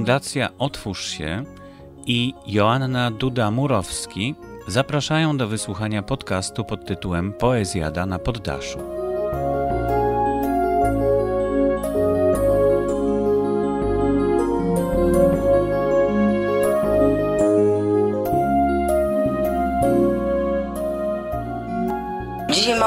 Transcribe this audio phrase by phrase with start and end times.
[0.00, 1.44] Fundacja Otwórz się
[2.06, 4.34] i Joanna Duda-Murowski
[4.66, 8.89] zapraszają do wysłuchania podcastu pod tytułem Poezjada na poddaszu.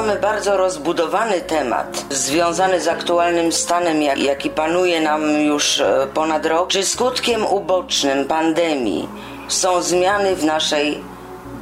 [0.06, 6.70] Mamy bardzo rozbudowany temat związany z aktualnym stanem, jaki panuje nam już e, ponad rok.
[6.70, 9.10] Czy skutkiem ubocznym pandemii
[9.48, 11.04] są zmiany w naszej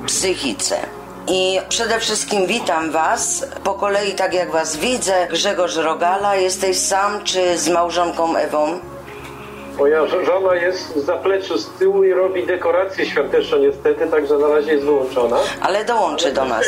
[0.07, 0.77] psychice?
[1.27, 5.27] I przede wszystkim witam Was po kolei, tak jak Was widzę.
[5.27, 8.79] Grzegorz Rogala, jesteś sam czy z małżonką Ewą?
[9.77, 14.71] Moja żona jest w zapleczu z tyłu i robi dekoracje świąteczne niestety, także na razie
[14.71, 15.37] jest wyłączona.
[15.61, 16.65] Ale dołączy do nas.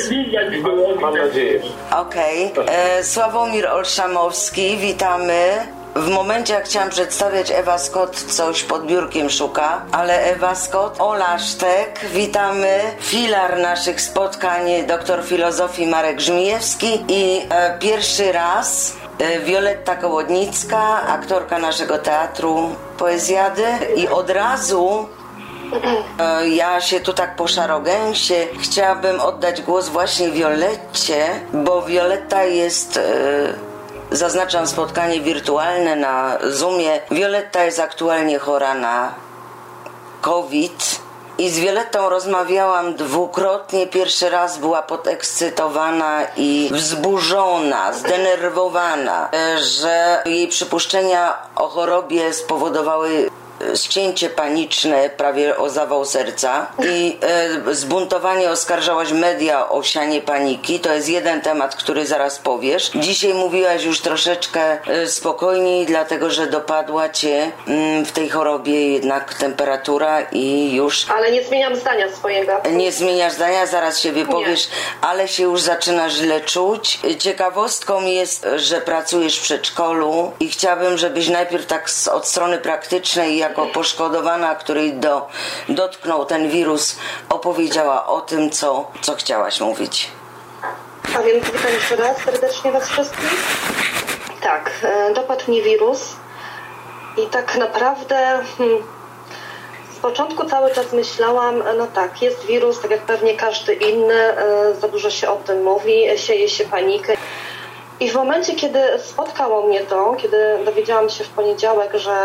[1.02, 1.62] Mam nadzieję.
[1.92, 2.52] Okej.
[2.52, 3.04] Okay.
[3.04, 5.68] Sławomir Olszamowski, witamy.
[5.96, 11.40] W momencie, jak chciałam przedstawiać Ewa Scott, coś pod biurkiem szuka, ale Ewa Scott, Ola
[11.40, 12.80] Sztek, witamy.
[13.00, 19.03] Filar naszych spotkań, doktor filozofii Marek Żmijewski i e, pierwszy raz e,
[19.46, 25.08] Wioletta Kołodnicka, aktorka naszego teatru Poezjady i od razu
[26.20, 32.98] e, ja się tu tak po szarogęsie chciałabym oddać głos właśnie Violetcie, bo Violetta jest...
[32.98, 33.74] E,
[34.12, 37.02] Zaznaczam spotkanie wirtualne na Zoomie.
[37.12, 39.14] Violetta jest aktualnie chora na
[40.22, 41.03] COVID.
[41.38, 43.88] I z Violettą rozmawiałam dwukrotnie.
[43.88, 53.30] Pierwszy raz była podekscytowana i wzburzona, zdenerwowana, że jej przypuszczenia o chorobie spowodowały
[53.76, 57.18] ścięcie paniczne, prawie o zawał serca i
[57.70, 60.80] e, zbuntowanie oskarżałaś media o sianie paniki.
[60.80, 62.92] To jest jeden temat, który zaraz powiesz.
[62.96, 69.34] Dzisiaj mówiłaś już troszeczkę e, spokojniej, dlatego że dopadła cię mm, w tej chorobie jednak
[69.34, 71.06] temperatura i już...
[71.10, 72.52] Ale nie zmieniam zdania swojego.
[72.72, 75.08] Nie zmieniasz zdania, zaraz się wypowiesz, nie.
[75.08, 77.00] ale się już zaczynasz źle czuć.
[77.20, 83.53] Ciekawostką jest, że pracujesz w przedszkolu i chciałabym, żebyś najpierw tak od strony praktycznej jak
[83.54, 85.28] jako poszkodowana, której do,
[85.70, 86.96] dotknął ten wirus,
[87.30, 90.12] opowiedziała o tym, co, co chciałaś mówić.
[91.18, 93.30] A więc witam jeszcze raz serdecznie Was wszystkich.
[94.42, 96.16] Tak, e, dopadł mnie wirus
[97.18, 98.84] i tak naprawdę hmm,
[99.98, 104.76] z początku cały czas myślałam, no tak, jest wirus, tak jak pewnie każdy inny, e,
[104.82, 107.14] za dużo się o tym mówi, sieje się panikę.
[108.00, 112.16] I w momencie, kiedy spotkało mnie to, kiedy dowiedziałam się w poniedziałek, że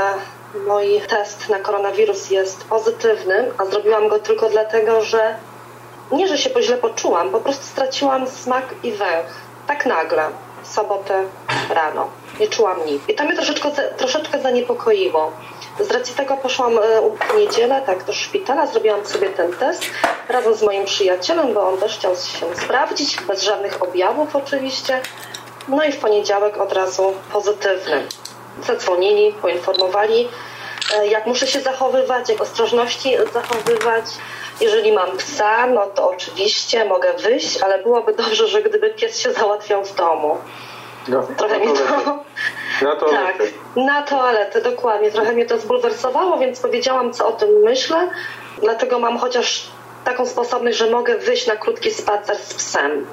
[0.55, 5.35] mój test na koronawirus jest pozytywny, a zrobiłam go tylko dlatego, że
[6.13, 9.35] nie, że się źle poczułam, po prostu straciłam smak i węch.
[9.67, 10.23] Tak nagle,
[10.63, 11.25] w sobotę
[11.71, 12.09] rano.
[12.41, 13.03] Nie czułam nic.
[13.09, 15.33] I to mnie troszeczkę, troszeczkę zaniepokoiło.
[15.81, 16.81] Z racji tego poszłam e,
[17.33, 19.85] w niedzielę tak do szpitala, zrobiłam sobie ten test
[20.29, 25.01] razem z moim przyjacielem, bo on też chciał się sprawdzić, bez żadnych objawów oczywiście.
[25.69, 28.07] No i w poniedziałek od razu pozytywny
[28.67, 30.29] zadzwonili, poinformowali,
[30.97, 34.05] e, jak muszę się zachowywać, jak ostrożności zachowywać.
[34.61, 39.33] Jeżeli mam psa, no to oczywiście mogę wyjść, ale byłoby dobrze, że gdyby pies się
[39.33, 40.39] załatwiał w domu.
[41.09, 42.25] No, Trochę mi to...
[42.83, 43.27] Na toaletę.
[43.27, 43.37] Tak,
[43.77, 45.11] na toaletę, dokładnie.
[45.11, 48.09] Trochę mnie to zbulwersowało, więc powiedziałam, co o tym myślę.
[48.63, 49.67] Dlatego mam chociaż
[50.05, 53.07] taką sposobność, że mogę wyjść na krótki spacer z psem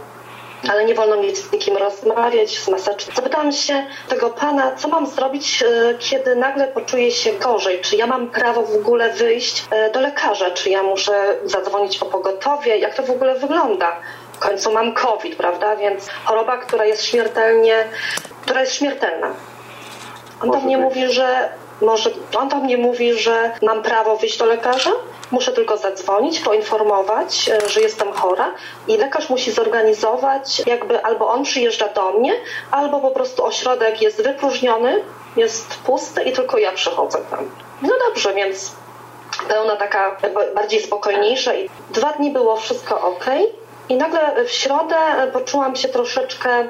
[0.70, 3.12] ale nie wolno mi z nikim rozmawiać, z maseczką.
[3.16, 7.82] Zapytałam się tego pana, co mam zrobić, e, kiedy nagle poczuję się gorzej?
[7.82, 10.52] Czy ja mam prawo w ogóle wyjść e, do lekarza?
[10.52, 12.78] Czy ja muszę zadzwonić o pogotowie?
[12.78, 13.96] Jak to w ogóle wygląda?
[14.34, 15.76] W końcu mam COVID, prawda?
[15.76, 17.86] Więc choroba, która jest śmiertelnie,
[18.42, 19.28] która jest śmiertelna.
[20.42, 21.50] On do mnie mówi, że
[21.82, 24.92] może, on do mnie mówi, że mam prawo wyjść do lekarza,
[25.32, 28.54] Muszę tylko zadzwonić, poinformować, e, że jestem chora
[28.88, 32.34] i lekarz musi zorganizować, jakby albo on przyjeżdża do mnie,
[32.72, 35.04] albo po prostu ośrodek jest wypróżniony,
[35.38, 37.50] jest pusty i tylko ja przychodzę tam.
[37.82, 38.72] No dobrze, więc
[39.48, 40.18] pełna taka
[40.56, 43.26] bardziej spokojniejsza i dwa dni było wszystko ok
[43.90, 44.96] i nagle w środę
[45.34, 46.68] poczułam się troszeczkę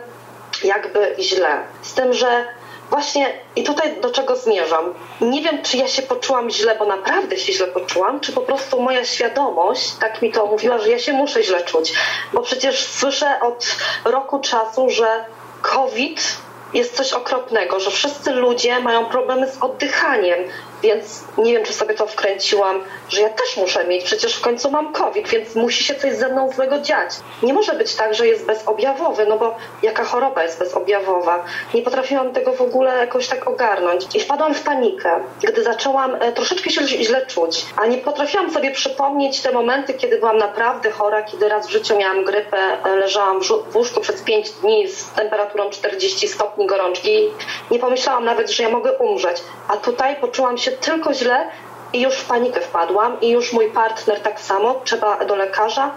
[0.63, 1.63] jakby źle.
[1.81, 2.45] Z tym, że
[2.89, 4.93] Właśnie i tutaj do czego zmierzam.
[5.21, 8.81] Nie wiem, czy ja się poczułam źle, bo naprawdę się źle poczułam, czy po prostu
[8.81, 11.93] moja świadomość tak mi to mówiła, że ja się muszę źle czuć.
[12.33, 15.25] Bo przecież słyszę od roku czasu, że
[15.61, 16.37] COVID
[16.73, 20.39] jest coś okropnego, że wszyscy ludzie mają problemy z oddychaniem.
[20.85, 24.71] Więc nie wiem, czy sobie to wkręciłam, że ja też muszę mieć, przecież w końcu
[24.71, 27.11] mam COVID, więc musi się coś ze mną złego dziać.
[27.43, 31.43] Nie może być tak, że jest bezobjawowy, no bo jaka choroba jest bezobjawowa?
[31.73, 34.15] Nie potrafiłam tego w ogóle jakoś tak ogarnąć.
[34.15, 38.71] I wpadłam w panikę, gdy zaczęłam e, troszeczkę się źle czuć, a nie potrafiłam sobie
[38.71, 43.41] przypomnieć te momenty, kiedy byłam naprawdę chora, kiedy raz w życiu miałam grypę, e, leżałam
[43.69, 47.29] w łóżku przez 5 dni z temperaturą 40 stopni gorączki.
[47.71, 49.37] Nie pomyślałam nawet, że ja mogę umrzeć.
[49.67, 51.49] A tutaj poczułam się tylko źle
[51.93, 55.91] i już w panikę wpadłam i już mój partner tak samo, trzeba do lekarza.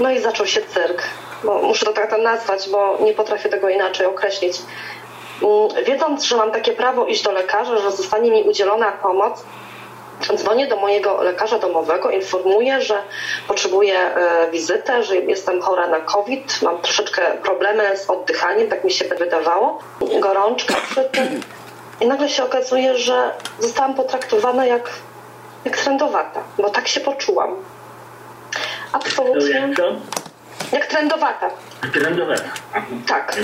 [0.00, 1.02] No i zaczął się cyrk,
[1.44, 4.58] bo muszę to tak nazwać, bo nie potrafię tego inaczej określić.
[5.42, 9.44] Mm, wiedząc, że mam takie prawo iść do lekarza, że zostanie mi udzielona pomoc,
[10.36, 13.02] dzwonię do mojego lekarza domowego, informuję, że
[13.48, 18.90] potrzebuję e, wizytę, że jestem chora na COVID, mam troszeczkę problemy z oddychaniem, tak mi
[18.90, 19.78] się wydawało,
[20.20, 21.40] gorączka przy tym.
[22.00, 24.90] I nagle się okazuje, że zostałam potraktowana jak,
[25.64, 27.54] jak trendowata, bo tak się poczułam.
[28.92, 29.74] Absolutnie.
[30.72, 31.50] Jak trendowata.
[31.92, 32.50] Trendowata.
[33.06, 33.36] Tak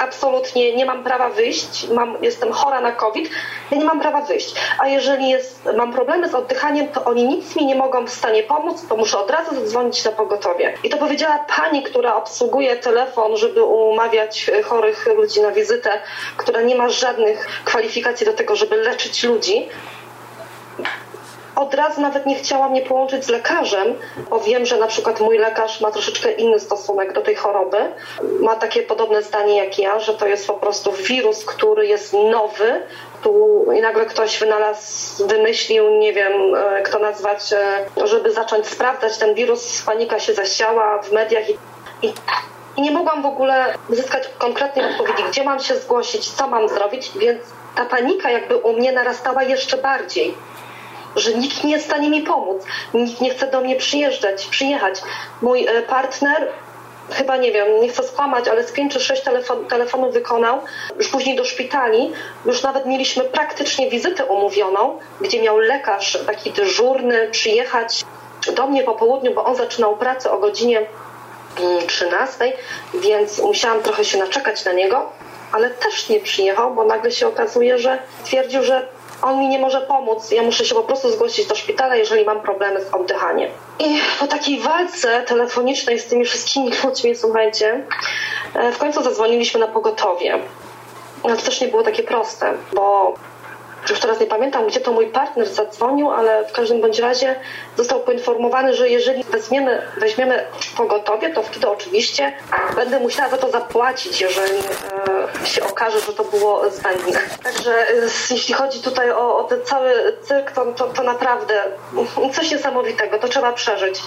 [0.00, 3.30] absolutnie nie mam prawa wyjść, mam, jestem chora na COVID,
[3.70, 4.54] ja nie mam prawa wyjść.
[4.78, 8.42] A jeżeli jest, mam problemy z oddychaniem, to oni nic mi nie mogą w stanie
[8.42, 10.74] pomóc, to muszę od razu zadzwonić na pogotowie.
[10.84, 16.00] I to powiedziała pani, która obsługuje telefon, żeby umawiać chorych ludzi na wizytę,
[16.36, 19.68] która nie ma żadnych kwalifikacji do tego, żeby leczyć ludzi
[21.58, 23.94] od razu nawet nie chciała mnie połączyć z lekarzem,
[24.30, 27.78] bo wiem, że na przykład mój lekarz ma troszeczkę inny stosunek do tej choroby.
[28.40, 32.82] Ma takie podobne zdanie jak ja, że to jest po prostu wirus, który jest nowy,
[33.22, 39.18] tu i nagle ktoś wynalazł, wymyślił, nie wiem, e, kto nazwać, e, żeby zacząć sprawdzać
[39.18, 39.82] ten wirus.
[39.82, 41.58] Panika się zasiała w mediach i,
[42.02, 42.12] i
[42.76, 47.10] i nie mogłam w ogóle uzyskać konkretnej odpowiedzi, gdzie mam się zgłosić, co mam zrobić,
[47.18, 47.42] więc
[47.74, 50.34] ta panika jakby u mnie narastała jeszcze bardziej
[51.18, 52.62] że nikt nie jest w stanie mi pomóc,
[52.94, 55.02] nikt nie chce do mnie przyjeżdżać, przyjechać.
[55.42, 56.48] Mój e, partner
[57.10, 60.60] chyba nie wiem, nie chcę skłamać, ale z 5 czy 6 telefon, telefonów wykonał,
[60.98, 62.12] już później do szpitali,
[62.46, 68.04] już nawet mieliśmy praktycznie wizytę umówioną, gdzie miał lekarz taki dyżurny przyjechać
[68.54, 70.86] do mnie po południu, bo on zaczynał pracę o godzinie
[71.86, 72.56] 13, mm,
[72.94, 75.12] więc musiałam trochę się naczekać na niego,
[75.52, 78.88] ale też nie przyjechał, bo nagle się okazuje, że twierdził, że
[79.22, 82.40] on mi nie może pomóc, ja muszę się po prostu zgłosić do szpitala, jeżeli mam
[82.40, 83.50] problemy z oddychaniem.
[83.78, 87.84] I po takiej walce telefonicznej z tymi wszystkimi ludźmi, słuchajcie,
[88.54, 90.38] e, w końcu zadzwoniliśmy na pogotowie.
[91.24, 93.14] No to też nie było takie proste, bo
[93.90, 97.34] już teraz nie pamiętam, gdzie to mój partner zadzwonił, ale w każdym bądź razie
[97.76, 100.44] został poinformowany, że jeżeli weźmiemy, weźmiemy
[100.76, 102.32] pogotowie, to wtedy oczywiście
[102.76, 104.58] będę musiała za to zapłacić, jeżeli
[105.42, 107.20] e, się okaże, że to było zbędne.
[107.42, 107.94] Także e,
[108.30, 111.62] jeśli chodzi tutaj o, o ten cały cyrk, to, to, to naprawdę
[112.34, 114.00] coś niesamowitego, to trzeba przeżyć.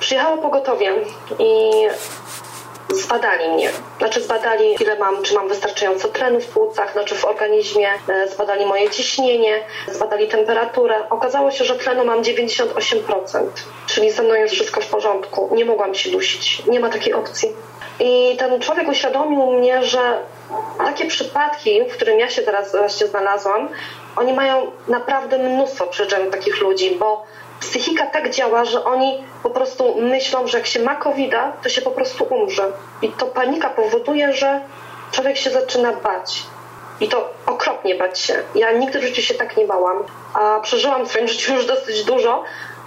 [0.00, 0.92] Przyjechało pogotowie
[1.38, 1.70] i
[2.94, 3.70] zbadali mnie.
[3.98, 8.66] Znaczy zbadali, ile mam, czy mam wystarczająco tlenu w płucach, znaczy w organizmie, e, zbadali
[8.66, 9.60] moje ciśnienie,
[9.92, 11.08] zbadali temperaturę.
[11.10, 15.50] Okazało się, że tlenu mam 98%, czyli ze mną jest wszystko w porządku.
[15.54, 16.66] Nie mogłam się dusić.
[16.66, 17.52] Nie ma takiej opcji.
[18.00, 20.18] I ten człowiek uświadomił mnie, że
[20.78, 23.68] takie przypadki, w którym ja się teraz właśnie znalazłam,
[24.16, 27.26] oni mają naprawdę mnóstwo przyczyn takich ludzi, bo
[27.60, 31.82] psychika tak działa, że oni po prostu myślą, że jak się ma covid to się
[31.82, 32.72] po prostu umrze.
[33.02, 34.60] I to panika powoduje, że
[35.12, 36.42] człowiek się zaczyna bać.
[37.00, 38.42] I to okropnie bać się.
[38.54, 42.04] Ja nigdy w życiu się tak nie bałam, a przeżyłam w swoim życiu już dosyć
[42.04, 42.44] dużo,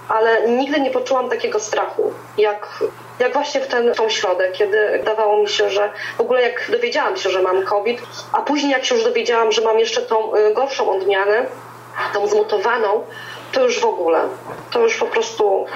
[0.08, 2.84] ale nigdy nie poczułam takiego strachu, jak,
[3.18, 7.16] jak właśnie w ten tą środę, kiedy dawało mi się, że w ogóle jak dowiedziałam
[7.16, 8.02] się, że mam COVID,
[8.32, 11.46] a później jak się już dowiedziałam, że mam jeszcze tą y, gorszą odmianę,
[12.14, 13.04] tą zmutowaną,
[13.54, 14.20] to już w ogóle,
[14.70, 15.66] to już po prostu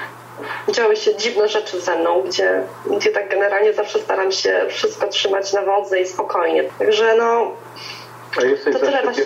[0.69, 5.53] działy się dziwne rzeczy ze mną, gdzie, gdzie tak generalnie zawsze staram się wszystko trzymać
[5.53, 6.65] na wodze i spokojnie.
[6.79, 7.53] Także no...
[8.73, 9.25] To tyle właśnie...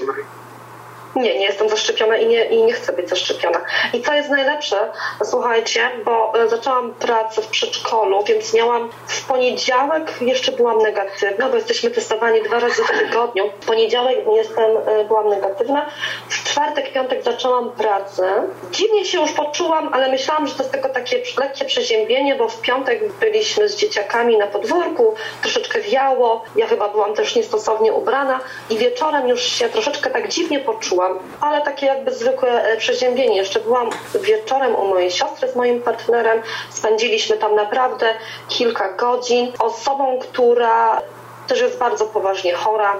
[1.17, 3.61] Nie, nie jestem zaszczepiona i nie, i nie chcę być zaszczepiona.
[3.93, 4.77] I co jest najlepsze,
[5.25, 11.57] słuchajcie, bo e, zaczęłam pracę w przedszkolu, więc miałam w poniedziałek jeszcze byłam negatywna, bo
[11.57, 13.51] jesteśmy testowani dwa razy w tygodniu.
[13.61, 15.87] W poniedziałek jestem, e, byłam negatywna,
[16.29, 18.43] w czwartek, piątek zaczęłam pracę.
[18.71, 22.61] Dziwnie się już poczułam, ale myślałam, że to jest tylko takie lekkie przeziębienie, bo w
[22.61, 28.41] piątek byliśmy z dzieciakami na podwórku, troszeczkę wiało, ja chyba byłam też niestosownie ubrana
[28.71, 31.02] i wieczorem już się troszeczkę tak dziwnie poczułam
[31.41, 33.37] ale takie jakby zwykłe e, przeziębienie.
[33.37, 38.15] Jeszcze byłam wieczorem u mojej siostry z moim partnerem, spędziliśmy tam naprawdę
[38.49, 39.53] kilka godzin.
[39.59, 41.03] Osobą, która
[41.49, 42.97] też jest bardzo poważnie chora,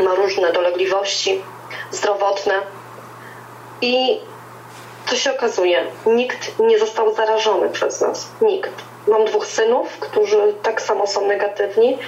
[0.00, 1.42] ma różne dolegliwości
[1.90, 2.54] zdrowotne.
[3.80, 4.20] I
[5.06, 5.86] co się okazuje?
[6.06, 8.28] Nikt nie został zarażony przez nas.
[8.40, 8.72] Nikt.
[9.06, 11.98] Mam dwóch synów, którzy tak samo są negatywni.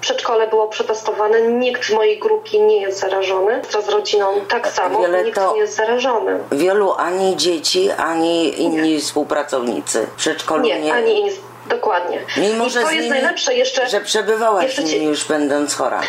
[0.00, 3.62] Przedszkole było przetestowane, nikt w mojej grupie nie jest zarażony.
[3.84, 6.38] Z rodziną tak samo, Wiele nikt nie jest zarażony.
[6.52, 10.80] Wielu ani dzieci, ani inni współpracownicy w przedszkolu nie.
[10.80, 11.34] Nie, ani nic.
[11.66, 12.20] Dokładnie.
[12.36, 13.88] Mimo, I że to jest nimi, najlepsze jeszcze.
[13.88, 16.00] że przebywałaś jeszcze ci- już będąc chora.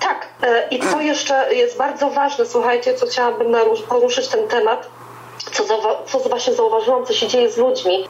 [0.00, 0.26] Tak.
[0.42, 3.56] e, I co jeszcze jest bardzo ważne, słuchajcie, co chciałabym
[3.88, 4.86] poruszyć ten temat,
[5.52, 5.64] co,
[6.06, 8.08] co właśnie zauważyłam, co się dzieje z ludźmi.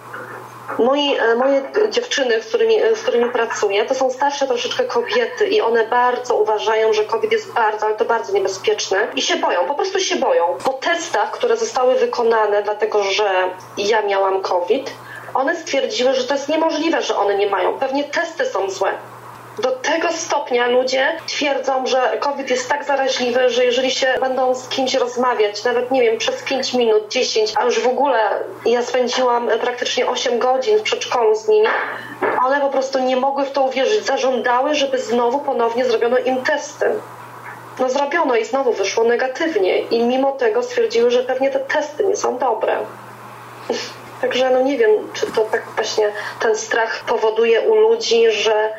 [0.78, 5.60] Moi, e, moje dziewczyny, z którymi, z którymi pracuję, to są starsze troszeczkę kobiety i
[5.60, 9.74] one bardzo uważają, że COVID jest bardzo, ale to bardzo niebezpieczne i się boją, po
[9.74, 10.58] prostu się boją.
[10.64, 14.90] Po testach, które zostały wykonane, dlatego że ja miałam COVID,
[15.34, 17.78] one stwierdziły, że to jest niemożliwe, że one nie mają.
[17.78, 18.92] Pewnie testy są złe.
[19.58, 24.68] Do tego stopnia ludzie twierdzą, że COVID jest tak zaraźliwy, że jeżeli się będą z
[24.68, 28.18] kimś rozmawiać, nawet nie wiem, przez 5 minut, 10, a już w ogóle
[28.66, 31.66] ja spędziłam praktycznie 8 godzin w przedszkolu z nimi,
[32.44, 34.06] one po prostu nie mogły w to uwierzyć.
[34.06, 36.86] Zażądały, żeby znowu ponownie zrobiono im testy.
[37.78, 42.16] No zrobiono i znowu wyszło negatywnie i mimo tego stwierdziły, że pewnie te testy nie
[42.16, 42.76] są dobre.
[44.20, 48.72] Także no nie wiem, czy to tak właśnie ten strach powoduje u ludzi, że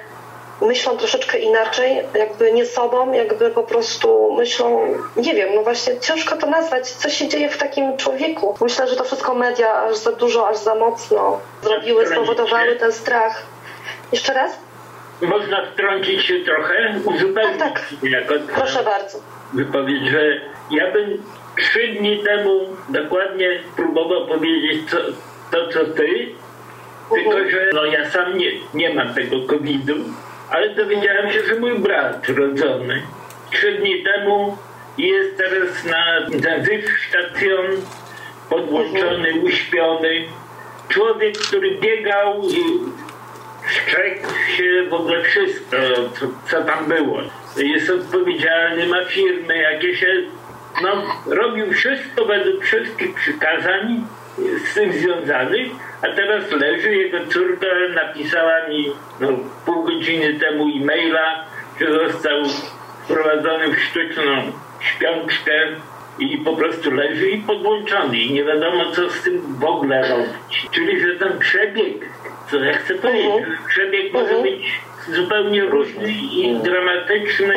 [0.67, 6.35] myślą troszeczkę inaczej, jakby nie sobą, jakby po prostu myślą, nie wiem, no właśnie ciężko
[6.37, 8.57] to nazwać, co się dzieje w takim człowieku.
[8.61, 13.43] Myślę, że to wszystko media aż za dużo, aż za mocno zrobiły, spowodowały ten strach.
[14.11, 14.51] Jeszcze raz?
[15.21, 17.81] Można wtrącić się trochę, uzupełnić Tak,
[18.27, 18.41] tak.
[18.55, 19.17] Proszę bardzo.
[19.53, 20.41] wypowiedź, że
[20.71, 21.23] ja bym
[21.57, 24.97] trzy dni temu dokładnie próbował powiedzieć co,
[25.51, 26.27] to, co ty,
[27.13, 29.93] tylko że no, ja sam nie, nie mam tego COVID-u,
[30.49, 33.01] ale dowiedziałem się, że mój brat rodzony
[33.53, 34.57] trzy dni temu
[34.97, 36.65] jest teraz na, na
[37.09, 37.65] stacjon
[38.49, 40.23] podłączony, uśpiony.
[40.89, 42.79] Człowiek, który biegał i
[43.71, 45.77] strzegł się w ogóle wszystko,
[46.19, 47.21] co, co tam było.
[47.57, 50.05] Jest odpowiedzialny, ma firmy, jakieś...
[50.81, 54.05] No, robił wszystko według wszystkich przykazań
[54.37, 55.71] z tym związanych,
[56.01, 58.85] a teraz leży, jego córka napisała mi
[59.19, 59.27] no,
[59.65, 61.45] pół godziny temu e-maila,
[61.79, 62.43] że został
[63.03, 65.51] wprowadzony w sztuczną śpiączkę
[66.19, 70.67] i po prostu leży i podłączony i nie wiadomo co z tym w ogóle robić.
[70.71, 71.95] Czyli, że ten przebieg,
[72.51, 73.57] co ja chcę powiedzieć, Mhm.
[73.67, 74.79] przebieg może być
[75.09, 77.53] zupełnie różny i dramatyczny.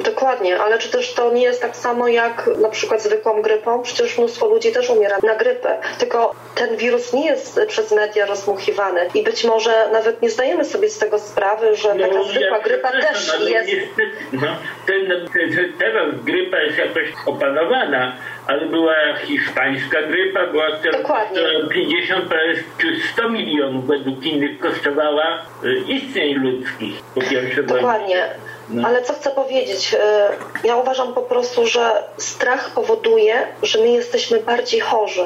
[0.00, 3.82] Dokładnie, ale czy też to nie jest tak samo jak na przykład zwykłą grypą?
[3.82, 5.78] Przecież mnóstwo ludzi też umiera na grypę.
[5.98, 10.88] Tylko ten wirus nie jest przez media rozmuchiwany i być może nawet nie zdajemy sobie
[10.88, 13.68] z tego sprawy, że taka zwykła grypa przepraszam, też jest.
[13.68, 14.46] Niestety, no,
[14.86, 18.16] ten, te- teraz grypa jest jakoś opanowana,
[18.48, 18.94] ale była
[19.26, 21.40] hiszpańska grypa, była Dokładnie.
[21.40, 27.02] która 50 prawie czy 100 milionów według innych kosztowała y, istnień ludzkich.
[27.14, 28.28] Po pierwsze, Dokładnie.
[28.70, 28.88] No.
[28.88, 29.94] Ale co chcę powiedzieć?
[29.94, 35.24] y, Ja uważam po prostu, że strach powoduje, że my jesteśmy bardziej chorzy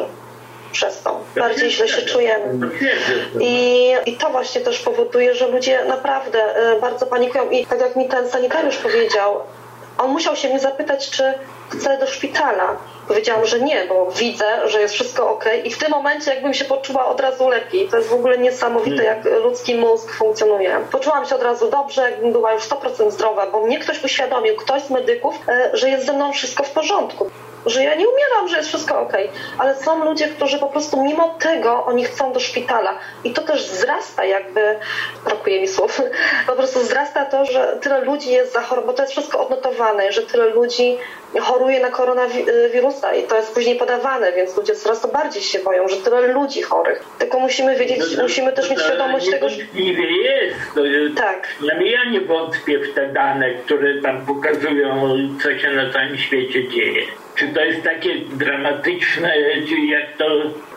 [0.73, 1.21] przez to.
[1.37, 2.69] Bardziej źle się czujemy.
[3.41, 7.51] I, I to właśnie też powoduje, że ludzie naprawdę y, bardzo panikują.
[7.51, 9.41] I tak jak mi ten sanitariusz powiedział,
[9.99, 11.23] on musiał się mnie zapytać, czy
[11.73, 12.77] chcę do szpitala.
[13.09, 15.45] Powiedziałam, że nie, bo widzę, że jest wszystko ok.
[15.65, 17.89] I w tym momencie jakbym się poczuła od razu lepiej.
[17.89, 20.81] To jest w ogóle niesamowite, jak ludzki mózg funkcjonuje.
[20.91, 24.83] Poczułam się od razu dobrze, jakbym była już 100% zdrowa, bo mnie ktoś uświadomił, ktoś
[24.83, 27.31] z medyków, e, że jest ze mną wszystko w porządku.
[27.67, 29.13] Że ja nie umieram, że jest wszystko ok.
[29.59, 32.99] Ale są ludzie, którzy po prostu mimo tego oni chcą do szpitala.
[33.25, 34.79] I to też wzrasta jakby,
[35.25, 36.01] brakuje mi słów,
[36.47, 40.23] po prostu wzrasta to, że tyle ludzi jest zachorowanych, bo to jest wszystko odnotowane, że
[40.23, 40.99] tyle ludzi
[41.41, 45.89] choruje na koronawirusa i to jest później podawane, więc ludzie coraz to bardziej się boją,
[45.89, 47.05] że tyle ludzi chorych.
[47.19, 50.57] Tylko musimy wiedzieć, No, musimy też mieć to świadomość tego, że Niewątpliwie jest.
[50.75, 51.49] To, jest- Tak.
[51.81, 57.03] Ja nie wątpię w te dane, które tam pokazują, co się na całym świecie dzieje.
[57.37, 59.35] Czy to jest takie dramatyczne,
[59.69, 60.27] czy jak to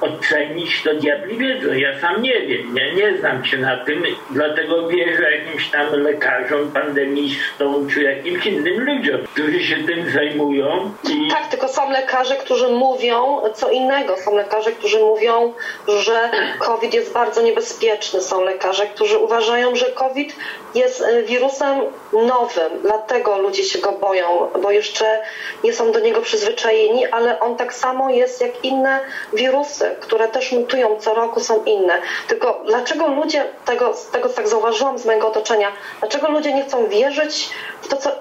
[0.02, 1.74] ocenić, to diabli wiedzą.
[1.74, 6.72] Ja sam nie wiem, nie, nie znam się na tym, dlatego wierzę jakimś tam lekarzom,
[6.72, 12.68] pandemistom, czy jakimś innym ludziom, którzy się tym zajmują i Tak, tylko są lekarze, którzy
[12.70, 14.16] mówią co innego.
[14.18, 15.54] Są lekarze, którzy mówią,
[15.88, 18.22] że COVID jest bardzo niebezpieczny.
[18.22, 20.36] Są lekarze, którzy uważają, że COVID
[20.76, 21.82] jest e, wirusem
[22.14, 25.22] nowym, dlatego ludzie się go boją, bo jeszcze
[25.64, 29.00] nie są do niego przyzwyczajeni, ale on tak samo jest jak inne
[29.34, 32.02] wirusy, które też mutują co roku, są inne.
[32.28, 37.50] Tylko dlaczego ludzie, tego, tego tak zauważyłam z mojego otoczenia, dlaczego ludzie nie chcą wierzyć
[37.82, 38.12] w to, co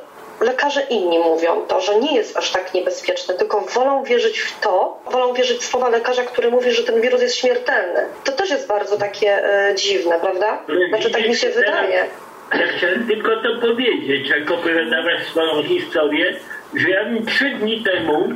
[0.40, 4.98] lekarze inni mówią to, że nie jest aż tak niebezpieczne, tylko wolą wierzyć w to,
[5.10, 8.06] wolą wierzyć w słowa lekarza, który mówi, że ten wirus jest śmiertelny.
[8.24, 10.58] To też jest bardzo takie e, dziwne, prawda?
[10.88, 12.04] Znaczy tak mi się wydaje.
[12.52, 16.36] Ja chciałem tylko to powiedzieć, jak opowiadałeś swoją historię,
[16.74, 18.28] że ja bym trzy dni temu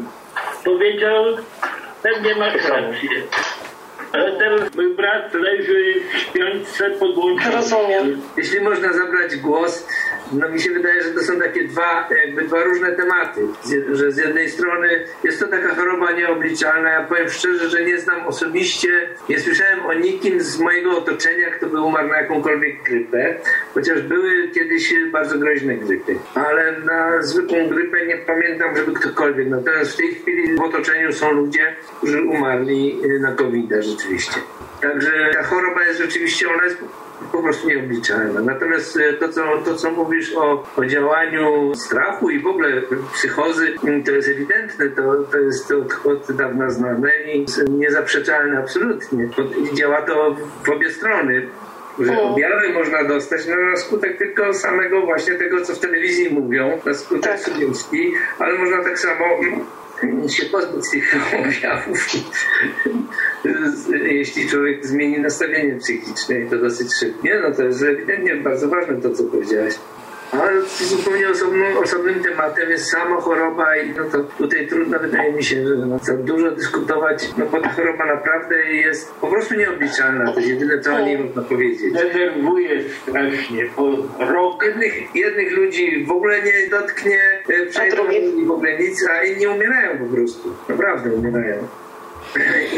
[0.64, 1.24] powiedział,
[2.02, 3.10] pewnie masz rację.
[4.12, 7.54] Ale teraz mój brat leży w śpiączce podłączony.
[7.56, 8.20] Rozumiem.
[8.36, 9.88] Jeśli można zabrać głos,
[10.32, 13.40] no mi się wydaje, że to są takie dwa, jakby dwa różne tematy.
[13.62, 14.88] Z- Że z jednej strony
[15.24, 16.90] jest to taka choroba nieobliczalna.
[16.90, 18.88] Ja powiem szczerze, że nie znam osobiście,
[19.28, 23.34] nie słyszałem o nikim z mojego otoczenia, kto by umarł na jakąkolwiek grypę,
[23.74, 26.16] chociaż były kiedyś bardzo groźne grypy.
[26.34, 29.48] Ale na zwykłą grypę nie pamiętam, żeby ktokolwiek.
[29.48, 34.40] Natomiast w tej chwili w otoczeniu są ludzie, którzy umarli na covid rzeczywiście.
[34.80, 36.78] Także ta choroba jest rzeczywiście, ona jest
[37.32, 38.40] po prostu nieobliczalna.
[38.40, 42.68] Natomiast e, to, co, to, co mówisz o, o działaniu strachu i w ogóle
[43.12, 45.02] psychozy, mm, to jest ewidentne, to,
[45.32, 49.28] to jest od, od dawna znane i niezaprzeczalne absolutnie.
[49.74, 51.48] Działa to w obie strony.
[52.00, 56.80] Że objawy można dostać no, na skutek tylko samego właśnie tego, co w telewizji mówią,
[56.84, 57.40] na skutek Tak.
[57.40, 59.60] sugestji, ale można tak samo mm,
[60.28, 62.06] się pozbyć tych objawów,
[64.02, 69.00] jeśli człowiek zmieni nastawienie psychiczne i to dosyć szybkie, no to jest ewidentnie bardzo ważne
[69.00, 69.74] to, co powiedziałeś.
[70.32, 75.44] Ale zupełnie osobną, osobnym tematem jest sama choroba i no to tutaj trudno wydaje mi
[75.44, 80.32] się, że no, za dużo dyskutować, no bo ta choroba naprawdę jest po prostu nieobliczalna.
[80.32, 81.92] To jest jedyne, co o niej można powiedzieć.
[81.92, 88.46] Denerwuje strasznie, po rok Jednych, jednych ludzi w ogóle nie dotknie, e, przejdą drugich?
[88.46, 90.54] w ogóle nic, a inni umierają po prostu.
[90.68, 91.68] Naprawdę umierają.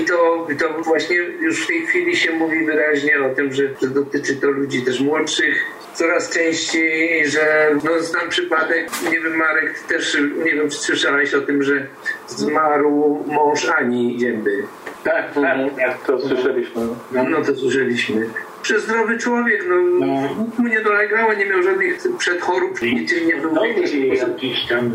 [0.01, 3.89] I to, to właśnie już w tej chwili się mówi wyraźnie o tym, że, że
[3.89, 5.65] dotyczy to ludzi też młodszych.
[5.95, 11.41] Coraz częściej, że no znam przypadek, nie wiem Marek, też nie wiem czy słyszałeś o
[11.41, 11.87] tym, że
[12.27, 14.63] zmarł mąż Ani Zięby.
[15.05, 16.05] tak, tak, tak.
[16.07, 16.83] To słyszeliśmy.
[17.13, 18.29] No, no to słyszeliśmy.
[18.63, 20.07] Przezdrowy człowiek, no,
[20.45, 24.93] nic mu nie dolegało, nie miał żadnych przedchorób, niczym nie był No, jakiś jakiś tam...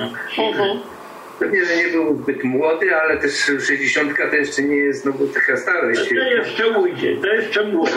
[0.00, 0.82] No.
[1.40, 5.24] Pewnie, że nie był zbyt młody, ale też 60 to jeszcze nie jest no, bo
[5.26, 6.08] taka starość.
[6.08, 7.92] To jeszcze ujdzie, to jeszcze młody.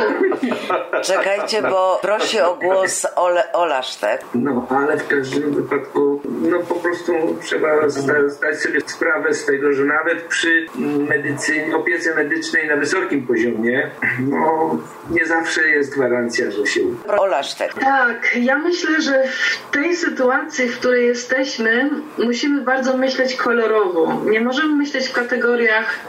[1.04, 4.22] Czekajcie, bo prosi o głos Ole, Ola Sztek.
[4.36, 9.74] No, ale w każdym wypadku, no po prostu trzeba zda, zdać sobie sprawę z tego,
[9.74, 10.66] że nawet przy
[11.10, 14.78] medycynie, opiece medycznej na wysokim poziomie, no
[15.10, 17.18] nie zawsze jest gwarancja, że się uda.
[17.18, 17.74] Ola Sztek.
[17.74, 24.22] Tak, ja myślę, że w tej sytuacji, w której jesteśmy, musimy bardzo myśleć kolorowo.
[24.26, 26.00] Nie możemy myśleć w kategoriach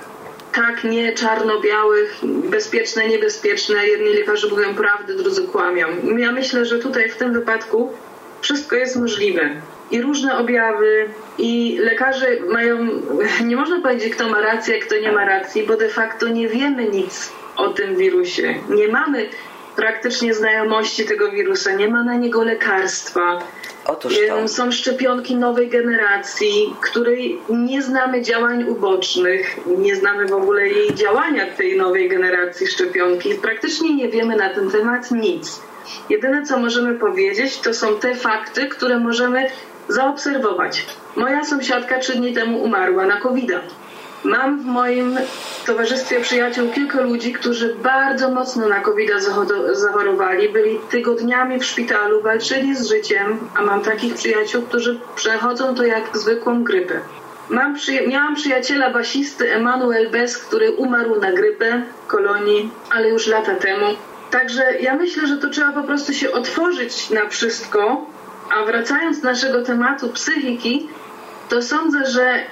[0.52, 3.86] tak, nie, czarno-białych, bezpieczne, niebezpieczne.
[3.86, 5.86] Jedni lekarze mówią prawdę, drudzy kłamią.
[6.18, 7.92] Ja myślę, że tutaj w tym wypadku
[8.40, 9.50] wszystko jest możliwe.
[9.90, 11.08] I różne objawy,
[11.38, 12.88] i lekarze mają,
[13.48, 16.88] nie można powiedzieć, kto ma rację, kto nie ma racji, bo de facto nie wiemy
[16.88, 18.54] nic o tym wirusie.
[18.68, 19.28] Nie mamy
[19.76, 23.38] praktycznie znajomości tego wirusa, nie ma na niego lekarstwa.
[23.86, 24.48] Otóż to.
[24.48, 31.46] Są szczepionki nowej generacji, której nie znamy działań ubocznych, nie znamy w ogóle jej działania
[31.46, 33.34] tej nowej generacji szczepionki.
[33.34, 35.60] Praktycznie nie wiemy na ten temat nic.
[36.10, 39.50] Jedyne, co możemy powiedzieć, to są te fakty, które możemy
[39.88, 40.86] zaobserwować.
[41.16, 43.58] Moja sąsiadka trzy dni temu umarła na covid -a.
[44.24, 45.18] Mam w moim
[45.66, 49.10] towarzystwie przyjaciół kilku ludzi, którzy bardzo mocno na covid
[49.72, 55.84] zachorowali, byli tygodniami w szpitalu, walczyli z życiem, a mam takich przyjaciół, którzy przechodzą to
[55.84, 57.00] jak zwykłą grypę.
[57.48, 63.54] Mam przyja- miałam przyjaciela basisty Emanuel Bez, który umarł na grypę kolonii, ale już lata
[63.54, 63.86] temu.
[64.30, 68.06] Także ja myślę, że to trzeba po prostu się otworzyć na wszystko,
[68.56, 70.88] a wracając do naszego tematu psychiki,
[71.48, 72.44] to sądzę, że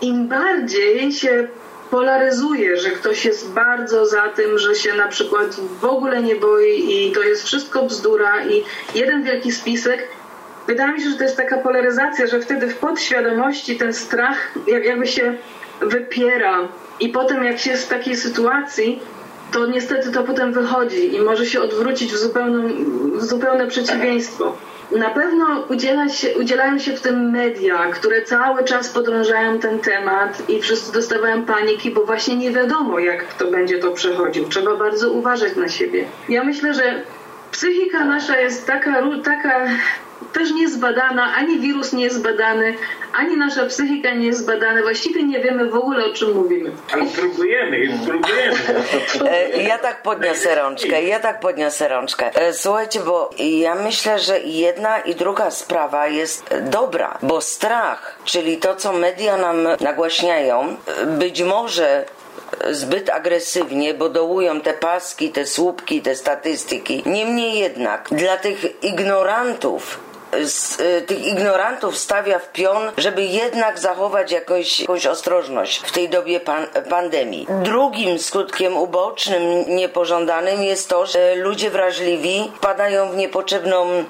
[0.00, 1.48] im bardziej się
[1.90, 6.94] polaryzuje, że ktoś jest bardzo za tym, że się na przykład w ogóle nie boi
[7.08, 10.08] i to jest wszystko bzdura i jeden wielki spisek,
[10.66, 14.84] wydaje mi się, że to jest taka polaryzacja, że wtedy w podświadomości ten strach jak-
[14.84, 15.34] jakby się
[15.80, 16.68] wypiera
[17.00, 19.00] i potem jak się jest w takiej sytuacji,
[19.52, 22.68] to niestety to potem wychodzi i może się odwrócić w, zupełną,
[23.18, 24.56] w zupełne przeciwieństwo.
[24.96, 30.50] Na pewno udziela się, udzielają się w tym media, które cały czas podrążają ten temat
[30.50, 34.48] i wszyscy dostawają paniki, bo właśnie nie wiadomo, jak kto będzie to przechodził.
[34.48, 36.04] Trzeba bardzo uważać na siebie.
[36.28, 37.02] Ja myślę, że
[37.52, 39.66] psychika nasza jest taka, taka
[40.32, 42.74] też nie jest badana, ani wirus nie jest badany,
[43.14, 44.82] ani nasza psychika nie jest badana.
[44.82, 46.70] Właściwie nie wiemy w ogóle o czym mówimy.
[46.92, 48.56] Ale próbujemy, próbujemy.
[49.30, 52.30] E, Ja tak podniosę rączkę, ja tak podniosę rączkę.
[52.34, 58.56] E, Słuchajcie, bo ja myślę, że jedna i druga sprawa jest dobra, bo strach, czyli
[58.56, 62.04] to, co media nam nagłaśniają, być może
[62.70, 67.02] zbyt agresywnie, bo dołują te paski, te słupki, te statystyki.
[67.06, 70.00] Niemniej jednak, dla tych ignorantów,
[70.44, 76.08] z, y, tych ignorantów stawia w pion, żeby jednak zachować jakoś, jakąś ostrożność w tej
[76.08, 77.46] dobie pan, pandemii.
[77.62, 84.04] Drugim skutkiem ubocznym, niepożądanym jest to, że ludzie wrażliwi wpadają w niepotrzebną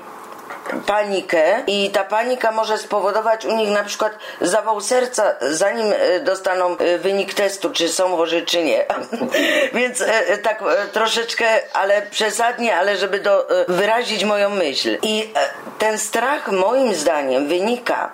[0.86, 6.76] panikę i ta panika może spowodować u nich na przykład zawał serca, zanim e, dostaną
[6.78, 8.84] e, wynik testu, czy są chorzy, czy nie.
[9.74, 14.98] Więc e, tak troszeczkę, ale przesadnie, ale żeby do, wyrazić moją myśl.
[15.02, 15.32] I
[15.78, 18.12] ten strach moim zdaniem wynika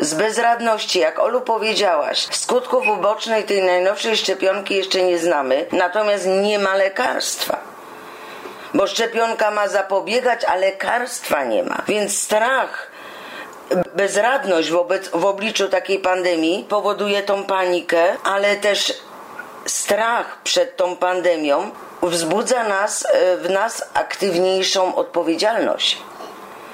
[0.00, 6.58] z bezradności, jak Olu powiedziałaś, skutków ubocznych tej najnowszej szczepionki jeszcze nie znamy, natomiast nie
[6.58, 7.69] ma lekarstwa.
[8.74, 11.82] Bo szczepionka ma zapobiegać, a lekarstwa nie ma.
[11.88, 12.90] Więc strach,
[13.94, 19.00] bezradność wobec, w obliczu takiej pandemii powoduje tą panikę, ale też
[19.66, 21.70] strach przed tą pandemią
[22.02, 25.98] wzbudza nas, e, w nas aktywniejszą odpowiedzialność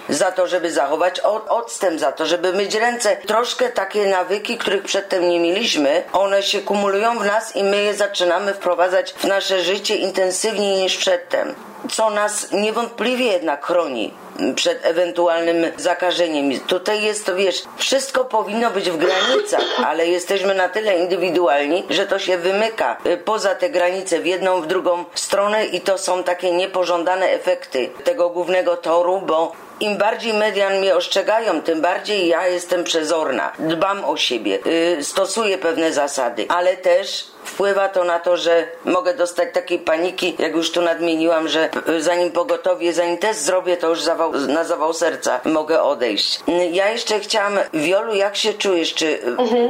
[0.09, 3.17] za to, żeby zachować od, odstęp, za to, żeby myć ręce.
[3.17, 7.95] Troszkę takie nawyki, których przedtem nie mieliśmy, one się kumulują w nas i my je
[7.95, 11.55] zaczynamy wprowadzać w nasze życie intensywniej niż przedtem.
[11.91, 14.15] Co nas niewątpliwie jednak chroni
[14.55, 16.61] przed ewentualnym zakażeniem.
[16.61, 22.07] Tutaj jest to, wiesz, wszystko powinno być w granicach, ale jesteśmy na tyle indywidualni, że
[22.07, 26.23] to się wymyka y, poza te granice w jedną, w drugą stronę i to są
[26.23, 32.47] takie niepożądane efekty tego głównego toru, bo im bardziej media mnie ostrzegają, tym bardziej ja
[32.47, 33.53] jestem przezorna.
[33.59, 34.59] Dbam o siebie,
[34.99, 40.37] y, stosuję pewne zasady, ale też wpływa to na to, że mogę dostać takiej paniki,
[40.39, 44.65] jak już tu nadmieniłam, że y, zanim pogotowie, zanim test zrobię, to już zawał, na
[44.65, 46.41] zawał serca mogę odejść.
[46.71, 48.95] Ja jeszcze chciałam, Wiolu, jak się czujesz?
[48.95, 49.21] Czy y,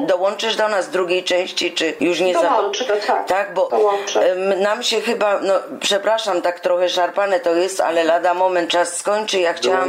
[0.07, 2.43] dołączysz do nas drugiej części, czy już nie za...
[2.43, 3.29] Dołączę, tak.
[3.29, 4.37] Tak, bo Dołączę.
[4.57, 9.41] nam się chyba, no przepraszam, tak trochę szarpane to jest, ale lada moment czas skończy.
[9.41, 9.89] Ja chciałam,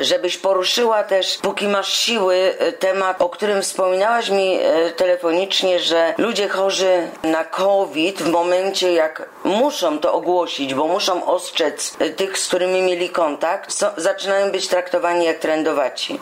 [0.00, 6.14] żebyś poruszyła też, póki masz siły, e, temat, o którym wspominałaś mi e, telefonicznie, że
[6.18, 12.38] ludzie chorzy na COVID w momencie jak muszą to ogłosić, bo muszą ostrzec e, tych,
[12.38, 16.20] z którymi mieli kontakt, są, zaczynają być traktowani jak trendowaci.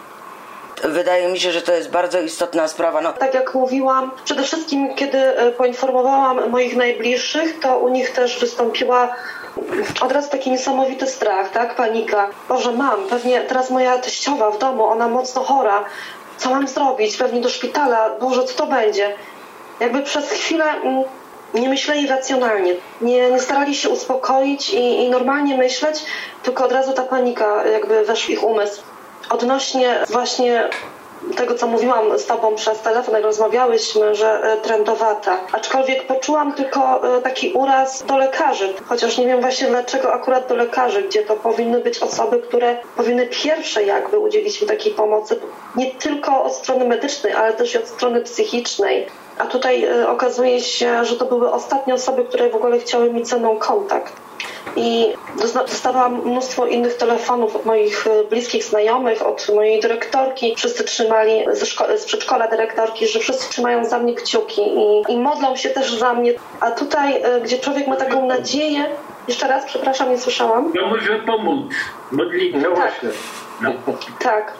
[0.85, 3.01] Wydaje mi się, że to jest bardzo istotna sprawa.
[3.01, 8.41] No, Tak jak mówiłam, przede wszystkim kiedy e, poinformowałam moich najbliższych, to u nich też
[8.41, 9.15] wystąpiła
[10.01, 12.29] od razu taki niesamowity strach, tak, panika.
[12.49, 15.85] Boże, mam, pewnie teraz moja teściowa w domu, ona mocno chora,
[16.37, 17.17] co mam zrobić?
[17.17, 19.15] Pewnie do szpitala, Boże, co to będzie?
[19.83, 21.05] Jakby przez chwilę mm,
[21.55, 26.05] nie myśleli racjonalnie, nie, nie starali się uspokoić i, i normalnie myśleć,
[26.43, 28.83] tylko od razu ta panika jakby weszł w ich umysł.
[29.31, 30.69] Odnośnie właśnie
[31.37, 35.39] tego, co mówiłam z Tobą przez telefon, jak rozmawiałyśmy, że e, trendowata.
[35.53, 40.55] Aczkolwiek poczułam tylko e, taki uraz do lekarzy, chociaż nie wiem właśnie dlaczego akurat do
[40.55, 45.41] lekarzy, gdzie to powinny być osoby, które powinny pierwsze jakby udzielić mi takiej pomocy,
[45.77, 49.07] nie tylko od strony medycznej, ale też i od strony psychicznej.
[49.43, 53.25] A tutaj e, okazuje się, że to były ostatnie osoby, które w ogóle chciały mi
[53.25, 54.13] ze mną kontakt.
[54.77, 55.13] I
[55.67, 60.55] dostawałam mnóstwo innych telefonów od moich e, bliskich znajomych, od mojej dyrektorki.
[60.57, 65.17] Wszyscy trzymali ze szko- z przedszkola dyrektorki, że wszyscy trzymają za mnie kciuki i, i
[65.17, 66.33] modlą się też za mnie.
[66.61, 68.85] A tutaj, e, gdzie człowiek ma taką nadzieję,
[69.29, 70.73] jeszcze raz, przepraszam, nie słyszałam.
[70.73, 71.73] To może pomóc.
[72.13, 72.59] Modlitwa.
[72.59, 73.09] No właśnie.
[73.61, 73.73] No.
[74.19, 74.53] Tak.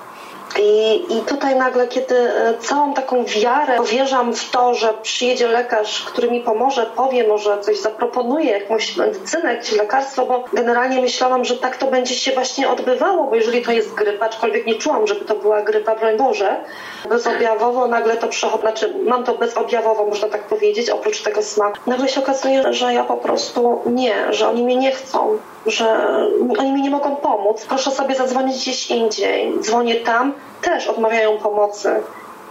[0.59, 6.05] I, I tutaj nagle, kiedy e, całą taką wiarę powierzam w to, że przyjedzie lekarz,
[6.05, 11.57] który mi pomoże, powie, może coś zaproponuje, jakąś medycynę, jakieś lekarstwo, bo generalnie myślałam, że
[11.57, 15.25] tak to będzie się właśnie odbywało, bo jeżeli to jest grypa, aczkolwiek nie czułam, żeby
[15.25, 16.57] to była grypa, broń Boże,
[17.09, 21.79] bezobjawowo nagle to przechodzi, znaczy mam to bezobjawowo, można tak powiedzieć, oprócz tego smaku.
[21.87, 26.17] Nagle się okazuje, że ja po prostu nie, że oni mnie nie chcą, że
[26.59, 27.67] oni mi nie mogą pomóc.
[27.69, 29.53] Proszę sobie zadzwonić gdzieś indziej.
[29.61, 31.91] Dzwonię tam, też odmawiają pomocy.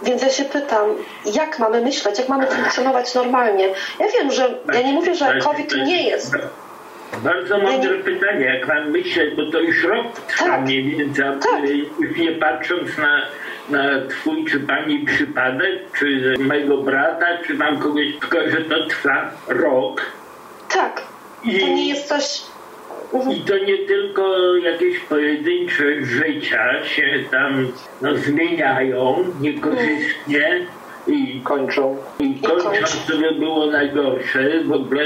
[0.02, 0.88] Więc ja się pytam,
[1.34, 3.68] jak mamy myśleć, jak mamy funkcjonować normalnie?
[3.98, 6.32] Ja wiem, że ja nie mówię, że COVID nie jest.
[7.24, 10.60] Bardzo mądre pytanie, jak pan myśleć, bo to już rok trwa Tak.
[10.60, 11.68] mniej więcej, Tak.
[12.00, 13.22] już nie patrząc na,
[13.68, 19.30] na twój czy pani przypadek, czy mojego brata, czy tam kogoś, tylko że to trwa
[19.48, 20.02] rok.
[20.74, 21.02] Tak.
[21.44, 22.42] I- To nie jest coś.
[23.30, 27.68] I to nie tylko jakieś pojedyncze życia się tam
[28.02, 30.66] no, zmieniają niekorzystnie
[31.06, 31.96] i Kończą.
[32.20, 35.02] i kończąc, to by było najgorsze w ogóle,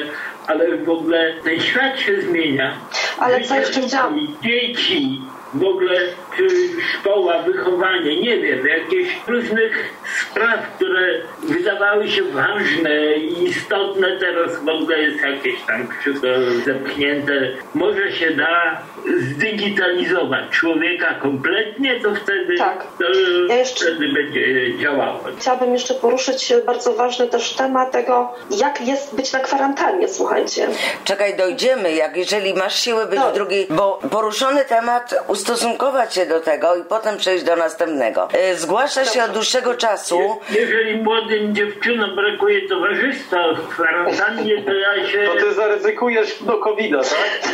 [0.47, 2.73] ale w ogóle ten świat się zmienia.
[3.19, 5.21] Ale co jeszcze chciałam- Dzieci,
[5.59, 6.01] w ogóle
[6.37, 6.49] czy
[6.93, 14.69] szkoła, wychowanie, nie wiem, jakieś różnych spraw, które wydawały się ważne i istotne, teraz w
[14.69, 16.27] ogóle jest jakieś tam wszystko
[16.65, 17.33] zepchnięte.
[17.75, 22.87] Może się da zdigitalizować człowieka kompletnie, to wtedy, Tak.
[22.99, 23.05] to
[23.49, 25.21] Ja jeszcze- wtedy będzie działało.
[25.39, 30.69] Chciałabym jeszcze poruszyć bardzo ważny też temat tego, jak jest być na kwarantannie, słuchajcie.
[31.05, 33.31] Czekaj, dojdziemy, jak jeżeli masz siłę być No.
[33.31, 38.29] w drugiej, bo poruszony temat, ustosunkować się do tego i potem przejść do następnego.
[38.33, 45.09] E, Zgłasza się od dłuższego czasu, Jeżeli młodym dziewczynom brakuje towarzystwa w kwarantannie, to ja
[45.09, 45.27] się...
[45.27, 47.53] To ty zaryzykujesz do covid tak?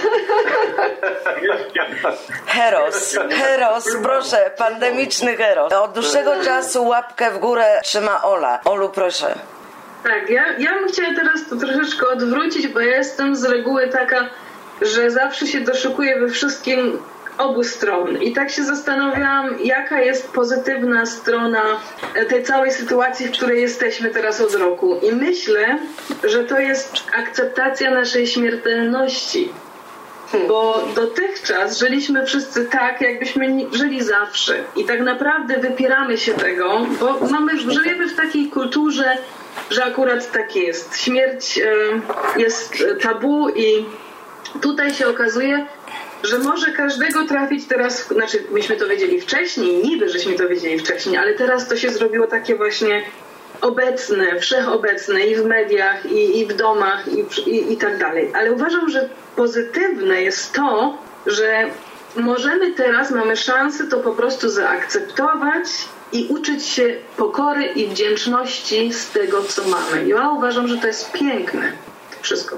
[2.46, 5.72] Heros, Heros, proszę, pandemiczny Heros.
[5.72, 8.60] Od dłuższego czasu łapkę w górę trzyma Ola.
[8.64, 9.34] Olu, proszę.
[10.04, 14.28] Tak, ja, ja bym chciała teraz to troszeczkę odwrócić, bo ja jestem z reguły taka,
[14.82, 16.98] że zawsze się doszukuję we wszystkim
[17.38, 18.22] obu stron.
[18.22, 21.62] I tak się zastanawiałam, jaka jest pozytywna strona
[22.28, 24.98] tej całej sytuacji, w której jesteśmy teraz od roku.
[25.02, 25.78] I myślę,
[26.24, 29.52] że to jest akceptacja naszej śmiertelności.
[30.48, 34.64] Bo dotychczas żyliśmy wszyscy tak, jakbyśmy żyli zawsze.
[34.76, 39.16] I tak naprawdę wypieramy się tego, bo mamy, żyjemy w takiej kulturze,
[39.70, 40.98] że akurat tak jest.
[41.00, 43.84] Śmierć e, jest e, tabu i
[44.60, 45.66] tutaj się okazuje,
[46.22, 51.16] że może każdego trafić teraz, znaczy myśmy to wiedzieli wcześniej, niby żeśmy to wiedzieli wcześniej,
[51.16, 53.02] ale teraz to się zrobiło takie właśnie
[53.60, 58.30] obecne, wszechobecne i w mediach, i, i w domach, i, i, i tak dalej.
[58.34, 61.70] Ale uważam, że pozytywne jest to, że
[62.16, 65.66] możemy teraz, mamy szansę to po prostu zaakceptować
[66.12, 70.08] i uczyć się pokory i wdzięczności z tego, co mamy.
[70.08, 71.72] Ja uważam, że to jest piękne.
[72.20, 72.56] Wszystko.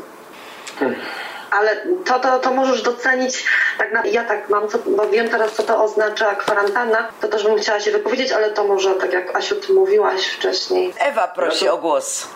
[1.54, 3.44] Ale to, to, to możesz docenić,
[3.78, 7.44] tak na, ja tak mam, co, bo wiem teraz, co to oznacza kwarantanna, to też
[7.44, 10.92] bym chciała się wypowiedzieć, ale to może, tak jak Asiu, ty mówiłaś wcześniej.
[10.98, 12.28] Ewa prosi o głos.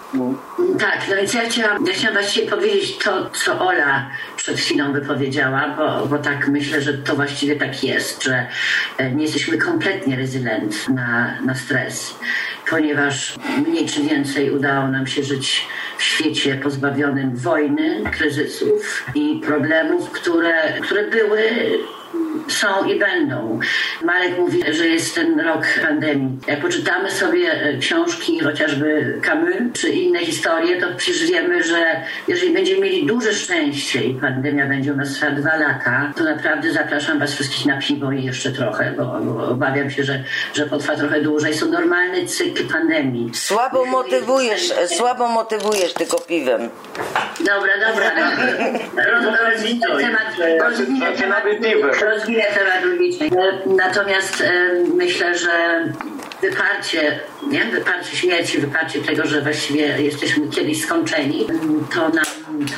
[0.81, 5.75] Tak, no więc ja chciałam, ja chciałam właściwie powiedzieć to, co Ola przed chwilą wypowiedziała,
[5.77, 8.47] bo, bo tak myślę, że to właściwie tak jest, że
[8.99, 12.15] e, nie jesteśmy kompletnie rezylent na, na stres,
[12.71, 13.35] ponieważ
[13.67, 15.67] mniej czy więcej udało nam się żyć
[15.99, 21.43] w świecie pozbawionym wojny, kryzysów i problemów, które, które były
[22.53, 23.61] są i będą.
[24.03, 26.39] Marek mówi, że jest ten rok pandemii.
[26.47, 32.53] Jak poczytamy sobie e, książki, chociażby Camus, czy inne historie, to przecież wiemy, że jeżeli
[32.53, 37.19] będziemy mieli duże szczęście i pandemia będzie u nas trwała dwa lata, to naprawdę zapraszam
[37.19, 41.21] Was wszystkich na piwo i jeszcze trochę, bo, bo obawiam się, że, że potrwa trochę
[41.21, 41.55] dłużej.
[41.55, 43.31] Są normalny cykl pandemii.
[43.35, 46.71] Słabo motywujesz, słabo motywujesz tylko piwem.
[47.49, 49.05] Dobra, dobra, dobra.
[49.05, 50.27] Roz, rozwinę temat,
[50.61, 51.45] rozwinę temat,
[52.03, 53.31] rozwinę temat logiczny.
[53.67, 54.51] Natomiast e,
[54.95, 55.85] myślę, że
[56.43, 57.21] wyparcie,
[57.51, 57.65] nie?
[57.65, 61.47] wyparcie śmierci, wyparcie tego, że właściwie jesteśmy kiedyś skończeni,
[61.95, 62.25] to nam,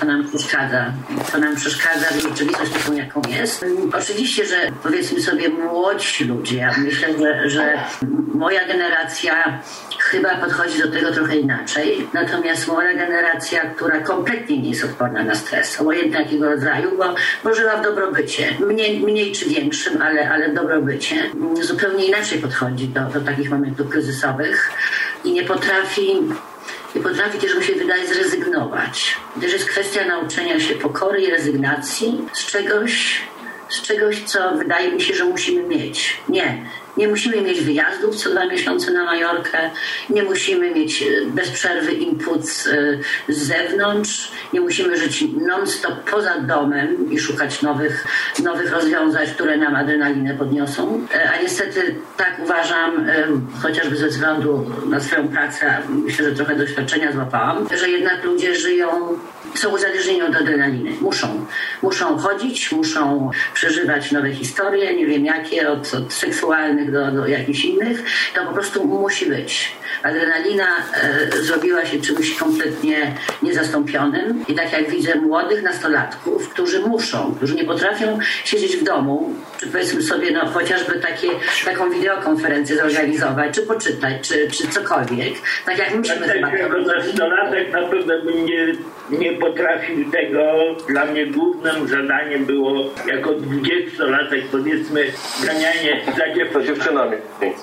[0.00, 0.92] to nam przeszkadza.
[1.32, 3.64] To nam przeszkadza w rzeczywistość taką, jaką jest.
[3.98, 7.78] Oczywiście, że powiedzmy sobie młodzi ludzie, ja myślę, że, że
[8.34, 9.60] moja generacja
[9.98, 12.08] chyba podchodzi do tego trochę inaczej.
[12.14, 17.54] Natomiast moja generacja, która kompletnie nie jest odporna na stres, obojętnie jakiego rodzaju, bo, bo
[17.54, 22.88] żyła w dobrobycie, mniej, mniej czy większym, ale, ale w dobrobycie, mm, zupełnie inaczej podchodzi
[22.88, 24.70] do, do takich momentów kryzysowych
[25.24, 26.18] i nie potrafi
[26.94, 29.16] nie potrafi też, mi się wydaje, zrezygnować.
[29.40, 33.20] Też jest kwestia nauczenia się pokory i rezygnacji z czegoś,
[33.68, 36.16] z czegoś, co wydaje mi się, że musimy mieć.
[36.28, 36.64] Nie.
[36.96, 39.70] Nie musimy mieć wyjazdów co dwa miesiące na Majorkę,
[40.10, 42.72] nie musimy mieć e, bez przerwy input z, e,
[43.28, 48.06] z zewnątrz, nie musimy żyć non-stop poza domem i szukać nowych,
[48.42, 51.06] nowych rozwiązań, które nam adrenalinę podniosą.
[51.14, 53.26] E, A niestety tak uważam, e,
[53.62, 58.88] chociażby ze względu na swoją pracę, myślę, że trochę doświadczenia złapałam, że jednak ludzie żyją
[59.54, 60.90] są uzależnieni od adrenaliny.
[61.00, 61.46] Muszą.
[61.82, 67.64] Muszą chodzić, muszą przeżywać nowe historie, nie wiem jakie, od, od seksualnych do, do jakichś
[67.64, 68.02] innych.
[68.34, 69.72] To po prostu musi być.
[70.02, 70.66] adrenalina
[71.32, 77.54] e, zrobiła się czymś kompletnie niezastąpionym i tak jak widzę młodych nastolatków, którzy muszą, którzy
[77.54, 81.28] nie potrafią siedzieć w domu, czy powiedzmy sobie no, chociażby takie,
[81.64, 85.34] taką wideokonferencję zorganizować, czy poczytać, czy, czy cokolwiek,
[85.66, 88.66] tak jak chyba też jako nastolatek na pewno bym nie,
[89.18, 90.40] nie potrafił tego.
[90.88, 95.04] Dla mnie głównym zadaniem było jako dwudziestolatek powiedzmy
[95.46, 96.66] ganianie za dziewczynami.
[96.66, 97.16] dziewczynami.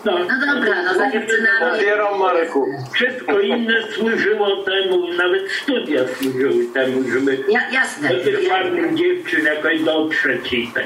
[0.05, 2.65] No, No dobra, no za dziewczynami Popieram Mareku.
[2.93, 8.09] wszystko inne służyło temu, nawet studia służyły temu, żeby Ja, jasne.
[8.09, 10.83] do tych ładnych dziewczyn jakoś dotrzeć i tak.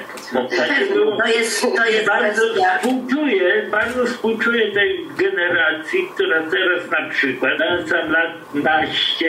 [0.58, 1.18] tak było.
[1.18, 2.78] To jest, to jest Bardzo kwestia.
[2.80, 9.26] współczuję, bardzo współczuję tej generacji, która teraz na przykład na sam lat 15,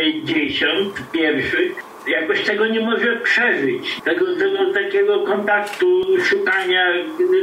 [1.22, 4.00] 10 pierwszych jakoś tego nie może przeżyć.
[4.04, 6.86] Tego, tego takiego kontaktu, szukania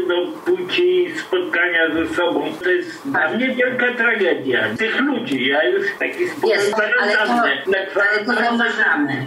[0.07, 2.53] no, płci, spotkania ze sobą.
[2.63, 4.63] To jest dla mnie wielka tragedia.
[4.77, 9.25] Tych ludzi, ja już taki sposób Jest, ale to- ale to zauważamy.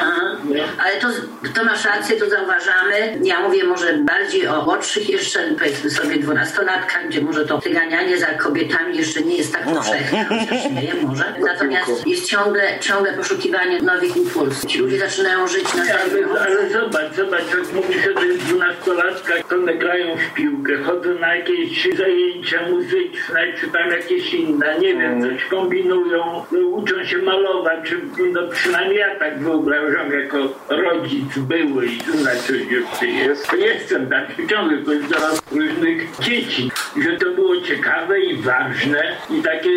[0.00, 0.36] Aha.
[0.84, 1.08] Ale to,
[1.54, 3.18] to masz rację, to zauważamy.
[3.24, 8.26] Ja mówię może bardziej o młodszych jeszcze, powiedzmy sobie dwunastolatkach, gdzie może to wyganianie za
[8.26, 11.24] kobietami jeszcze nie jest tak powszechne, chociaż śmieję może.
[11.40, 14.70] Natomiast jest ciągle, ciągle poszukiwanie nowych impulsów.
[14.70, 19.56] Ci ludzie zaczynają żyć na Ale, ale zobacz, zobacz, jak mówisz o tych dwunastolatkach, to
[19.56, 25.22] one grają w piłkę, chodzą na jakieś zajęcia muzyczne, czy tam jakieś inne, nie wiem,
[25.22, 28.00] coś kombinują, uczą się malować, czy
[28.32, 34.78] no przynajmniej ja tak wyobrażam jako rodzic były i znaczy już jest, jestem taki ciągle
[34.78, 36.70] korzystam różnych dzieci,
[37.02, 39.70] że to było ciekawe i ważne i takie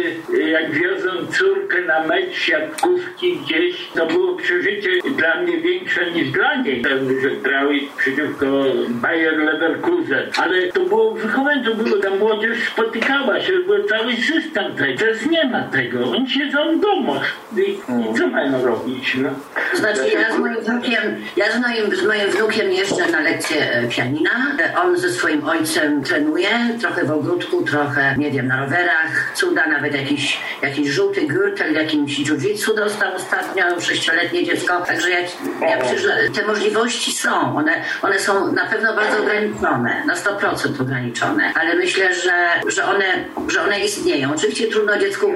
[0.52, 6.56] jak wiozą córkę na mecz siatkówki gdzieś, to było przeżycie dla mnie większe niż dla
[6.56, 6.84] niej,
[7.22, 8.46] że grały przeciwko
[8.90, 14.76] Bayer Leverkusen, ale to było wychowanie, to było, ta młodzież spotykała się, był cały system
[14.76, 17.24] tego, teraz nie ma tego, oni siedzą w domach
[17.58, 17.72] i,
[18.12, 19.30] i co mają robić, no?
[19.74, 21.02] Znaczy ja z moim wnukiem,
[21.38, 24.30] ja z moim, z moim wnukiem jeżdżę na lekcję e, pianina.
[24.60, 26.50] E, On ze swoim ojcem trenuje,
[26.82, 29.32] trochę w ogródku, trochę, nie wiem, na rowerach.
[29.36, 33.64] Cuda nawet jakiś, jakiś żółty gürtel, jakimś jiu-jitsu dostał ostatnio,
[34.02, 34.82] sześcioletnie dziecko.
[34.88, 35.20] Także ja,
[35.62, 37.58] ja że te możliwości są.
[37.58, 43.06] One, one są na pewno bardzo ograniczone, na 100% ograniczone, ale myślę, że, że, one,
[43.48, 44.34] że one istnieją.
[44.36, 45.28] Oczywiście trudno dziecku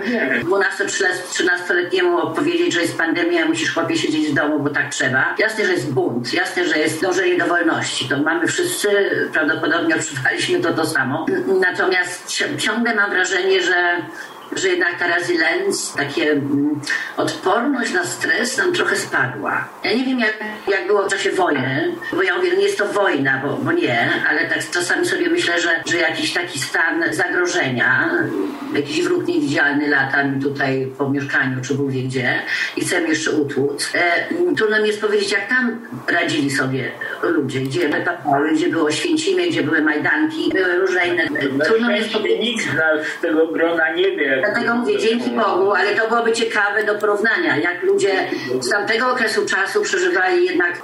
[0.43, 5.35] 12-13-letniemu opowiedzieć, że jest pandemia, musisz chłopie siedzieć w domu, bo tak trzeba.
[5.37, 8.09] Jasne, że jest bunt, jasne, że jest dążenie do wolności.
[8.09, 8.89] To mamy wszyscy,
[9.33, 11.25] prawdopodobnie odczuwaliśmy to to samo.
[11.61, 13.97] Natomiast ci- ciągle mam wrażenie, że
[14.51, 16.81] że jednak ta resilience, takie mm,
[17.17, 19.67] odporność na stres nam trochę spadła.
[19.83, 22.77] Ja nie wiem, jak, jak było w czasie wojny, bo ja mówię, no nie jest
[22.77, 27.03] to wojna, bo, bo nie, ale tak czasami sobie myślę, że, że jakiś taki stan
[27.11, 28.09] zagrożenia,
[28.75, 32.41] jakiś wróg niewidzialny lata mi tutaj po mieszkaniu, czy Bóg wie gdzie
[32.77, 33.91] i chce mnie jeszcze utłuc.
[33.93, 34.27] E,
[34.57, 36.91] trudno mi jest powiedzieć, jak tam radzili sobie
[37.23, 41.27] ludzie, gdzie były papały, gdzie było Święcimie, gdzie były Majdanki, były różne inne.
[41.65, 42.41] Trudno mi jest powiedzieć.
[42.41, 44.34] nikt z nas z tego grona nie wie.
[44.39, 48.27] Dlatego mówię, dzięki Bogu, ale to byłoby ciekawe do porównania, jak ludzie
[48.59, 50.81] z tamtego okresu czasu przeżywali jednak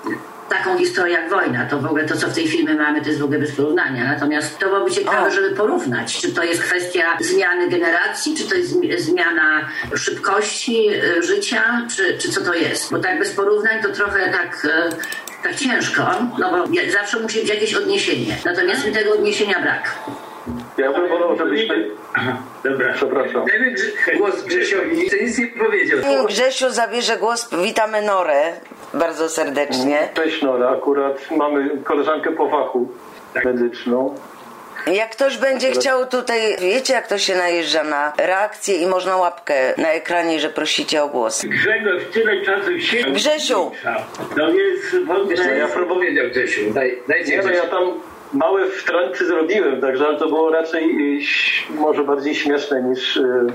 [0.50, 1.66] taką historię jak wojna.
[1.66, 4.04] To w ogóle to, co w tej filmie mamy, to jest w ogóle bez porównania.
[4.14, 8.74] Natomiast to byłoby ciekawe, żeby porównać, czy to jest kwestia zmiany generacji, czy to jest
[8.76, 12.92] zmi- zmiana szybkości y, życia, czy, czy co to jest.
[12.92, 14.66] Bo tak bez porównań to trochę tak...
[14.66, 16.02] y, Tak ciężko,
[16.40, 18.38] no bo zawsze musi być jakieś odniesienie.
[18.46, 19.96] Natomiast mi tego odniesienia brak.
[20.78, 21.88] Ja bym wolał, żebyśmy...
[22.64, 22.94] Dobra.
[22.94, 23.46] Przepraszam.
[23.46, 23.76] Dajmy
[24.18, 26.00] głos Grzesiowi, co nic nie powiedział.
[26.10, 28.54] Nim Grzesiu zabierze głos, witamy Norę
[28.94, 30.10] bardzo serdecznie.
[30.14, 32.90] Cześć Nora, akurat mamy koleżankę po fachu
[33.46, 34.16] medyczną.
[34.88, 39.74] Jak ktoś będzie chciał tutaj, wiecie jak to się najeżdża na reakcję i można łapkę
[39.78, 41.46] na ekranie, że prosicie o głos.
[41.46, 42.98] Grzegorz tyle czasu się...
[42.98, 43.72] Grzesiu!
[44.36, 44.94] To jest
[45.30, 45.58] Jeszcze ogóle...
[45.58, 47.64] ja powiedział Grzesiu, Daj, dajcie Nie, no Grzesiu.
[47.64, 47.84] ja tam
[48.34, 51.22] małe wtręty zrobiłem, także ale to było raczej y,
[51.80, 53.18] może bardziej śmieszne niż...
[53.18, 53.46] y,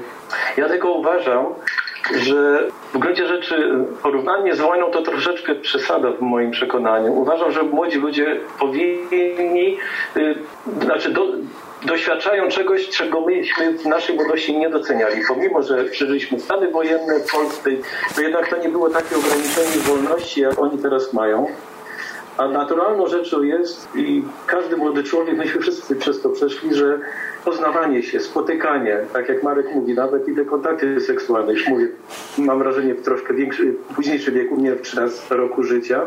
[0.57, 1.47] Ja tylko uważam,
[2.15, 7.13] że w gruncie rzeczy porównanie z wojną to troszeczkę przesada w moim przekonaniu.
[7.13, 9.79] Uważam, że młodzi ludzie powinni,
[10.17, 10.35] y,
[10.83, 11.27] znaczy do,
[11.83, 15.23] doświadczają czegoś, czego myśmy w naszej młodości nie doceniali.
[15.29, 17.71] Pomimo, że przeżyliśmy stany wojenne w Polsce,
[18.15, 21.47] to jednak to nie było takie ograniczenie wolności, jak oni teraz mają.
[22.37, 26.99] A naturalną rzeczą jest i każdy młody człowiek, myśmy wszyscy przez to przeszli, że
[27.45, 31.89] poznawanie się, spotykanie, tak jak Marek mówi, nawet i te kontakty seksualne, już mówię,
[32.39, 36.03] mam wrażenie w troszkę większy, późniejszym wieku, nie w 13 roku życia,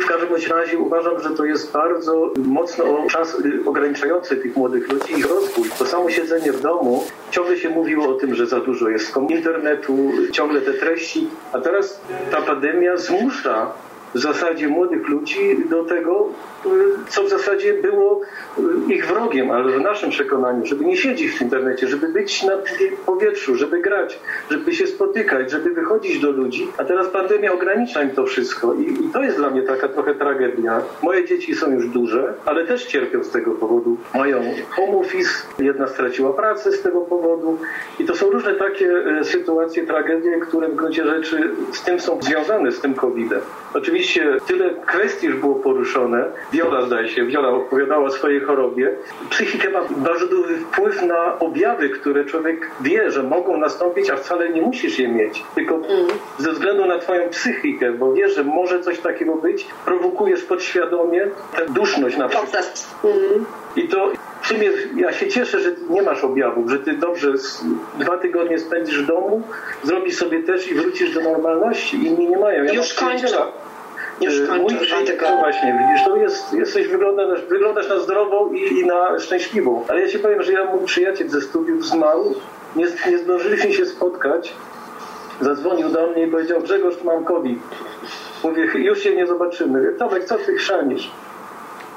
[0.00, 5.30] W każdym razie uważam, że to jest bardzo mocno czas ograniczający tych młodych ludzi ich
[5.30, 5.68] rozwój.
[5.78, 10.12] To samo siedzenie w domu, ciągle się mówiło o tym, że za dużo jest internetu,
[10.32, 12.00] ciągle te treści, a teraz
[12.30, 13.72] ta pandemia zmusza
[14.16, 16.28] w zasadzie młodych ludzi do tego,
[16.66, 16.70] y,
[17.08, 18.20] co w zasadzie było
[18.58, 22.52] y, ich wrogiem, ale w naszym przekonaniu, żeby nie siedzieć w internecie, żeby być na
[23.06, 24.18] powietrzu, żeby grać,
[24.50, 26.68] żeby się spotykać, żeby wychodzić do ludzi.
[26.78, 30.14] A teraz pandemia ogranicza im to wszystko i, i to jest dla mnie taka trochę
[30.14, 30.82] tragedia.
[31.02, 33.96] Moje dzieci są już duże, ale też cierpią z tego powodu.
[34.14, 37.58] Mają home office, jedna straciła pracę z tego powodu
[37.98, 38.88] i to są różne takie
[39.20, 43.40] e, sytuacje, tragedie, które w gruncie rzeczy z tym są związane, z tym COVID-em.
[43.74, 44.05] Oczywiście
[44.46, 46.24] tyle kwestii już było poruszone.
[46.52, 48.96] Wiola, zdaje się, Wiola opowiadała o swojej chorobie.
[49.30, 54.50] Psychika ma bardzo duży wpływ na objawy, które człowiek wie, że mogą nastąpić, a wcale
[54.50, 55.42] nie musisz je mieć.
[55.54, 56.06] Tylko mm.
[56.38, 61.26] ze względu na twoją psychikę, bo wiesz, że może coś takiego być, prowokujesz podświadomie
[61.56, 62.88] tę duszność na przykład.
[63.04, 63.44] Mm.
[63.76, 64.12] I to
[64.46, 67.32] sumie ja się cieszę, że nie masz objawów, że ty dobrze
[67.98, 69.42] dwa tygodnie spędzisz w domu,
[69.82, 72.06] zrobisz sobie też i wrócisz do normalności.
[72.06, 72.64] Inni nie mają.
[72.64, 73.36] Ja Już kończę.
[74.20, 74.62] Już kończę.
[74.62, 79.18] Mój przyjaciel, no właśnie, widzisz, to jest, jesteś, wyglądasz, wyglądasz na zdrową i, i, na
[79.18, 79.84] szczęśliwą.
[79.88, 82.34] Ale ja ci powiem, że ja mój przyjaciel ze studiów zmarł,
[82.76, 84.52] nie, nie zdążyliśmy się spotkać,
[85.40, 87.58] zadzwonił do mnie i powiedział, Grzegorz, mam COVID.
[88.44, 89.92] Mówię, już się nie zobaczymy.
[89.98, 91.10] Tomek, co ty chrzanisz?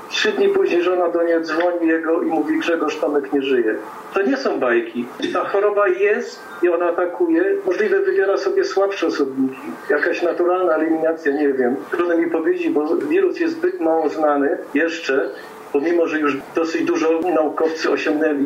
[0.09, 3.75] Trzy dni później żona do niej dzwoni jego i mówi Grzegorz Tomek nie żyje.
[4.13, 5.05] To nie są bajki.
[5.33, 7.43] Ta choroba jest i ona atakuje.
[7.65, 9.61] Możliwe wybiera sobie słabsze osobniki.
[9.89, 11.75] Jakaś naturalna eliminacja, nie wiem.
[11.91, 15.29] Trudno mi powiedzieć, bo wirus jest zbyt mało znany jeszcze,
[15.73, 18.45] pomimo, że już dosyć dużo naukowcy osiągnęli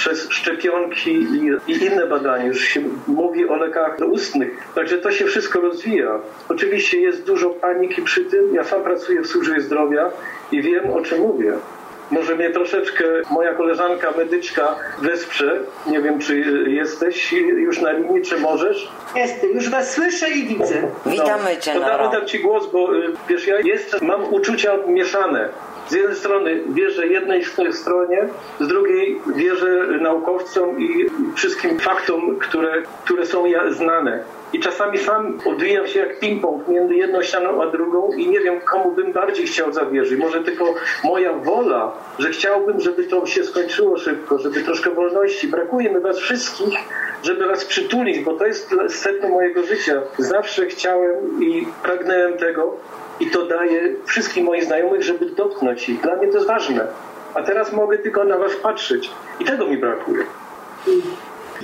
[0.00, 2.46] przez szczepionki i, i, inne badania.
[2.46, 4.50] Już się mówi o lekach ustnych.
[4.74, 6.20] Także to się wszystko rozwija.
[6.48, 8.54] Oczywiście jest dużo paniki przy tym.
[8.54, 10.10] Ja sam pracuję w służbie zdrowia
[10.52, 11.52] i wiem, o czym mówię.
[12.10, 15.60] Może mnie troszeczkę moja koleżanka medyczka wesprze.
[15.86, 18.88] Nie wiem, czy jesteś już na linii, czy możesz?
[19.16, 20.82] Jestem, już was słyszę i widzę.
[21.06, 22.10] Witamy cię, no, Noro.
[22.10, 25.48] Dam ci głos, bo y, wiesz, ja jestem, mam uczucia mieszane.
[25.90, 28.28] Z jednej strony wierzę jednej stronie,
[28.60, 35.86] z drugiej wierzę naukowcom i wszystkim faktom, które, które są znane i czasami sam odwijam
[35.86, 39.72] się jak ping-pong między jedną ścianą a drugą i nie wiem, komu bym bardziej chciał
[39.72, 40.18] zawierzyć.
[40.18, 40.74] Może tylko
[41.04, 45.48] moja wola, że chciałbym, żeby to się skończyło szybko, żeby troszkę wolności.
[45.48, 46.78] Brakuje mi was wszystkich,
[47.22, 50.02] żeby was przytulić, bo to jest sedno mojego życia.
[50.18, 52.76] Zawsze chciałem i pragnąłem tego
[53.20, 56.00] i to daję wszystkim moich znajomych, żeby dotknąć ich.
[56.00, 56.86] Dla mnie to jest ważne.
[57.34, 59.10] A teraz mogę tylko na was patrzeć
[59.40, 60.24] i tego mi brakuje.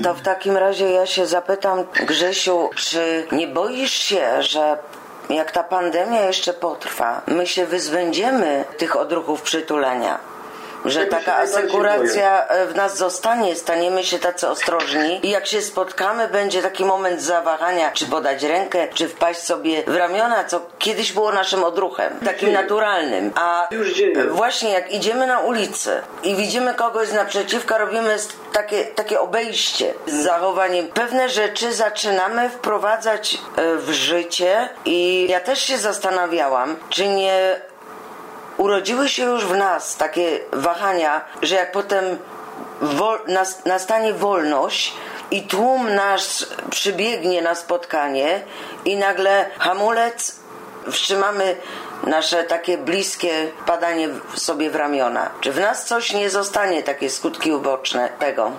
[0.02, 4.78] To w takim razie ja się zapytam, Grzesiu, czy nie boisz się, że
[5.30, 10.18] jak ta pandemia jeszcze potrwa, my się wyzbędziemy tych odruchów przytulenia?
[10.87, 16.28] Że taka asekuracja e, w nas zostanie, staniemy się tacy ostrożni i jak się spotkamy,
[16.28, 21.32] będzie taki moment zawahania, czy podać rękę, czy wpaść sobie w ramiona, co kiedyś było
[21.32, 23.32] naszym odruchem, takim naturalnym.
[23.34, 23.68] A
[24.30, 28.16] właśnie jak idziemy na ulicę i widzimy kogoś naprzeciwka, robimy
[28.53, 30.89] takie, takie obejście z zachowaniem.
[30.89, 37.61] Pewne rzeczy zaczynamy wprowadzać e, w życie i ja też się zastanawiałam, czy nie
[38.57, 42.04] urodziły się już w nas takie wahania, że jak potem
[43.66, 44.92] nastanie wolność
[45.30, 48.40] i tłum nasz przybiegnie na spotkanie
[48.84, 50.36] i nagle hamulec
[50.90, 51.57] wstrzymamy
[52.07, 55.30] nasze takie bliskie padanie sobie w ramiona.
[55.40, 58.50] Czy w nas coś nie zostanie, takie skutki uboczne tego?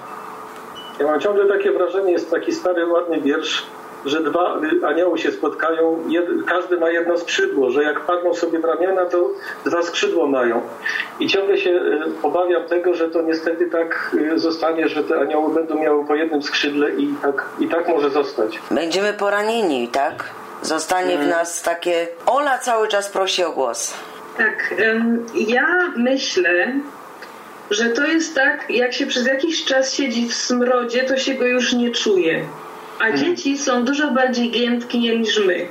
[1.00, 3.66] Ja mam ciągle takie wrażenie, jest taki stary, ładny wiersz,
[4.06, 8.66] że dwa anioły się spotkają, jed, każdy ma jedno skrzydło, że jak padną sobie w
[8.66, 9.30] ramiona, to
[9.66, 10.62] dwa skrzydła mają.
[11.20, 15.54] I ciągle się e, obawiam tego, że to niestety tak e, zostanie, że te anioły
[15.54, 18.60] będą miały po jednym skrzydle i tak, i tak może zostać.
[18.72, 20.24] Będziemy poranieni, tak?
[20.62, 21.28] Zostanie hmm.
[21.28, 22.08] w nas takie...
[22.26, 23.94] Ola cały czas prosi o głos.
[24.38, 24.74] Tak,
[25.34, 26.74] ja myślę,
[27.72, 31.46] że to jest tak, jak się przez jakiś czas siedzi w smrodzie, to się go
[31.46, 32.46] już nie czuje
[33.00, 33.18] a mhm.
[33.18, 35.68] dzieci są dużo bardziej giętkie niż my.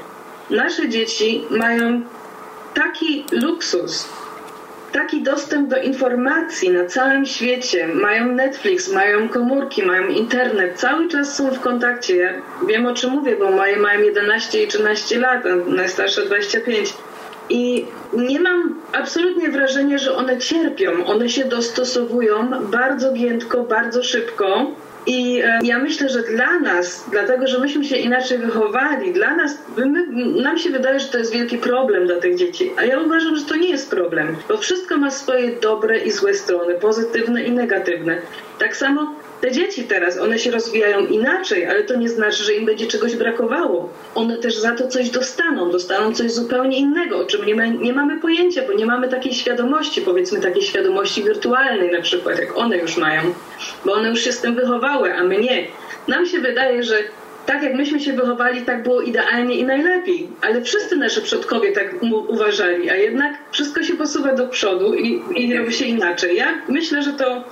[0.51, 2.03] Nasze dzieci mają
[2.75, 4.09] taki luksus,
[4.93, 7.89] taki dostęp do informacji na całym świecie.
[7.89, 12.17] Mają Netflix, mają komórki, mają internet, cały czas są w kontakcie.
[12.17, 12.33] Ja
[12.67, 16.95] wiem o czym mówię, bo moje mają 11 i 13 lat, a najstarsze 25.
[17.49, 21.07] I nie mam absolutnie wrażenia, że one cierpią.
[21.07, 24.67] One się dostosowują bardzo giętko, bardzo szybko
[25.07, 29.59] I e, ja myślę, że dla nas, dlatego że myśmy się inaczej wychowali, dla nas,
[29.77, 30.07] my,
[30.43, 32.73] nam się wydaje, że to jest wielki problem dla tych dzieci.
[32.77, 36.35] A ja uważam, że to nie jest problem, bo wszystko ma swoje dobre i złe
[36.35, 38.19] strony, pozytywne i negatywne.
[38.59, 42.67] Tak samo te dzieci teraz, one się rozwijają inaczej, ale to nie znaczy, że im
[42.67, 43.89] będzie czegoś brakowało.
[44.15, 47.93] One też za to coś dostaną, dostaną coś zupełnie innego, o czym nie, ma, nie
[47.93, 52.79] mamy pojęcia, bo nie mamy takiej świadomości, powiedzmy takiej świadomości wirtualnej na przykład, jak one
[52.79, 53.23] już mają,
[53.85, 55.67] bo one już się z tym wychowały, a my nie.
[56.09, 56.97] Nam się wydaje, że
[57.47, 60.29] tak jak myśmy się wychowali, tak było idealnie i najlepiej.
[60.43, 61.95] Ale wszyscy nasi przodkowie tak
[62.29, 66.37] uważali, a jednak wszystko się posuwa do przodu i, i robi się inaczej.
[66.37, 67.45] Ja myślę, że to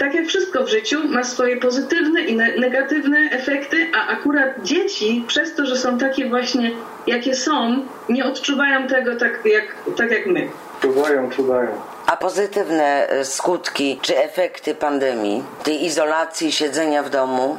[0.00, 5.54] tak jak wszystko w życiu, ma swoje pozytywne i negatywne efekty, a akurat dzieci, przez
[5.54, 6.70] to, że są takie właśnie,
[7.06, 9.64] jakie są, nie odczuwają tego tak jak,
[9.96, 10.48] tak jak my.
[10.82, 11.70] Czuwają, czuwają.
[12.06, 17.58] A pozytywne e, skutki czy efekty pandemii, tej izolacji, siedzenia w domu?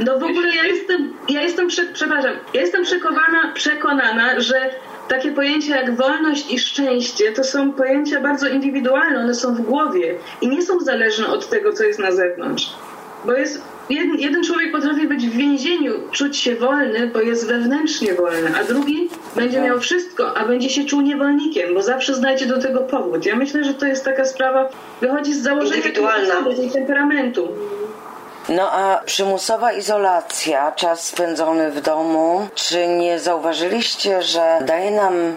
[0.00, 4.70] No w ogóle ja jestem, ja jestem, przepraszam, ja jestem przekonana, przekonana, że
[5.08, 10.14] takie pojęcia jak wolność i szczęście to są pojęcia bardzo indywidualne, one są w głowie
[10.40, 12.70] i nie są zależne od tego, co jest na zewnątrz.
[13.24, 18.14] Bo jest jeden, jeden człowiek potrafi być w więzieniu, czuć się wolny, bo jest wewnętrznie
[18.14, 22.58] wolny, a drugi będzie miał wszystko, a będzie się czuł niewolnikiem, bo zawsze znajdzie do
[22.58, 23.26] tego powód.
[23.26, 24.68] Ja myślę, że to jest taka sprawa,
[25.00, 25.82] wychodzi z założenia
[26.56, 27.48] tej temperamentu.
[28.48, 35.36] No a przymusowa izolacja, czas spędzony w domu, czy nie zauważyliście, że daje nam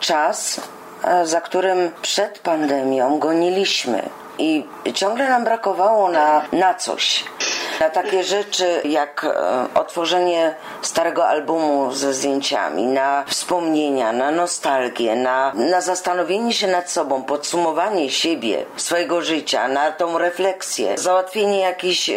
[0.00, 0.60] czas,
[1.04, 4.02] e, za którym przed pandemią goniliśmy
[4.38, 7.24] i ciągle nam brakowało na, na coś
[7.82, 9.30] na takie rzeczy jak e,
[9.74, 17.22] otworzenie starego albumu ze zdjęciami, na wspomnienia, na nostalgię, na, na zastanowienie się nad sobą,
[17.22, 22.10] podsumowanie siebie, swojego życia, na tą refleksję, załatwienie jakichś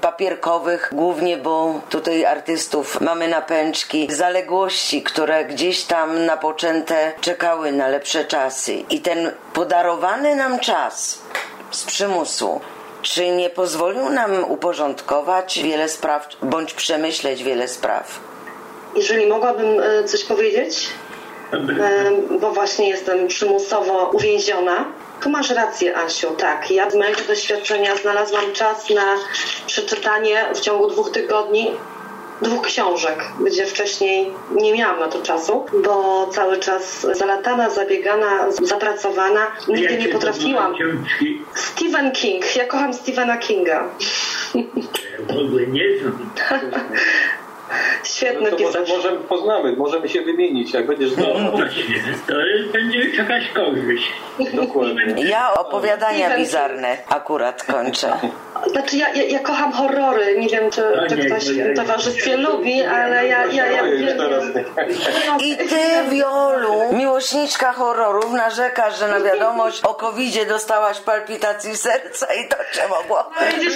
[0.00, 7.88] papierkowych, głównie bo tutaj artystów mamy na pęczki, zaległości, które gdzieś tam napoczęte czekały na
[7.88, 8.74] lepsze czasy.
[8.74, 11.18] I ten podarowany nam czas
[11.70, 12.60] z przymusu
[13.06, 18.20] czy nie pozwolił nam uporządkować wiele spraw, bądź przemyśleć wiele spraw?
[18.96, 20.88] Jeżeli mogłabym e, coś powiedzieć,
[21.52, 24.84] e, bo właśnie jestem przymusowo uwięziona.
[25.22, 26.70] Tu masz rację, Asiu, tak.
[26.70, 29.16] Ja z mojego doświadczenia znalazłam czas na
[29.66, 31.70] przeczytanie w ciągu dwóch tygodni
[32.42, 39.46] dwóch książek, gdzie wcześniej nie miałam na to czasu, bo cały czas zalatana, zabiegana, zapracowana,
[39.68, 40.74] nigdy nie potrafiłam.
[41.54, 42.56] Stephen King.
[42.56, 43.88] Ja kocham Stephena Kinga.
[44.54, 44.62] Ja
[45.34, 46.30] w ogóle nie znam.
[48.04, 48.88] Świetny no pisarz.
[48.88, 51.38] Może, może poznamy, możemy się wymienić, jak będziesz znał.
[51.38, 51.82] No właśnie,
[52.26, 52.34] to
[52.72, 54.12] będzie jakaś korzyść.
[54.52, 55.28] Dokładnie.
[55.28, 58.12] Ja opowiadania bizarne akurat kończę.
[58.72, 61.72] Znaczy ja, ja, ja kocham horrory, nie wiem czy, No czy nie, ktoś no ja-
[61.72, 64.44] w towarzystwie lubi, ale ja, ja, ja, wiem, teraz
[65.40, 65.76] I ty,
[66.10, 72.88] Wiolu, miłośniczka horrorów, narzekasz, że na wiadomość o covid dostałaś palpitacji serca i to cię
[72.88, 73.74] mogło wykończyć.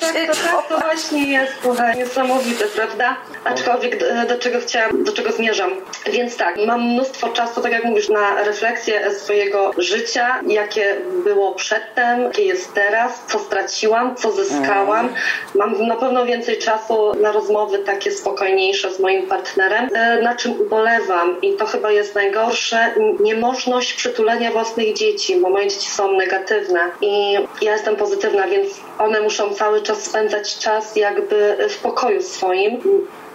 [0.00, 3.16] tak, to, tak, to właśnie jest słuchaj, niesamowite, prawda?
[3.44, 5.70] Aczkolwiek do, do czego chciałam, do czego zmierzam.
[6.12, 12.22] Więc tak, mam mnóstwo czasu, tak jak mówisz, na refleksję swojego życia, jakie było przedtem,
[12.22, 15.08] jakie jest teraz, co straciłam, co zyskałam.
[15.54, 20.60] Mam na pewno więcej czasu na rozmowy takie spokojniejsze z moim partnerem, e, na czym
[20.60, 26.80] ubolewam i to chyba jest najgorsze, niemożność przytulenia własnych dzieci, bo moje dzieci są negatywne
[27.00, 32.80] i ja jestem pozytywna, więc one muszą cały czas spędzać czas jakby w pokoju swoim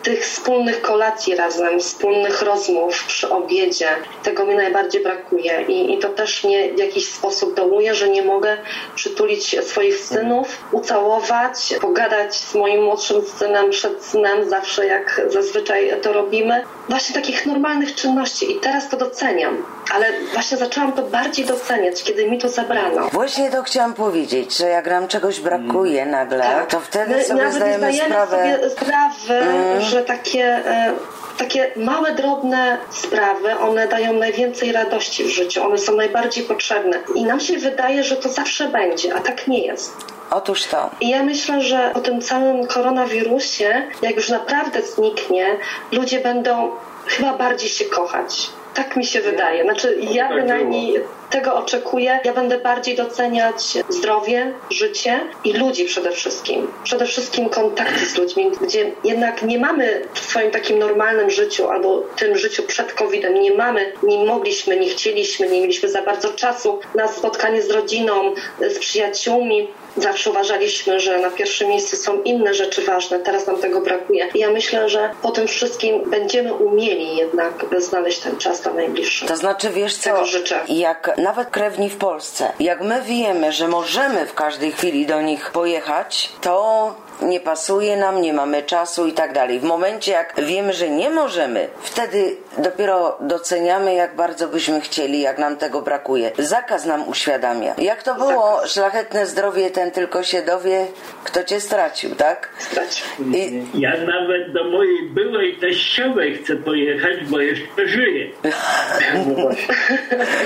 [0.04, 3.88] tych wspólnych kolacji razem, wspólnych rozmów przy obiedzie.
[4.24, 8.24] Tego mi najbardziej brakuje I, i to też mnie w jakiś sposób dołuje, że nie
[8.24, 8.58] mogę
[8.95, 16.14] przytulić swoich synów, ucałować, pogadać z moim młodszym synem przed snem, zawsze jak zazwyczaj to
[16.14, 16.64] robimy.
[16.92, 19.66] Właśnie takich normalnych czynności i teraz to doceniam.
[19.94, 23.10] Ale właśnie zaczęłam to bardziej doceniać, kiedy mi to zabrano.
[23.10, 27.78] Właśnie to chciałam powiedzieć, że jak nam czegoś brakuje nagle, to wtedy My sobie zdajemy
[27.78, 28.38] zdajemy sprawę.
[28.38, 29.42] sobie sprawy,
[29.80, 30.94] że takie, e,
[31.38, 36.98] takie małe, drobne sprawy, one dają najwięcej radości w życiu, one są najbardziej potrzebne.
[37.16, 40.21] I nam się wydaje, że to zawsze będzie, a tak nie jest.
[40.32, 40.90] Otóż to.
[41.02, 45.58] I ja myślę, że po tym całym koronawirusie, jak już naprawdę zniknie,
[45.92, 46.72] ludzie będą
[47.06, 48.50] chyba bardziej się kochać.
[48.74, 49.64] Tak mi się wydaje.
[49.64, 52.20] Znaczy ja tak bynajmniej tego oczekuję.
[52.24, 56.68] Ja będę bardziej doceniać zdrowie, życie i ludzi przede wszystkim.
[56.84, 62.04] Przede wszystkim kontakty z ludźmi, gdzie jednak nie mamy w swoim takim normalnym życiu albo
[62.16, 66.80] tym życiu przed COVID-em, nie mamy, nie mogliśmy, nie chcieliśmy, nie mieliśmy za bardzo czasu
[66.96, 69.68] na spotkanie z rodziną, z przyjaciółmi.
[69.98, 74.28] Zawsze uważaliśmy, że na pierwszym miejscu są inne rzeczy ważne, teraz nam tego brakuje.
[74.36, 79.26] I ja myślę, że po tym wszystkim będziemy umieli jednak znaleźć ten czas na najbliższy.
[79.26, 80.24] To znaczy, wiesz co,
[80.68, 85.52] jak nawet krewni w Polsce, jak my wiemy, że możemy w każdej chwili do nich
[85.52, 89.60] pojechać, to nie pasuje nam, nie mamy czasu i tak dalej.
[89.60, 95.38] W momencie, jak wiemy, że nie możemy, wtedy dopiero doceniamy, jak bardzo byśmy chcieli, jak
[95.38, 96.32] nam tego brakuje.
[96.38, 97.74] Zakaz nam uświadamia.
[97.78, 100.88] Jak to było, szlachetne zdrowie, ten tylko się dowie,
[101.24, 102.50] kto cię stracił, tak?
[102.58, 103.06] Stracił.
[103.36, 108.30] I, Ja nawet do mojej byłej teściowej chcę pojechać, bo jeszcze żyję.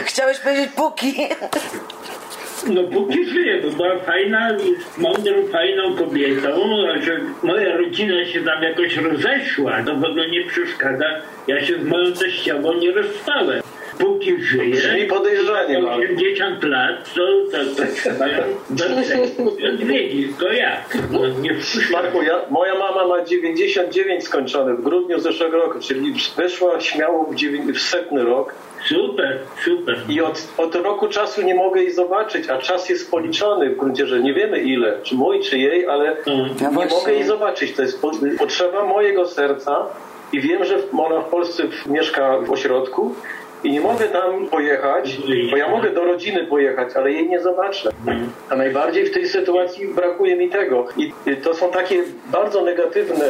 [0.05, 1.27] chciałeś powiedzieć póki.
[2.73, 4.49] No póki żyję, bo była fajna,
[4.97, 6.49] mądrą, fajną kobietą,
[7.03, 11.05] że moja rodzina się tam jakoś rozeszła, to w ogóle nie przeszkadza.
[11.47, 13.61] Ja się z moją teściową nie rozstałem.
[13.99, 15.99] Póki żyję, Brzmi podejrzanie, ma mam.
[15.99, 17.21] 80 lat, to,
[17.77, 18.25] to trzeba
[19.73, 20.97] odwiedzić, to jak?
[21.11, 21.55] No, nie
[21.91, 27.35] Marku, ja, moja mama ma 99 skończone w grudniu zeszłego roku, czyli weszła śmiało w,
[27.35, 28.53] dziewię- w setny rok
[28.89, 29.97] Super, super.
[30.09, 34.07] i od, od roku czasu nie mogę jej zobaczyć, a czas jest policzony w gruncie,
[34.07, 36.97] że nie wiemy ile, czy mój, czy jej, ale No nie właśnie.
[36.97, 37.73] mogę jej zobaczyć.
[37.75, 39.85] To jest po, potrzeba mojego serca
[40.33, 43.15] i wiem, że ona w Polsce mieszka w ośrodku
[43.65, 45.17] i nie mogę tam pojechać,
[45.51, 47.89] bo ja mogę do rodziny pojechać, ale jej nie zobaczę.
[48.49, 50.87] A najbardziej w tej sytuacji brakuje mi tego.
[50.97, 53.25] I y, to są takie bardzo negatywne,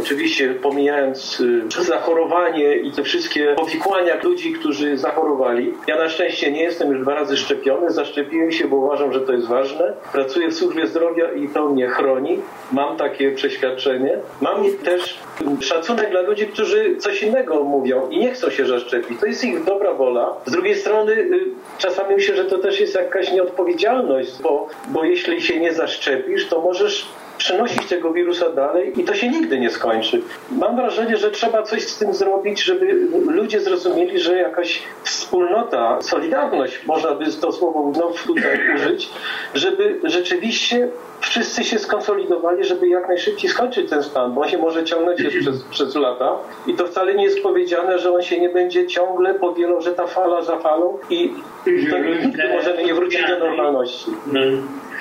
[0.00, 5.74] oczywiście pomijając y, zachorowanie i te wszystkie powikłania ludzi, którzy zachorowali.
[5.86, 9.32] Ja na szczęście nie jestem już dwa razy szczepiony, zaszczepiłem się, bo uważam, że to
[9.32, 9.92] jest ważne.
[10.12, 12.38] Pracuję w służbie zdrowia i to mnie chroni.
[12.72, 14.18] Mam takie przeświadczenie.
[14.40, 19.20] Mam też mm, szacunek dla ludzi, którzy coś innego mówią i nie chcą się zaszczepić.
[19.20, 20.34] To jest ich dobra wola.
[20.46, 21.44] Z drugiej strony y,
[21.78, 26.60] czasami myślę, że to też jest jakaś nieodpowiedzialność, bo, bo jeśli się nie zaszczepisz, to
[26.60, 27.08] możesz
[27.40, 30.22] przenosić tego wirusa dalej i to się nigdy nie skończy.
[30.50, 36.86] Mam wrażenie, że trzeba coś z tym zrobić, żeby ludzie zrozumieli, że jakaś wspólnota, solidarność,
[36.86, 39.08] można by to słowo znów tutaj użyć,
[39.54, 40.88] żeby rzeczywiście
[41.20, 45.40] wszyscy się skonsolidowali, żeby jak najszybciej skończyć ten stan, bo on się może ciągnąć jeszcze
[45.40, 46.36] przez, przez lata
[46.66, 50.06] i to wcale nie jest powiedziane, że on się nie będzie ciągle powielał, że ta
[50.06, 51.32] fala za falą i
[51.64, 54.10] to nigdy możemy nie wrócić do normalności.
[54.26, 54.40] No,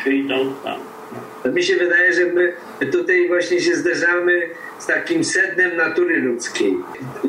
[0.01, 0.88] przyjdą tam.
[1.43, 2.53] To mi się wydaje, że my
[2.91, 6.77] tutaj właśnie się zderzamy z takim sednem natury ludzkiej,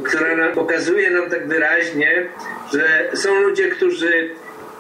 [0.04, 2.26] która nam, pokazuje nam tak wyraźnie,
[2.72, 4.30] że są ludzie, którzy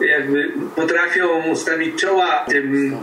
[0.00, 2.96] jakby potrafią stawić czoła tym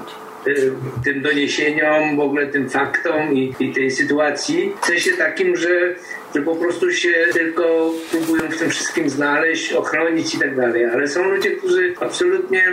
[1.04, 4.74] tym doniesieniom, w ogóle tym faktom i, i tej sytuacji.
[4.82, 5.96] W sensie takim, że,
[6.36, 10.86] że po prostu się tylko próbują w tym wszystkim znaleźć, ochronić i tak dalej.
[10.86, 12.64] Ale są ludzie, którzy absolutnie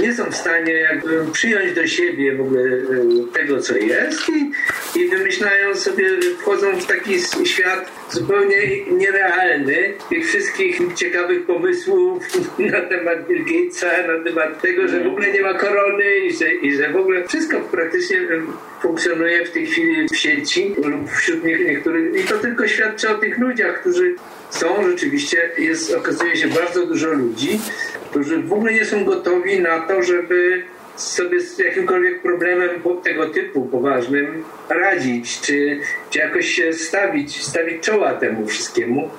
[0.00, 2.84] nie są w stanie jakby przyjąć do siebie w ogóle y,
[3.32, 4.52] tego, co jest i,
[5.00, 6.08] i wymyślają sobie,
[6.40, 8.56] wchodzą w taki świat zupełnie
[8.90, 12.24] nierealny tych wszystkich ciekawych pomysłów
[12.72, 16.52] na temat Bill Gatesa, na temat tego, że w ogóle nie ma korony i że,
[16.52, 18.18] i że w ogóle wszystko praktycznie
[18.82, 23.14] funkcjonuje w tej chwili w sieci lub wśród nie- niektórych i to tylko świadczy o
[23.14, 24.14] tych ludziach, którzy
[24.50, 27.60] są rzeczywiście, jest, okazuje się bardzo dużo ludzi,
[28.10, 30.62] którzy w ogóle nie są gotowi na to, żeby
[30.96, 32.70] sobie z jakimkolwiek problemem
[33.04, 39.10] tego typu poważnym radzić, czy, czy jakoś się stawić, stawić czoła temu wszystkiemu,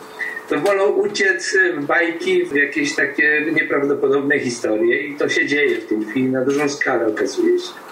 [0.49, 5.85] to wolą uciec w bajki, w jakieś takie nieprawdopodobne historie i to się dzieje w
[5.85, 7.84] tej chwili na dużą skalę okazuje się.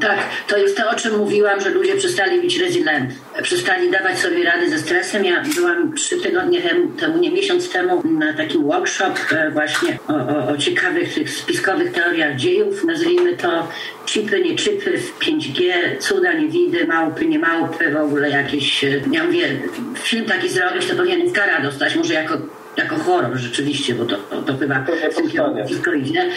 [0.00, 0.18] Tak,
[0.48, 3.10] to jest to, o czym mówiłam, że ludzie przestali być resilient,
[3.42, 5.24] przestali dawać sobie rady ze stresem.
[5.24, 6.62] Ja byłam trzy tygodnie
[7.00, 11.92] temu, nie miesiąc temu, na takim workshop e, właśnie o, o, o ciekawych tych spiskowych
[11.92, 12.84] teoriach dziejów.
[12.84, 13.68] Nazwijmy to
[14.06, 18.84] chipy, nie chipy w 5G, cuda, niewidy, małpy, nie małpy, w ogóle jakieś...
[18.84, 19.48] e, Ja mówię,
[19.94, 22.38] film taki zrobić, to powinien Oscara dostać, może jako
[22.76, 24.86] jako horror rzeczywiście, bo to, to, to chyba
[25.66, 26.30] wszystko idzie.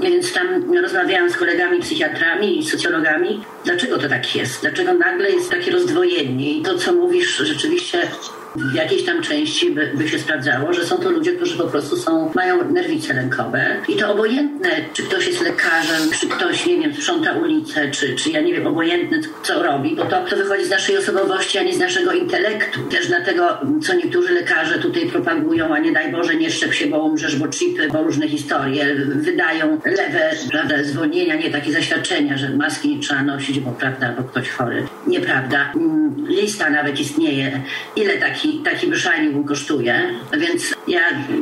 [0.00, 5.50] Więc tam rozmawiałam z kolegami psychiatrami i socjologami, dlaczego to tak jest, dlaczego nagle jest
[5.50, 6.52] takie rozdwojenie?
[6.52, 8.10] I to, co mówisz, rzeczywiście
[8.56, 11.96] w jakiejś tam części by, by się sprawdzało, że są to ludzie, którzy po prostu
[11.96, 16.94] są, mają nerwice lękowe i to obojętne, czy ktoś jest lekarzem, czy ktoś, nie wiem,
[16.94, 20.70] sprząta ulicę, czy, czy ja nie wiem, obojętne co robi, bo to, to wychodzi z
[20.70, 22.80] naszej osobowości, a nie z naszego intelektu.
[22.82, 26.98] Też dlatego, co niektórzy lekarze tutaj propagują, a nie daj Boże, nie szczep się, bo
[26.98, 32.96] umrzesz, bo chipy, bo różne historie, wydają lewe, prawda, zwolnienia, nie takie zaświadczenia, że maski
[32.96, 34.86] nie trzeba nosić, bo prawda, bo ktoś chory.
[35.06, 35.72] Nieprawda.
[35.74, 37.62] Mm, Lista nawet istnieje,
[37.96, 38.16] ile
[38.48, 40.02] taki, taki wyszajnik kosztuje,
[40.38, 41.00] więc ja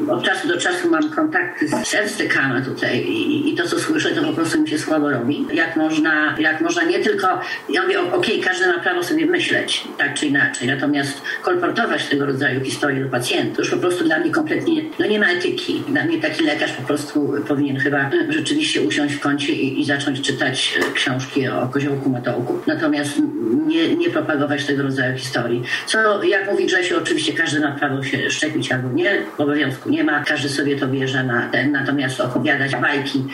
[0.08, 4.22] od czasu do czasu mam kontakty z Ernstykama tutaj i, i to, co słyszę, to
[4.22, 5.46] po prostu mi się słabo robi.
[5.52, 9.84] Jak można, jak można nie tylko, ja mówię, okej, okay, każdy ma prawo sobie myśleć,
[9.98, 14.30] tak czy inaczej, natomiast kolportować tego rodzaju historie do pacjentów, już po prostu dla mnie
[14.30, 15.82] kompletnie, no nie ma etyki.
[15.88, 20.20] Dla mnie taki lekarz po prostu powinien chyba rzeczywiście usiąść w kącie i, i zacząć
[20.20, 22.58] czytać książki o koziołku matołku.
[22.66, 23.22] Natomiast
[23.66, 25.62] nie, nie propagować tego rodzaju historii.
[25.86, 30.24] Co, jak mówi Grzesiu, oczywiście każdy ma prawo się szczepić albo nie, obowiązku nie ma,
[30.24, 33.24] każdy sobie to bierze na ten, natomiast opowiadać bajki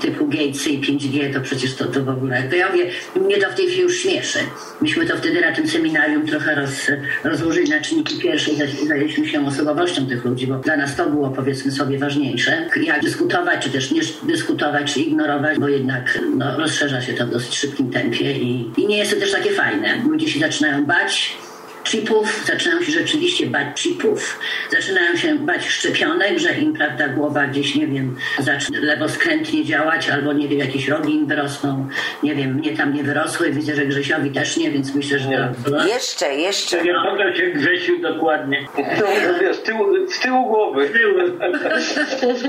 [0.00, 2.90] typu Gatesy i 5G, to przecież to, to w ogóle, to ja mówię,
[3.20, 4.38] mnie to w tej chwili już śmieszy.
[4.80, 6.90] Myśmy to wtedy na tym seminarium trochę roz,
[7.24, 11.30] rozłożyli na czynniki pierwsze i zajęliśmy się osobowością tych ludzi, bo dla nas to było
[11.30, 12.68] powiedzmy sobie ważniejsze.
[12.82, 17.30] Jak dyskutować, czy też nie dyskutować, czy ignorować, bo jednak no, rozszerza się to w
[17.30, 20.02] dosyć szybkim tempie i, i nie jest to też takie fajne.
[20.08, 21.36] Ludzie się zaczynają bać,
[21.84, 24.38] chipów, zaczynają się rzeczywiście bać chipów,
[24.70, 30.32] zaczynają się bać szczepionek, że im, prawda, głowa gdzieś, nie wiem, zacznie lewoskrętnie działać, albo,
[30.32, 31.88] nie wiem, jakieś rogi im wyrosną,
[32.22, 35.52] nie wiem, mnie tam nie wyrosły, widzę, że Grzesiowi też nie, więc myślę, że...
[35.86, 36.82] Jeszcze, jeszcze.
[36.82, 38.66] Nie pokaż się Grzesiu dokładnie.
[38.98, 39.06] To,
[39.40, 40.90] wiesz, tyłu, z tyłu głowy.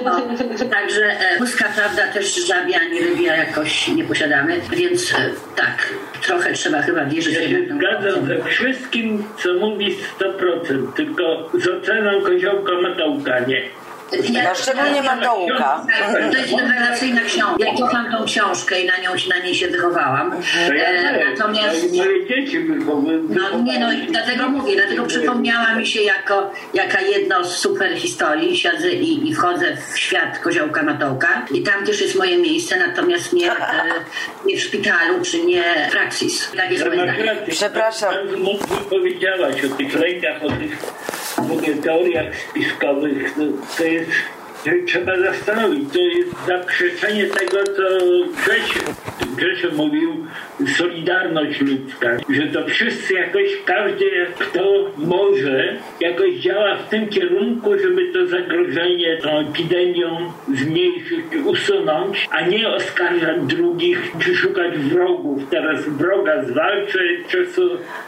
[0.04, 1.38] No, także e,
[1.76, 7.34] prawda, też żabia, ani rybia jakoś nie posiadamy, więc e, tak, trochę trzeba chyba wierzyć.
[7.34, 13.61] Ja się zgadzam ze wszystkim, co mówi 100%, tylko z oceną koziołka matołka nie.
[14.34, 15.86] No szczególnie Matołka.
[16.32, 17.66] To jest rewelacyjna książka.
[17.66, 20.32] Ja kocham tą książkę i na, nią, na niej się wychowałam.
[20.68, 21.93] To ja E, natomiast...
[21.97, 23.28] Moje dzieci wychowują.
[23.30, 27.97] No nie no, i dlatego mówię, dlatego przypomniała mi się jako, jaka jedno z super
[27.97, 32.78] historii, siedzę i, i wchodzę w świat koziołka Matołka i tam też jest moje miejsce,
[32.88, 33.57] natomiast nie, e,
[34.45, 36.51] nie w szpitalu, czy nie w praksis.
[36.57, 37.38] Tak jest moje.
[37.49, 38.14] Przepraszam.
[38.38, 40.78] Mocno powiedziałaś o tych lękach, o tych
[41.38, 43.36] w ogóle teoriach spiskowych.
[43.78, 44.10] To, jest
[44.88, 45.94] trzeba zastanowić.
[45.94, 47.84] To jest zaprzeczenie tego, co
[48.42, 48.80] Grzesiu,
[49.36, 50.26] Grzesiu mówił,
[50.78, 52.18] solidarność ludzka.
[52.30, 54.06] Że to wszyscy jakoś, każdy
[54.40, 62.42] kto może, jakoś działa w tym kierunku, żeby to zagrożenie tą epidemią zmniejszyć, usunąć, a
[62.42, 65.50] nie oskarżać drugich, czy szukać wrogów.
[65.50, 67.00] Teraz wroga zwalczę,
[67.56, 67.62] co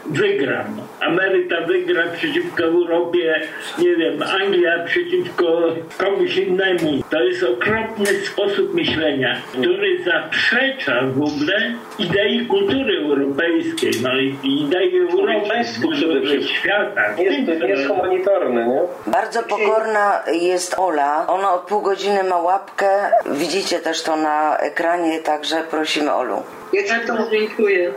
[0.06, 0.66] wygram.
[1.00, 3.40] Ameryka wygra przeciwko Europie,
[3.78, 7.02] nie wiem, Anglia przeciwko komuś innemu.
[7.10, 14.92] To jest okropny sposób myślenia, który zaprzecza w ogóle idei kultury europejskiej, no i idei
[15.08, 17.02] przede kultury świata.
[17.18, 17.38] Jest,
[17.68, 18.80] jest humanitarne, nie?
[19.12, 21.26] Bardzo pokorna jest Ola.
[21.26, 22.88] Ona od pół godziny ma łapkę.
[23.26, 26.42] Widzicie też to na ekranie, także prosimy Olu.
[26.72, 27.92] Ja to dziękuję.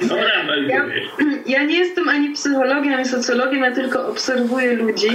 [0.00, 0.24] Dobra,
[0.68, 0.84] Ja,
[1.46, 5.08] ja nie jestem ani psychologiem, ani socjologiem, ja tylko obserwuję ludzi.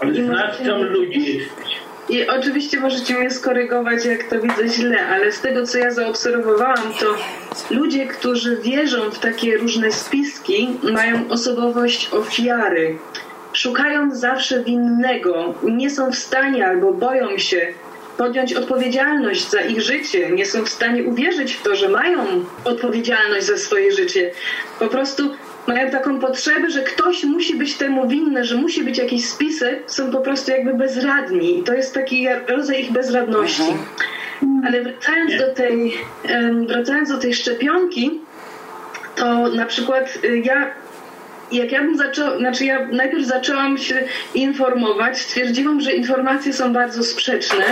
[0.00, 1.76] Ale znawcą możecie- ludzi jesteś.
[2.08, 6.92] I oczywiście możecie mnie skorygować, jak to widzę źle, ale z tego, co ja zaobserwowałam,
[7.00, 7.06] to
[7.70, 12.98] ludzie, którzy wierzą w takie różne spiski, mają osobowość ofiary.
[13.52, 17.72] Szukają zawsze winnego, nie są w stanie albo boją się
[18.16, 22.26] podjąć odpowiedzialność za ich życie, nie są w stanie uwierzyć w to, że mają
[22.64, 24.30] odpowiedzialność za swoje życie.
[24.78, 25.34] Po prostu
[25.68, 30.10] mają taką potrzebę, że ktoś musi być temu winny, że musi być jakiś spisek, są
[30.10, 31.58] po prostu jakby bezradni.
[31.58, 33.62] I to jest taki rodzaj ich bezradności.
[34.66, 35.94] Ale wracając do tej,
[36.68, 38.20] wracając do tej szczepionki,
[39.16, 40.70] to na przykład y, ja
[41.52, 44.04] jak ja bym zaczęła, znaczy ja najpierw zaczęłam się
[44.34, 47.64] informować, stwierdziłam, że informacje są bardzo sprzeczne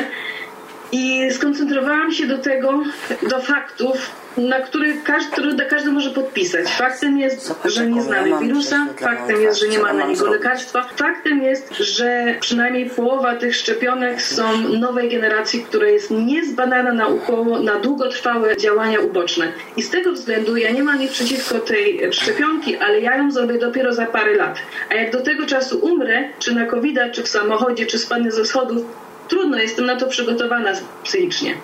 [0.93, 2.83] i skoncentrowałam się do tego,
[3.31, 6.69] do faktów, na które każdy, każdy może podpisać.
[6.69, 10.89] Faktem jest, że nie znamy wirusa, faktem jest, że nie ma na niego lekarstwa.
[10.97, 17.81] Faktem jest, że przynajmniej połowa tych szczepionek są nowej generacji, która jest niezbadana naukowo na
[17.81, 19.53] długotrwałe działania uboczne.
[19.77, 23.59] I z tego względu ja nie mam nic przeciwko tej szczepionki, ale ja ją zrobię
[23.59, 24.59] dopiero za parę lat.
[24.91, 28.45] A jak do tego czasu umrę, czy na covid czy w samochodzie, czy spadnę ze
[28.45, 28.83] schodów,
[29.29, 30.73] trudno, jestem na to przygotowana
[31.05, 31.55] psychicznie.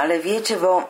[0.00, 0.82] Ale wiecie, bo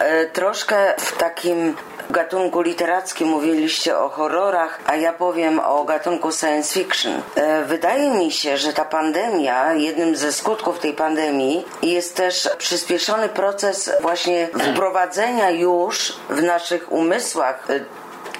[0.00, 1.76] e, troszkę w takim
[2.10, 7.12] gatunku literackim, mówiliście o horrorach, a ja powiem o gatunku science fiction.
[7.34, 13.28] E, wydaje mi się, że ta pandemia, jednym ze skutków tej pandemii jest też przyspieszony
[13.28, 17.80] proces właśnie wprowadzenia już w naszych umysłach e,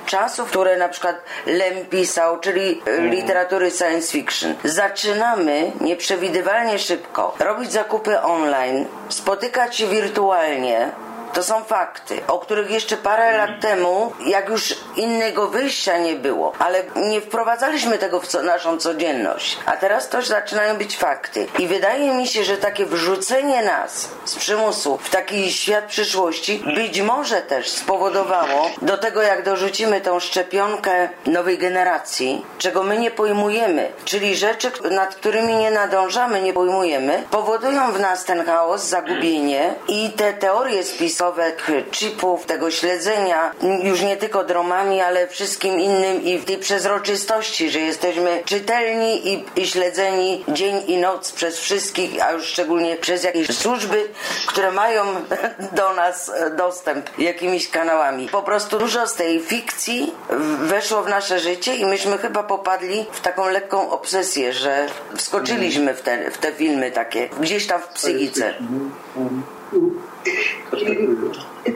[0.07, 4.55] czasów, które na przykład Lem pisał, czyli literatury science fiction.
[4.65, 10.91] Zaczynamy nieprzewidywalnie szybko robić zakupy online, spotykać się wirtualnie,
[11.35, 16.53] to są fakty, o których jeszcze parę lat temu, jak już innego wyjścia nie było,
[16.59, 19.59] ale nie wprowadzaliśmy tego w co, naszą codzienność.
[19.66, 21.47] A teraz to zaczynają być fakty.
[21.59, 27.01] I wydaje mi się, że takie wrzucenie nas z przymusu w taki świat przyszłości być
[27.01, 33.93] może też spowodowało do tego, jak dorzucimy tą szczepionkę nowej generacji, czego my nie pojmujemy,
[34.05, 40.11] czyli rzeczy, nad którymi nie nadążamy, nie pojmujemy, powodują w nas ten chaos, zagubienie i
[40.11, 40.85] te teorie
[41.25, 41.53] spisowe
[41.91, 43.53] chipów, tego śledzenia,
[43.83, 49.45] już nie tylko dromami, ale wszystkim innym i w tej przezroczystości, że jesteśmy czytelni i,
[49.57, 54.09] i śledzeni dzień i noc przez wszystkich, a już szczególnie przez jakieś służby,
[54.47, 55.05] które mają
[55.79, 58.29] do nas dostęp jakimiś kanałami.
[58.29, 60.14] Po prostu dużo z tej fikcji
[60.59, 66.03] weszło w nasze życie i myśmy chyba popadli w taką lekką obsesję, że wskoczyliśmy w
[66.03, 68.55] te, w te filmy takie, gdzieś tam w psychice.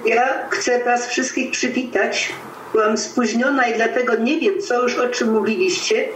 [0.05, 2.33] Ja chcę Was wszystkich przywitać.
[2.73, 6.09] Byłam spóźniona i dlatego nie wiem, co już o czym mówiliście.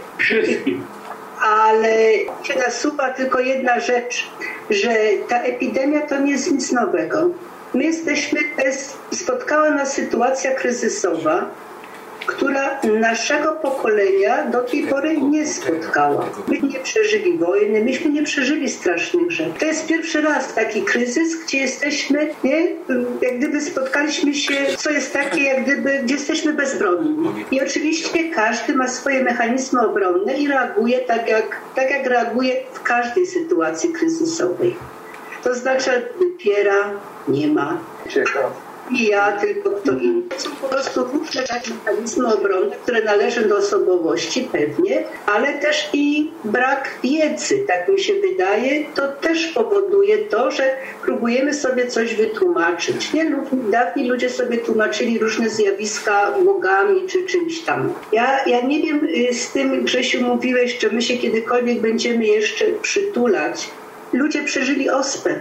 [1.41, 1.97] Ale
[2.43, 4.29] się nasuwa tylko jedna rzecz,
[4.69, 4.89] że
[5.27, 7.29] ta epidemia to nie jest nic nowego.
[7.73, 8.39] My jesteśmy,
[9.11, 11.45] spotkała nas sytuacja kryzysowa,
[12.25, 16.29] która naszego pokolenia do tej pory nie spotkała.
[16.47, 19.59] Myśmy nie przeżyli wojny, myśmy nie przeżyli strasznych rzeczy.
[19.59, 22.67] To jest pierwszy raz taki kryzys, gdzie jesteśmy, nie,
[23.21, 27.29] jak gdyby spotkaliśmy się, co jest takie, jak gdyby, gdzie jesteśmy bezbronni.
[27.51, 32.83] I oczywiście każdy ma swoje mechanizmy obronne i reaguje tak jak, tak jak reaguje w
[32.83, 34.75] każdej sytuacji kryzysowej.
[35.43, 36.89] To znaczy wypiera,
[37.27, 37.77] nie ma.
[38.09, 40.23] Ciekawe nie ja, tylko kto inny.
[40.37, 46.31] Są po prostu różne takie mechanizmy obronne, które należą do osobowości pewnie, ale też i
[46.43, 53.13] brak wiedzy, tak mi się wydaje, to też powoduje to, że próbujemy sobie coś wytłumaczyć.
[53.13, 53.35] Nie?
[53.71, 57.93] Dawni ludzie sobie tłumaczyli różne zjawiska bogami czy czymś tam.
[58.11, 62.65] Ja, ja nie wiem, y, z tym Grzesiu mówiłeś, czy my się kiedykolwiek będziemy jeszcze
[62.81, 63.69] przytulać.
[64.13, 65.35] Ludzie przeżyli ospę,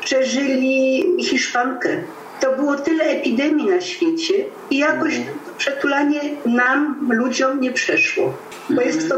[0.00, 2.02] przeżyli hiszpankę,
[2.40, 4.34] to było tyle epidemii na świecie
[4.70, 8.34] i jakoś to przetulanie nam, ludziom nie przeszło.
[8.70, 9.14] Bo jest to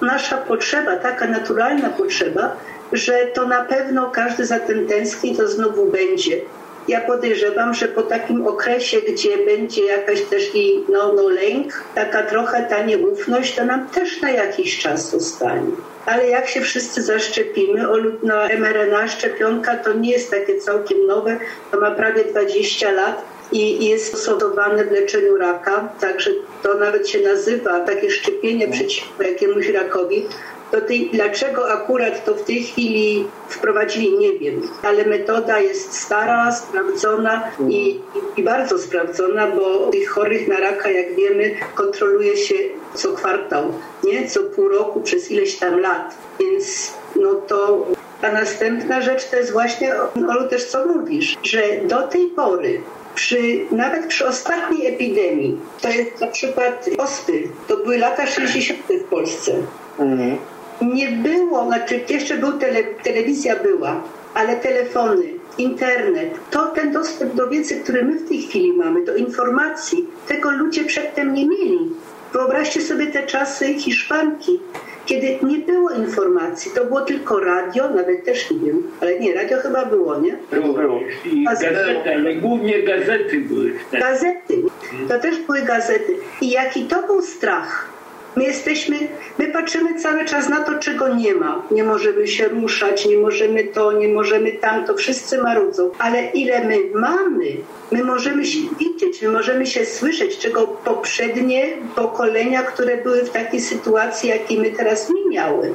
[0.00, 2.56] nasza potrzeba, taka naturalna potrzeba,
[2.92, 6.40] że to na pewno każdy za tym tęskni, to znowu będzie.
[6.88, 12.22] Ja podejrzewam, że po takim okresie, gdzie będzie jakaś też i no, no lęk, taka
[12.22, 15.72] trochę ta nieufność, to nam też na jakiś czas zostanie
[16.06, 17.86] ale jak się wszyscy zaszczepimy,
[18.22, 21.38] na mRNA szczepionka to nie jest takie całkiem nowe,
[21.70, 26.30] to ma prawie 20 lat i jest stosowane w leczeniu raka, także
[26.62, 30.26] to nawet się nazywa takie szczepienie przeciwko jakiemuś rakowi.
[30.70, 36.52] To tej, dlaczego akurat to w tej chwili wprowadzili, nie wiem, ale metoda jest stara,
[36.52, 38.00] sprawdzona i,
[38.36, 42.54] i bardzo sprawdzona, bo tych chorych na raka, jak wiemy, kontroluje się
[42.94, 43.72] co kwartał,
[44.04, 44.28] nie?
[44.28, 46.14] Co pół roku przez ileś tam lat.
[46.40, 47.86] Więc no to
[48.22, 49.94] a następna rzecz to jest właśnie,
[50.28, 52.80] Olu, też co mówisz, że do tej pory
[53.14, 58.80] przy, nawet przy ostatniej epidemii, to jest na przykład ospy, to były lata 60.
[59.00, 59.52] w Polsce.
[59.98, 60.36] Mhm.
[60.82, 64.02] Nie było, znaczy jeszcze był tele, telewizja była,
[64.34, 65.24] ale telefony,
[65.58, 70.50] internet, to ten dostęp do wiedzy, który my w tej chwili mamy, do informacji, tego
[70.50, 71.90] ludzie przedtem nie mieli.
[72.32, 74.60] Wyobraźcie sobie te czasy Hiszpanki,
[75.06, 79.58] kiedy nie było informacji, to było tylko radio, nawet też nie wiem, ale nie, radio
[79.58, 80.36] chyba było, nie?
[80.50, 81.00] Było, było.
[81.24, 83.72] I gazety, ale głównie gazety były.
[83.92, 84.62] Gazety,
[85.08, 86.16] to też były gazety.
[86.40, 87.88] I jaki to był strach
[88.36, 88.96] My jesteśmy,
[89.38, 91.62] my patrzymy cały czas na to, czego nie ma.
[91.70, 95.90] Nie możemy się ruszać, nie możemy to, nie możemy tamto, wszyscy marudzą.
[95.98, 97.56] Ale ile my mamy,
[97.92, 103.60] my możemy się widzieć, my możemy się słyszeć, czego poprzednie pokolenia, które były w takiej
[103.60, 105.74] sytuacji, jakiej my teraz nie miały.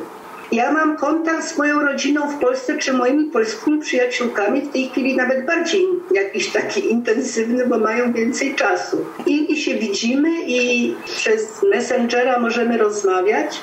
[0.51, 5.15] Ja mam kontakt z moją rodziną w Polsce, czy moimi polskimi przyjaciółkami w tej chwili
[5.15, 9.05] nawet bardziej jakiś taki intensywny, bo mają więcej czasu.
[9.25, 13.59] I, i się widzimy i przez Messengera możemy rozmawiać.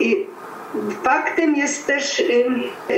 [0.00, 0.26] I
[1.04, 2.22] faktem jest też,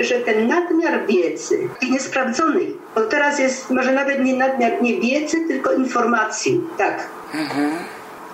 [0.01, 5.37] że ten nadmiar wiedzy i niesprawdzonej, bo teraz jest może nawet nie nadmiar nie wiedzy,
[5.49, 7.09] tylko informacji, tak.
[7.35, 7.71] Mhm.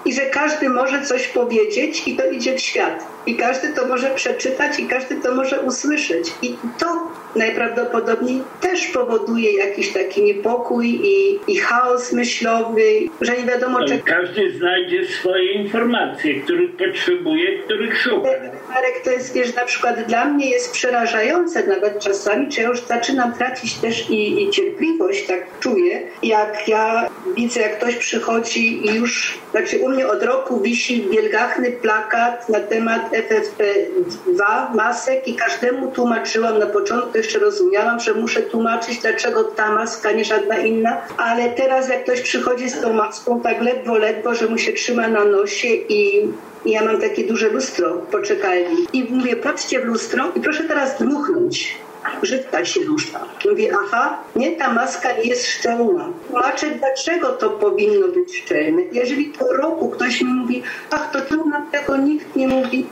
[0.05, 3.07] I że każdy może coś powiedzieć i to idzie w świat.
[3.31, 6.33] I każdy to może przeczytać i każdy to może usłyszeć.
[6.43, 12.83] I to najprawdopodobniej też powoduje jakiś taki niepokój i, i chaos myślowy,
[13.21, 14.05] że nie wiadomo czego.
[14.05, 18.29] Każdy znajdzie swoje informacje, których potrzebuje, których szuka.
[18.69, 22.81] Marek, to jest, wiesz, na przykład dla mnie jest przerażające nawet czasami, czy ja już
[22.81, 28.95] zaczynam tracić też i, i cierpliwość, tak czuję, jak ja widzę, jak ktoś przychodzi i
[28.95, 34.45] już, znaczy u mnie od roku wisi wielgachny plakat na temat FFP2
[34.75, 40.25] masek i każdemu tłumaczyłam na początku, jeszcze rozumiałam, że muszę tłumaczyć, dlaczego ta maska, nie
[40.25, 44.59] żadna inna, ale teraz jak ktoś przychodzi z tą maską tak ledwo, ledwo, że mu
[44.59, 46.29] się trzyma na nosie i
[46.67, 48.87] ja mam takie duże lustro poczekalni.
[48.93, 51.79] I mówię, patrzcie w lustro i proszę teraz dmuchnąć
[52.23, 53.21] brzydka się rusza.
[53.51, 56.09] Mówię, aha, nie, ta maska nie jest szczelna.
[56.29, 58.83] Tłumaczę, dlaczego to powinno być szczelne.
[58.93, 62.87] Jeżeli po roku ktoś mi mówi, ach, to tu nam tego nikt nie mówi,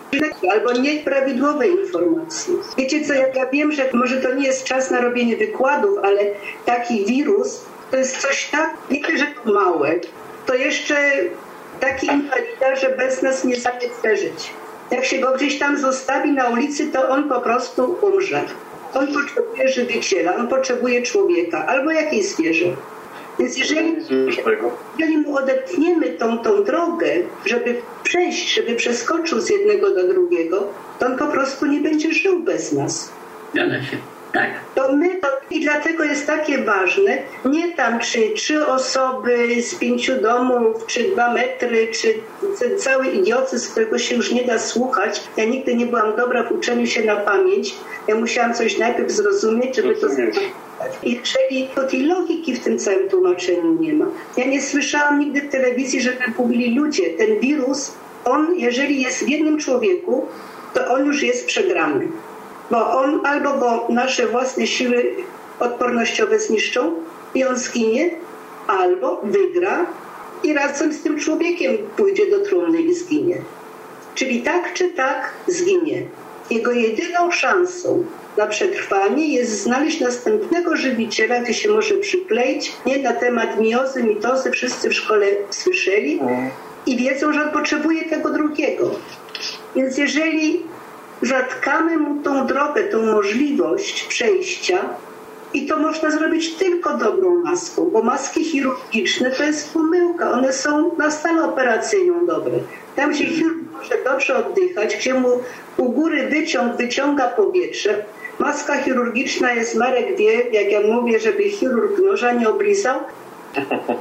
[0.52, 2.54] albo nieprawidłowe informacje.
[2.78, 6.20] Wiecie co, jak ja wiem, że może to nie jest czas na robienie wykładów, ale
[6.64, 9.94] taki wirus to jest coś tak, nie że to małe,
[10.46, 10.96] to jeszcze
[11.80, 14.50] taki inwalida, że bez nas nie zamieć przeżyć.
[14.90, 18.44] Jak się go gdzieś tam zostawi na ulicy, to on po prostu umrze.
[18.94, 22.66] On potrzebuje żywiciela, on potrzebuje człowieka albo jakiejś zwierzę.
[23.38, 23.96] Więc jeżeli,
[24.98, 27.06] jeżeli mu odetniemy tą, tą drogę,
[27.44, 30.66] żeby przejść, żeby przeskoczył z jednego do drugiego,
[30.98, 33.12] to on po prostu nie będzie żył bez nas.
[33.52, 33.96] Zgadza się.
[34.32, 34.50] Tak.
[34.74, 40.20] To my to, i dlatego jest takie ważne, nie tam czy trzy osoby z pięciu
[40.22, 42.14] domów, czy dwa metry, czy
[42.76, 45.22] cały idiotyzm, którego się już nie da słuchać.
[45.36, 47.74] Ja nigdy nie byłam dobra w uczeniu się na pamięć.
[48.08, 50.52] Ja musiałam coś najpierw zrozumieć, żeby to zrozumieć.
[51.02, 54.06] I jeżeli to tej logiki w tym całym tłumaczeniu nie ma.
[54.36, 57.92] Ja nie słyszałam nigdy w telewizji, żeby mówili ludzie, ten wirus,
[58.24, 60.26] on jeżeli jest w jednym człowieku,
[60.74, 62.08] to on już jest przegrany
[62.70, 65.14] bo on albo go nasze własne siły
[65.60, 66.94] odpornościowe zniszczą
[67.34, 68.10] i on zginie,
[68.66, 69.86] albo wygra
[70.42, 73.42] i razem z tym człowiekiem pójdzie do trumny i zginie.
[74.14, 76.02] Czyli tak czy tak zginie.
[76.50, 78.04] Jego jedyną szansą
[78.36, 82.72] na przetrwanie jest znaleźć następnego żywiciela, gdzie się może przykleić.
[82.86, 86.20] Nie na temat miozy, mitozy wszyscy w szkole słyszeli
[86.86, 88.90] i wiedzą, że on potrzebuje tego drugiego.
[89.76, 90.62] Więc jeżeli
[91.22, 94.78] zatkamy mu tą drogę, tą możliwość przejścia
[95.54, 100.32] i to można zrobić tylko dobrą maską, bo maski chirurgiczne to jest pomyłka.
[100.32, 102.52] One są na salę operacyjną dobre.
[102.96, 105.28] Tam, gdzie chirurg może dobrze oddychać, gdzie mu
[105.76, 108.04] u góry wyciąg wyciąga powietrze,
[108.38, 113.00] Maska chirurgiczna jest, Marek wie, jak ja mówię, żeby chirurg noża nie oblizał,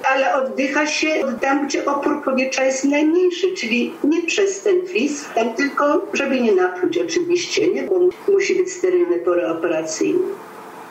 [0.03, 1.07] ale oddycha się
[1.41, 6.51] tam, gdzie opór powietrza jest najmniejszy, czyli nie przez ten flis, tam tylko, żeby nie
[6.51, 7.83] napluć oczywiście, nie?
[7.83, 10.19] bo musi być sterylne pory operacyjne.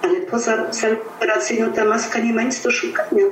[0.02, 3.24] Ale poza salą operacyjną ta maska nie ma nic do szukania.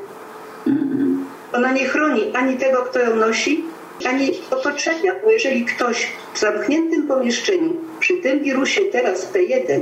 [1.52, 3.64] Ona nie chroni ani tego, kto ją nosi,
[4.08, 9.80] ani otoczenia, bo jeżeli ktoś w zamkniętym pomieszczeniu przy tym wirusie teraz P1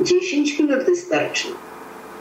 [0.00, 1.48] 10 minut wystarczy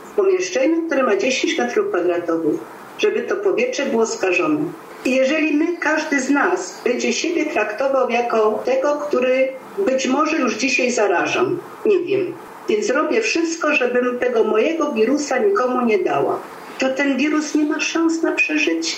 [0.10, 2.60] pomieszczeniu, które ma 10 metrów kwadratowych,
[2.98, 4.60] żeby to powietrze było skażone.
[5.06, 10.56] I jeżeli my, każdy z nas, będzie siebie traktował jako tego, który być może już
[10.56, 12.34] dzisiaj zarażam, nie wiem,
[12.70, 16.40] więc robię wszystko, żebym tego mojego wirusa nikomu nie dała,
[16.80, 18.96] to ten wirus nie ma szans na przeżycie.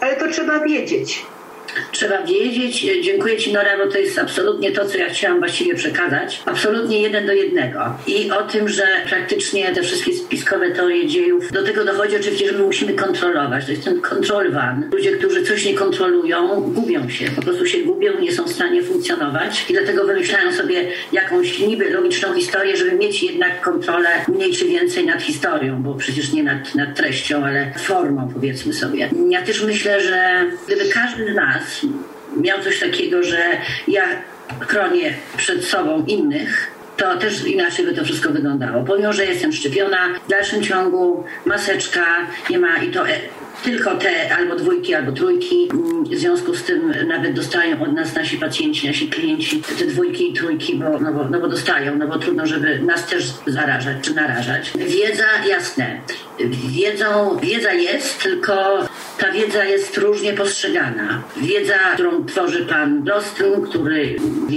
[0.00, 1.26] Ale to trzeba wiedzieć.
[1.92, 6.42] Trzeba wiedzieć, dziękuję Ci Nora, bo to jest absolutnie to, co ja chciałam właściwie przekazać.
[6.46, 7.80] Absolutnie jeden do jednego.
[8.06, 12.58] I o tym, że praktycznie te wszystkie spiskowe teorie dziejów, do tego dochodzi oczywiście, że
[12.58, 13.64] my musimy kontrolować.
[13.64, 14.90] To jest ten control van.
[14.92, 17.30] Ludzie, którzy coś nie kontrolują, gubią się.
[17.36, 21.90] Po prostu się gubią, nie są w stanie funkcjonować i dlatego wymyślają sobie jakąś niby
[21.90, 26.74] logiczną historię, żeby mieć jednak kontrolę mniej czy więcej nad historią, bo przecież nie nad,
[26.74, 29.10] nad treścią, ale formą powiedzmy sobie.
[29.30, 31.61] Ja też myślę, że gdyby każdy z nas
[32.36, 33.42] miał coś takiego, że
[33.88, 34.04] ja
[34.60, 38.84] chronię przed sobą innych, to też inaczej by to wszystko wyglądało.
[38.84, 42.04] Pomimo, że jestem szczepiona, w dalszym ciągu maseczka
[42.50, 43.20] nie ma i to e,
[43.62, 45.68] tylko te albo dwójki, albo trójki.
[46.10, 50.32] W związku z tym nawet dostają od nas nasi pacjenci, nasi klienci te dwójki i
[50.32, 54.14] trójki, bo, no bo, no bo dostają, no bo trudno, żeby nas też zarażać czy
[54.14, 54.72] narażać.
[54.76, 56.00] Wiedza, jasne.
[56.68, 58.52] Wiedzą, wiedza jest, tylko
[59.18, 61.22] ta wiedza jest różnie postrzegana.
[61.36, 64.16] Wiedza, którą tworzy pan Dostrum, który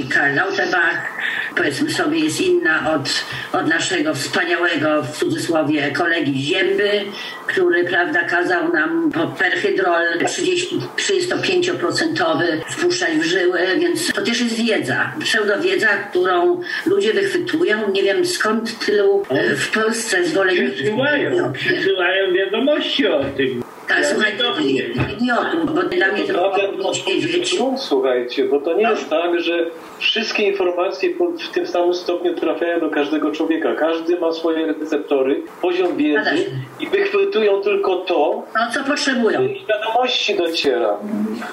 [0.10, 1.16] Karl Lauterbach,
[1.56, 7.06] powiedzmy sobie, jest inna od, od naszego wspaniałego, w cudzysłowie, kolegi Zięby,
[7.48, 8.95] który, prawda, kazał nam
[9.40, 17.92] perfidrol 30, 35% wpuszczać w żyły, więc to też jest wiedza, pseudowiedza, którą ludzie wychwytują.
[17.92, 20.76] Nie wiem skąd tylu e, w Polsce zwolenników.
[20.76, 23.75] Przysyłają, przysyłają wiadomości o tym.
[23.88, 27.56] Tak, Ja słuchajcie, nie idiotum, bo dla mnie to Problem było wiedzieć.
[27.78, 29.66] słuchajcie, bo to nie jest tak, że
[30.00, 31.10] wszystkie informacje
[31.50, 33.76] w tym samym stopniu trafiają do każdego człowieka.
[33.76, 36.46] Każdy ma swoje receptory, poziom wiedzy
[36.80, 39.44] i wychwytują tylko to, No co potrzebują.
[39.48, 40.98] ich wiadomości dociera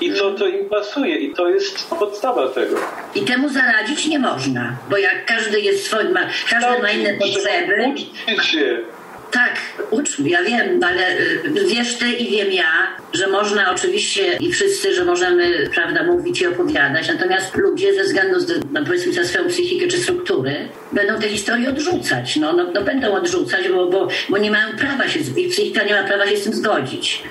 [0.00, 2.76] i co to im pasuje i to jest podstawa tego.
[3.14, 6.20] I temu zaradzić nie można, bo jak każdy jest swój, ma,
[6.50, 7.92] każdy ma inne potrzeby.
[7.92, 8.78] Uczcie się.
[9.32, 9.60] Tak,
[9.90, 14.94] uczmy, ja wiem, ale y, wiesz ty i wiem ja, że można oczywiście i wszyscy,
[14.94, 19.48] że możemy, prawda, mówić i opowiadać, natomiast ludzie ze względu, z, no, powiedzmy, na swoją
[19.48, 22.36] psychikę czy struktury, będą te historie odrzucać.
[22.36, 25.94] No, no, no będą odrzucać, bo, bo, bo nie mają prawa się, ich psychika nie
[25.94, 27.22] ma prawa się z tym zgodzić.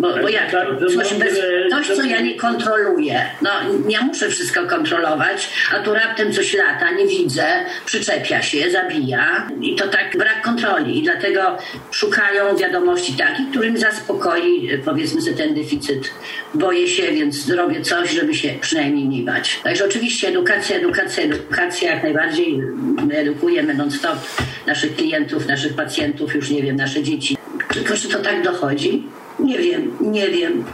[0.00, 0.56] Bo, bo jak to?
[0.56, 1.40] Bardzo Coś, bez,
[1.70, 3.26] coś, co ja nie kontroluję.
[3.42, 3.50] No,
[3.88, 7.44] ja muszę wszystko kontrolować, a tu raptem coś lata, nie widzę,
[7.86, 10.98] przyczepia się, zabija i to tak brak kontroli.
[10.98, 11.58] I dlatego
[11.90, 16.10] szukają wiadomości takich, którym zaspokoi, powiedzmy sobie, ten deficyt.
[16.54, 19.60] Boję się, więc zrobię coś, żeby się przynajmniej nie bać.
[19.64, 22.62] Także oczywiście edukacja, edukacja, edukacja, jak najbardziej
[23.06, 24.18] my edukujemy non-stop
[24.66, 27.36] naszych klientów, naszych pacjentów, już nie wiem, nasze dzieci.
[27.72, 29.02] Tylko, czy to tak dochodzi?
[29.44, 30.64] Nie wiem, nie wiem.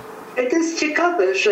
[0.50, 1.50] To jest ciekawe, że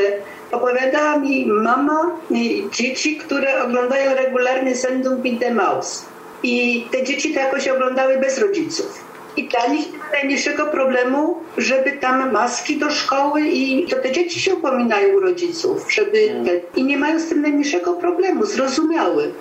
[0.52, 6.04] opowiadała mi mama i dzieci, które oglądają regularnie Sendung mit der Maus.
[6.42, 9.04] I te dzieci to jakoś oglądały bez rodziców.
[9.36, 14.12] I dla nich nie ma najmniejszego problemu, żeby tam maski do szkoły i to te
[14.12, 19.32] dzieci się upominają u rodziców, żeby te, i nie mają z tym najmniejszego problemu, zrozumiały.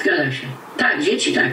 [0.00, 0.46] Zgadza się.
[0.76, 1.50] Tak, dzieci tak.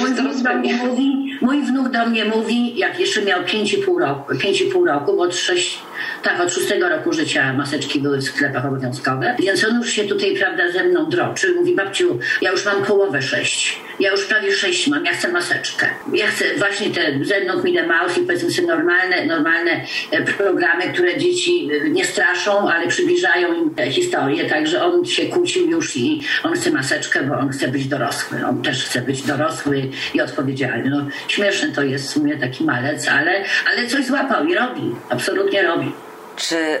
[0.00, 4.32] Mój wnuk, do mnie mówi, mój wnuk do mnie mówi, jak jeszcze miał 5,5 roku,
[4.32, 5.78] 5,5 roku, bo od 6,
[6.22, 10.36] tak, od 6 roku życia maseczki były w sklepach obowiązkowe, więc on już się tutaj,
[10.38, 11.54] prawda, ze mną droczy.
[11.54, 15.86] Mówi, babciu, ja już mam połowę 6, ja już prawie 6 mam, ja chcę maseczkę.
[16.12, 19.70] Ja chcę właśnie te Zenok, Mide Mouse i powiedzmy sobie normalne, normalne
[20.10, 25.26] e, programy, które dzieci e, nie straszą, ale przybliżają im te historie, także on się
[25.26, 28.46] kłócił już i on chce maseczkę, bo on chce być dorosły.
[28.46, 30.90] On też chce być dorosły i odpowiedzialny.
[30.90, 34.94] No, śmieszny to jest w sumie taki malec, ale, ale coś złapał i robi.
[35.10, 35.92] Absolutnie robi.
[36.36, 36.80] Czy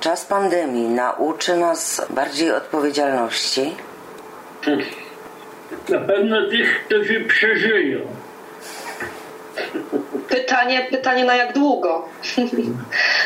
[0.00, 3.74] czas pandemii nauczy nas bardziej odpowiedzialności?
[5.88, 8.00] Na pewno tych, którzy przeżyją.
[10.28, 12.08] Pytanie, pytanie na jak długo?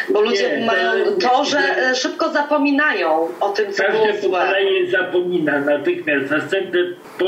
[0.09, 4.41] Bo ludzie Nie, mają to, że e, szybko zapominają o tym, co było Każde złe.
[4.41, 6.31] pokolenie zapomina natychmiast.
[6.31, 6.81] Następne
[7.19, 7.25] po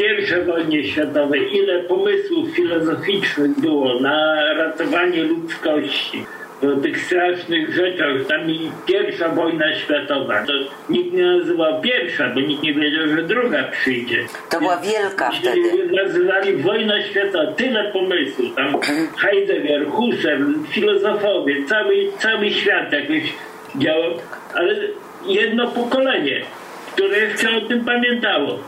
[0.00, 6.26] I wojnie światowej, ile pomysłów filozoficznych było na ratowanie ludzkości.
[6.62, 10.52] O tych strasznych rzeczach, tam i pierwsza wojna światowa, to
[10.90, 14.26] nikt nie nazywał pierwsza, bo nikt nie wiedział, że druga przyjdzie.
[14.50, 15.88] To była wielka wtedy.
[16.04, 18.80] Nazywali wojna światowa, tyle pomysłów, tam
[19.22, 23.32] Heidegger, Husserl, filozofowie, cały, cały świat jakoś
[23.76, 24.10] działał,
[24.54, 24.74] ale
[25.26, 26.40] jedno pokolenie,
[26.92, 28.58] które jeszcze o tym pamiętało.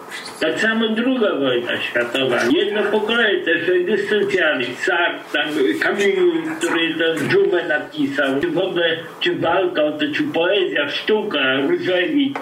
[0.40, 5.48] Tak samo druga wojna światowa, jedno pokolenie też egzystencjalny, Sartre, tam
[5.80, 11.60] Camus, który ten dżumę napisał, czy w ogóle, czy walka o to, czy poezja, sztuka,
[11.68, 12.38] Różewicz,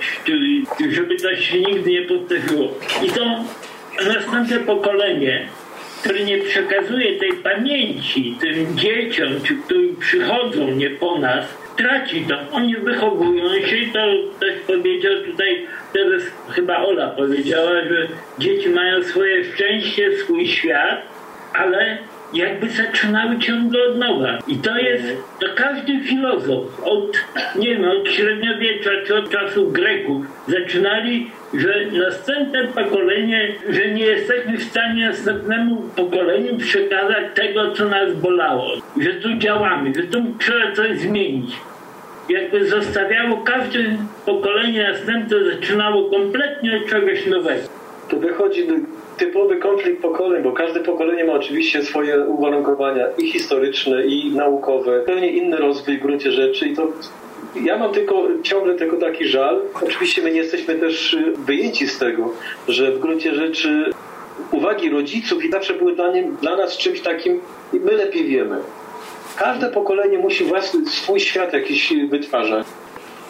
[0.91, 2.75] żeby to się nigdy nie powtórzyło.
[3.03, 3.45] I to
[4.07, 5.49] następne pokolenie,
[6.03, 12.35] które nie przekazuje tej pamięci tym dzieciom, czy którzy przychodzą nie po nas, traci to.
[12.53, 13.99] Oni wychowują się i to
[14.37, 18.09] ktoś powiedział tutaj, teraz chyba Ola powiedziała, że
[18.39, 21.03] dzieci mają swoje szczęście, swój świat,
[21.55, 21.99] ale
[22.35, 24.39] jakby zaczynały ciągle od nowa.
[24.49, 25.05] I to jest,
[25.41, 27.17] to każdy filozof od,
[27.57, 34.57] nie wiem, od średniowiecza czy od czasów Greków zaczynali, że następne pokolenie, że nie jesteśmy
[34.57, 38.69] w stanie następnemu pokoleniu przekazać tego, co nas bolało.
[39.01, 41.57] Że tu działamy, że tu trzeba coś zmienić.
[42.31, 43.79] Jakby zostawiało każde
[44.27, 47.69] pokolenie następne zaczynało kompletnie od czegoś nowego.
[48.09, 48.67] To wychodzi
[49.17, 55.29] typowy konflikt pokoleń, bo każde pokolenie ma oczywiście swoje uwarunkowania i historyczne, i naukowe, pewnie
[55.29, 56.89] inny rozwój w gruncie rzeczy i to
[57.63, 59.61] ja mam tylko ciągle tylko taki żal.
[59.83, 62.33] Oczywiście my nie jesteśmy też y, wyjęci z tego,
[62.69, 63.91] że w gruncie rzeczy
[64.53, 67.41] uwagi rodziców i zawsze były dla, nie, dla nas czymś takim
[67.73, 68.57] my lepiej wiemy.
[69.37, 72.67] Każde pokolenie musi własny, swój świat jakiś wytwarzać.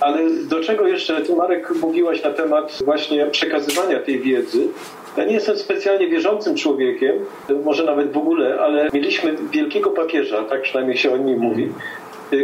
[0.00, 4.68] Ale do czego jeszcze, ty Marek mówiłaś na temat właśnie przekazywania tej wiedzy.
[5.16, 7.16] Ja nie jestem specjalnie wierzącym człowiekiem,
[7.64, 11.68] może nawet w ogóle, ale mieliśmy wielkiego papieża, tak przynajmniej się o nim mówi,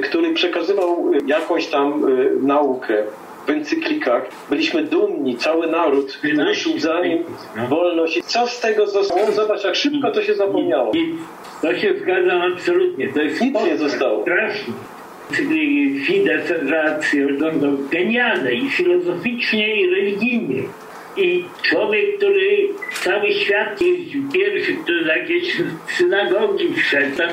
[0.02, 3.02] który przekazywał jakąś tam y, naukę
[3.46, 4.22] w encyklikach.
[4.50, 6.18] Byliśmy dumni, cały naród
[6.48, 7.24] ruszył za nim
[7.68, 8.20] wolność.
[8.24, 9.32] Co z tego zostało?
[9.32, 10.92] Zobacz, jak szybko to się zapomniało.
[11.62, 13.08] To się zgadzam absolutnie.
[13.08, 14.22] To jest Nic nie zostało.
[14.22, 14.74] straszne.
[16.06, 17.48] Fidesz rację, no,
[17.90, 20.62] genialne i filozoficznie i religijnie.
[21.16, 25.62] I człowiek, który cały świat jeździł, pierwszy, który do jakiejś
[25.96, 27.28] synagogi wszedł, tam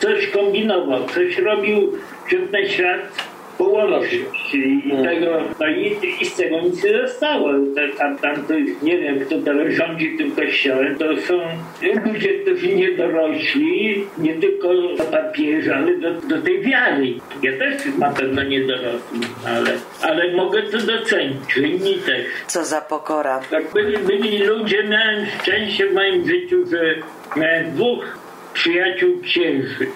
[0.00, 1.92] coś kombinował, coś robił,
[2.30, 4.54] żeby ten świat połączyć.
[4.54, 7.50] I, i tego, no i, i z tego nic nie zostało.
[7.98, 11.40] Tam, tam to, nie wiem, kto teraz rządzi tym kościołem, to są
[12.04, 17.14] ludzie, którzy nie dorośli, nie tylko do papieża, ale do, do tej wiary.
[17.42, 19.70] Ja też na pewno nie dorosły, ale,
[20.02, 22.26] ale mogę to docenić, inni też.
[22.46, 23.40] Co za pokora.
[23.50, 26.94] Tak byli, byli ludzie, miałem szczęście w moim życiu, że
[27.36, 28.18] miałem dwóch
[28.54, 29.86] przyjaciół księży.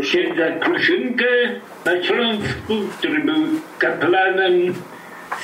[0.00, 1.24] Księdza Kruszynkę
[1.84, 3.44] na Śląsku, który był
[3.78, 4.74] kaplanem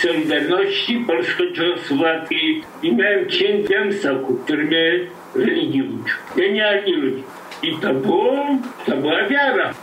[0.02, 4.92] Solidarności Polsko-Czechosłowackiej i miałem księdza Soku, który mnie
[5.34, 6.16] religii uczył.
[6.36, 7.22] Genialni ludzie.
[7.62, 8.46] I to było,
[8.86, 9.74] to była wiara.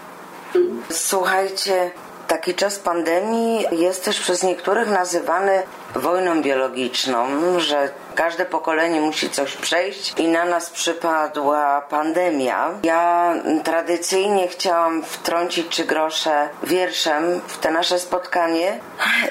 [0.90, 1.92] Słuchajcie,
[2.28, 5.64] taki czas pandemii jest też przez niektórych nazywany
[5.98, 7.28] wojną biologiczną,
[7.60, 12.70] że każde pokolenie musi coś przejść i na nas przypadła pandemia.
[12.84, 13.34] Ja
[13.64, 18.80] tradycyjnie chciałam wtrącić trzy grosze wierszem w te nasze spotkanie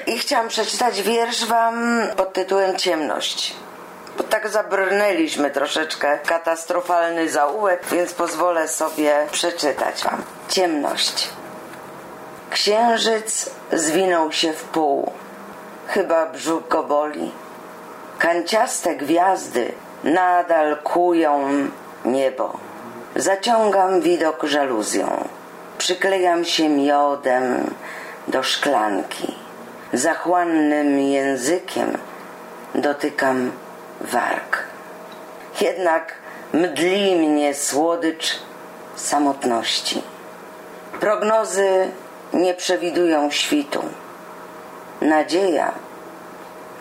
[0.07, 3.55] i chciałam przeczytać wiersz wam pod tytułem Ciemność.
[4.17, 10.23] Bo tak zabrnęliśmy troszeczkę katastrofalny zaułek, więc pozwolę sobie przeczytać wam.
[10.49, 11.29] Ciemność.
[12.49, 15.11] Księżyc zwinął się w pół.
[15.87, 17.31] Chyba brzuch go boli.
[18.19, 19.71] Kanciaste gwiazdy
[20.03, 21.49] nadal kują
[22.05, 22.57] niebo.
[23.15, 25.27] Zaciągam widok żaluzją.
[25.77, 27.73] Przyklejam się miodem
[28.27, 29.35] do szklanki.
[29.93, 31.97] Zachłannym językiem
[32.75, 33.51] dotykam
[34.01, 34.63] warg.
[35.61, 36.13] Jednak
[36.53, 38.39] mdli mnie słodycz
[38.95, 40.03] samotności.
[40.99, 41.91] Prognozy
[42.33, 43.83] nie przewidują świtu.
[45.01, 45.71] Nadzieja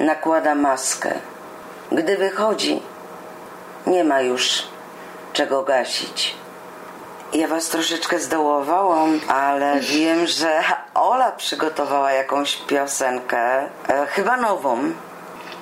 [0.01, 1.15] nakłada maskę.
[1.93, 2.83] Gdy wychodzi,
[3.87, 4.63] nie ma już
[5.33, 6.35] czego gasić.
[7.33, 10.61] Ja was troszeczkę zdołowałam, ale wiem, że
[10.95, 14.79] Ola przygotowała jakąś piosenkę, e, chyba nową.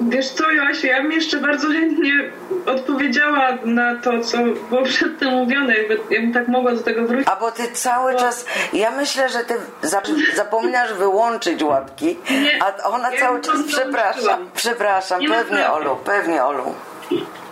[0.01, 2.13] Wiesz co, Joasiu, ja bym jeszcze bardzo chętnie
[2.67, 4.39] odpowiedziała na to, co
[4.71, 7.29] było przedtem mówione, jakby, jakbym tak mogła do tego wrócić.
[7.29, 10.03] A bo ty cały czas, ja myślę, że ty za,
[10.35, 15.71] zapominasz wyłączyć łapki, Nie, a ona ja cały czas, przepraszam, przepraszam, Nie pewnie.
[15.71, 16.75] Olu, pewnie Olu.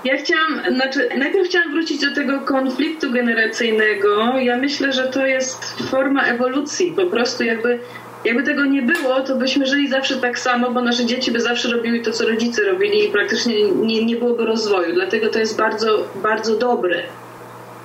[0.05, 4.39] Ja chciałam, znaczy, najpierw chciałam wrócić do tego konfliktu generacyjnego.
[4.39, 6.93] Ja myślę, że to jest forma ewolucji.
[6.93, 7.81] Po prostu jakby,
[8.25, 11.69] jakby tego nie było, to byśmy żyli zawsze tak samo, bo nasze dzieci by zawsze
[11.69, 14.95] robiły to, co rodzice robili i praktycznie nie, nie byłoby rozwoju.
[14.95, 17.03] Dlatego to jest bardzo, bardzo dobre.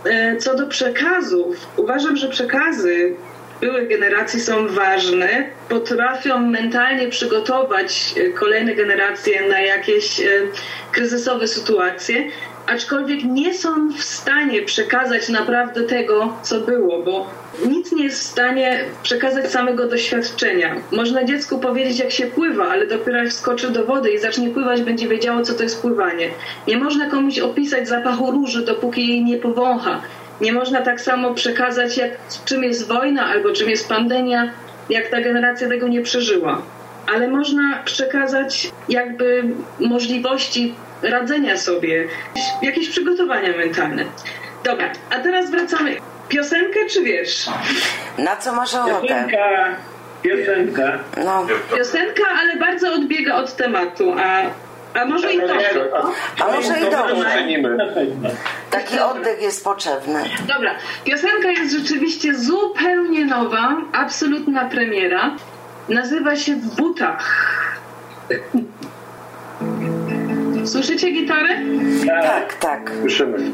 [0.06, 3.16] E, Co do przekazów, uważam, że przekazy
[3.62, 10.26] byłych generacji są ważne, potrafią mentalnie przygotować e, kolejne generacje na jakieś e,
[10.92, 12.24] kryzysowe sytuacje,
[12.68, 17.28] aczkolwiek nie są w stanie przekazać naprawdę tego, co było, bo
[17.66, 20.76] nic nie jest w stanie przekazać samego doświadczenia.
[20.92, 24.82] Można dziecku powiedzieć, jak się pływa, ale dopiero jak skoczy do wody i zacznie pływać,
[24.82, 26.30] będzie wiedziało, co to jest pływanie.
[26.68, 30.02] Nie można komuś opisać zapachu róży, dopóki jej nie powącha.
[30.42, 32.12] Nie można tak samo przekazać, jak,
[32.46, 34.52] czym jest wojna albo czym jest pandemia,
[34.90, 36.62] jak ta generacja tego nie przeżyła.
[37.08, 39.44] Ale można przekazać jakby
[39.80, 42.08] możliwości radzenia sobie,
[42.62, 44.04] jakieś przygotowania mentalne.
[44.64, 45.98] Dobra, a teraz wracamy.
[46.28, 47.46] Piosenkę czy wiersz?
[48.18, 49.08] Na co masz ochotę?
[49.08, 49.76] Piosenka,
[50.22, 51.00] piosenka.
[51.26, 54.42] No, Piosenka, ale bardzo odbiega od tematu, a,
[55.00, 55.90] a może i dobrze.
[56.40, 57.94] a może i dobrze.
[58.72, 60.24] Taki oddech jest potrzebny.
[60.48, 65.32] Dobra, piosenka jest rzeczywiście zupełnie nowa, absolutna premiera.
[65.90, 67.54] Nazywa się W butach.
[70.66, 71.50] Słyszycie gitarę?
[72.08, 72.92] Tak, tak.
[73.02, 73.52] Słyszymy.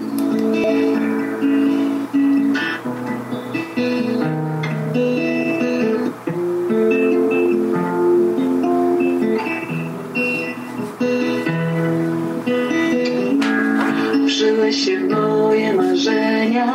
[14.28, 16.74] Wszyłeś się w moje marzenia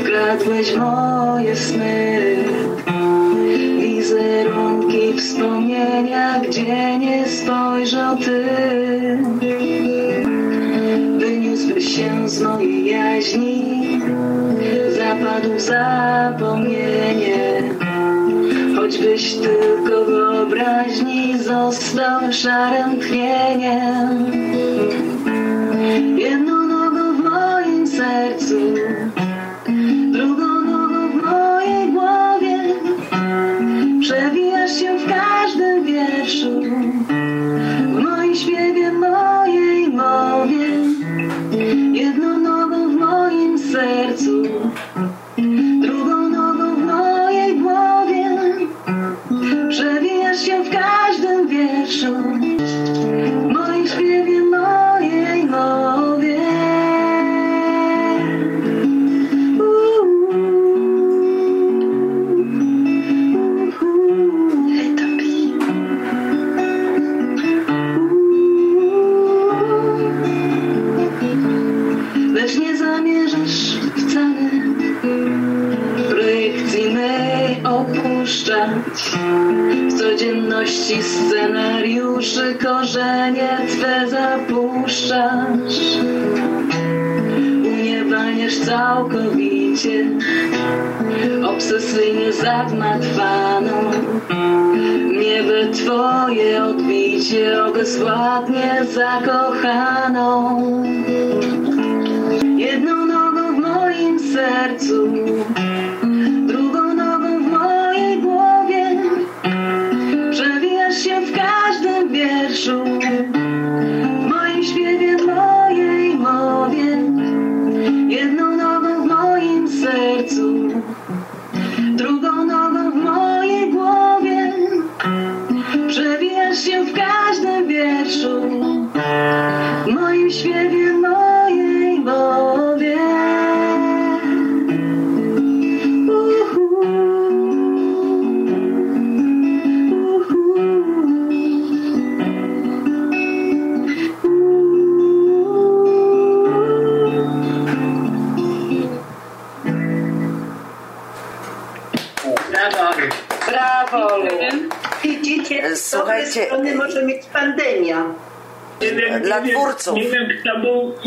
[0.00, 2.44] Wkradłeś moje sny
[4.26, 8.44] Wizerunki wspomnienia, gdzie nie spojrzał Ty.
[11.18, 14.00] Wyniósłbyś się z mojej jaźni
[14.98, 16.94] Zapadł zapomnienie.
[18.76, 24.26] Choćbyś tylko wyobraźni został szarym tchnieniem
[34.68, 36.60] się w każdym wierszu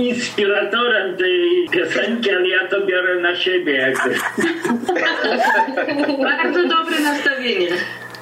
[0.07, 4.15] inspiratorem tej piosenki, ale ja to biorę na siebie jakby.
[6.23, 7.67] Bardzo dobre nastawienie.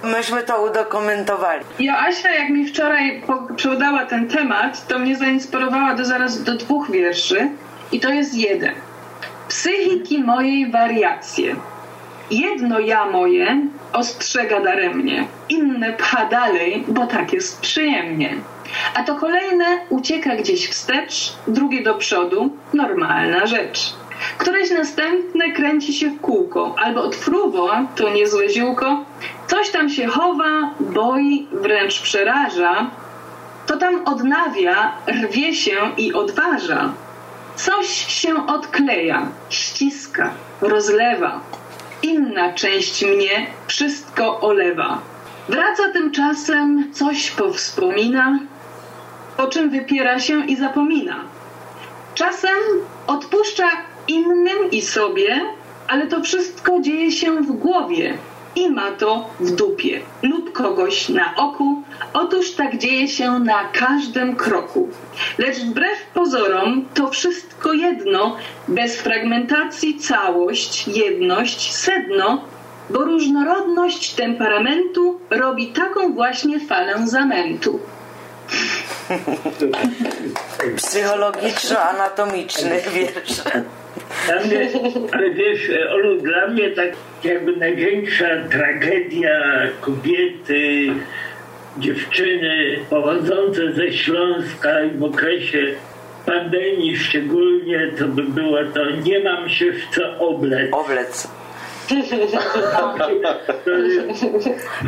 [0.04, 1.64] Myśmy to udokumentowali.
[1.80, 3.22] Joasia, jak mi wczoraj
[3.56, 7.50] przodała ten temat, to mnie zainspirowała do zaraz do dwóch wierszy.
[7.92, 8.74] I to jest jeden.
[9.48, 11.56] Psychiki mojej wariacje.
[12.32, 13.62] Jedno ja moje
[13.94, 15.28] ostrzega daremnie,
[15.58, 18.36] inne pcha dalej, bo tak jest przyjemnie.
[18.94, 23.94] A to kolejne ucieka gdzieś wstecz, drugie do przodu, normalna rzecz.
[24.38, 29.06] Któreś następne kręci się w kółko, albo od fruwo, to niezłe ziółko,
[29.48, 32.90] coś tam się chowa, boi, wręcz przeraża,
[33.68, 36.94] to tam odnawia, rwie się i odważa.
[37.56, 37.88] Coś
[38.22, 41.40] się odkleja, ściska, rozlewa.
[42.04, 45.02] Inna część mnie wszystko olewa.
[45.50, 48.40] Wraca tymczasem, coś powspomina,
[49.38, 51.16] o czym wypiera się i zapomina.
[52.16, 52.58] Czasem
[53.08, 53.68] odpuszcza
[54.08, 55.42] innym i sobie,
[55.88, 58.18] ale to wszystko dzieje się w głowie
[58.56, 61.84] i ma to w dupie lub kogoś na oku.
[62.14, 64.90] Otóż tak dzieje się na każdym kroku.
[65.38, 68.36] Lecz wbrew pozorom to wszystko jedno,
[68.68, 72.42] bez fragmentacji całość, jedność, sedno,
[72.90, 77.80] bo różnorodność temperamentu robi taką właśnie falę zamętu.
[80.76, 83.42] Psychologiczno-anatomiczny wiersz.
[84.26, 84.70] Dla mnie,
[85.14, 86.90] ale wiesz, Olu, dla mnie tak
[87.24, 89.40] jakby największa tragedia
[89.82, 90.88] kobiety,
[91.78, 95.76] dziewczyny pochodzące ze Śląska i w okresie
[96.26, 100.74] pandemii szczególnie, to by było to nie mam się w co oblec.
[100.74, 101.28] Oblec.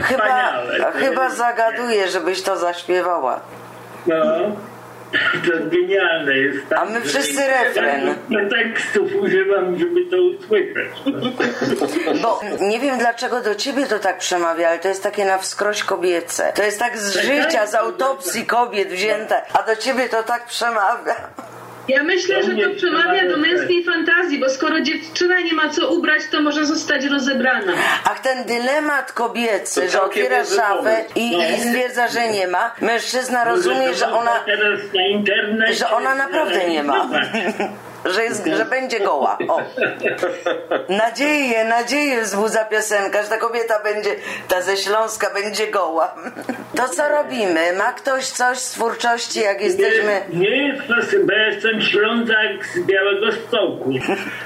[0.04, 3.42] Chyba, chyba zagaduję, żebyś to zaśpiewała.
[4.08, 4.16] No,
[5.46, 6.74] to genialne jest.
[6.74, 8.16] A my wszyscy refren.
[8.30, 10.92] Ja tekstów używam, żeby to usłyszeć.
[12.22, 15.84] Bo nie wiem dlaczego do ciebie to tak przemawia, ale to jest takie na wskroś
[15.84, 16.54] kobiece.
[16.56, 21.16] To jest tak z życia, z autopsji kobiet wzięte, a do ciebie to tak przemawia.
[21.90, 26.22] Ja myślę, że to przemawia do męskiej fantazji, bo skoro dziewczyna nie ma co ubrać,
[26.32, 27.74] to może zostać rozebrana.
[28.06, 31.44] Ach, ten dylemat kobiecy, To że otwiera szafę i, No.
[31.44, 32.72] i stwierdza, że nie ma.
[32.82, 37.10] Mężczyzna rozumie, że ona, Teraz na internecie, że ona naprawdę nie ma.
[38.06, 39.38] Że, jest, że będzie goła.
[39.48, 39.62] O.
[40.90, 44.10] Nadzieję, nadzieję wzbudza piosenka, że ta kobieta będzie,
[44.48, 46.16] ta ze Śląska będzie goła.
[46.76, 47.74] To co robimy?
[47.74, 50.22] Ma ktoś coś z twórczości, jak jesteśmy...
[50.34, 50.96] Nie, nie jest to,
[51.26, 53.94] bo ja jestem Ślązak z Białego Stoku.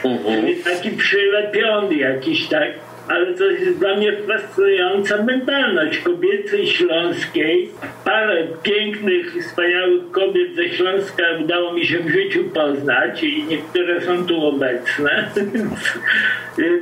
[0.73, 2.92] Taki przylepiony jakiś tak.
[3.07, 7.71] Ale to jest dla mnie fascynująca mentalność kobiecej śląskiej.
[8.05, 14.25] Parę pięknych, wspaniałych kobiet ze Śląska udało mi się w życiu poznać i niektóre są
[14.25, 15.09] tu obecne.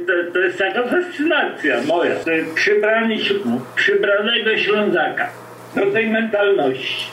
[0.07, 2.15] To, to jest taka fascynacja moja.
[2.27, 3.17] Jest przybranie,
[3.75, 5.29] przybranego Ślązaka.
[5.75, 7.05] Do tej mentalności.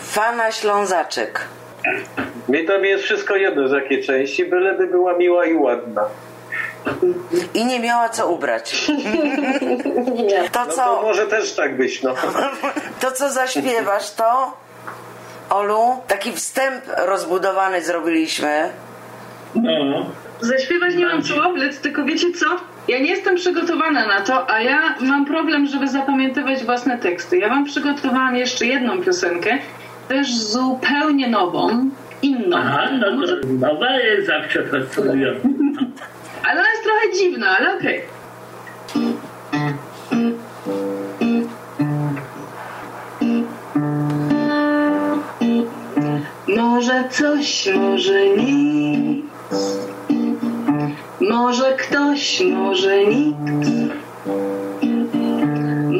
[0.00, 1.40] Fana Ślązaczek.
[2.48, 6.04] Mi tam jest wszystko jedno z jakiej części, byleby była miła i ładna.
[7.54, 8.74] I nie miała co ubrać.
[10.52, 12.14] To No to co, może też tak być, no.
[13.00, 14.56] to co zaśpiewasz, to...
[15.50, 18.70] Olu, taki wstęp rozbudowany zrobiliśmy.
[19.54, 20.06] No.
[20.40, 22.46] Zaśpiewać nie mam co oblec, tylko wiecie co?
[22.88, 27.38] Ja nie jestem przygotowana na to, a ja mam problem, żeby zapamiętywać własne teksty.
[27.38, 29.58] Ja wam przygotowałam jeszcze jedną piosenkę,
[30.08, 31.90] też zupełnie nową,
[32.22, 32.56] inną.
[32.56, 35.48] Aha, no to nowa jest zawsze fascynująca.
[36.44, 38.02] Ale ona jest trochę dziwna, ale okej.
[46.56, 49.24] Może coś, może nic.
[51.20, 53.68] Może ktoś, może nikt.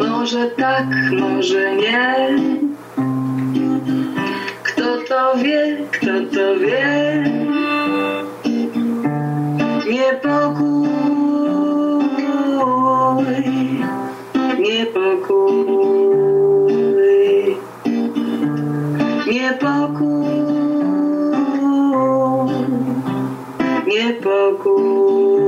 [0.09, 0.87] Może tak,
[1.21, 2.29] może nie.
[4.63, 7.25] Kto to wie, kto to wie?
[14.95, 15.67] Niepokój,
[19.27, 20.27] niepokój,
[23.87, 25.45] niepokój.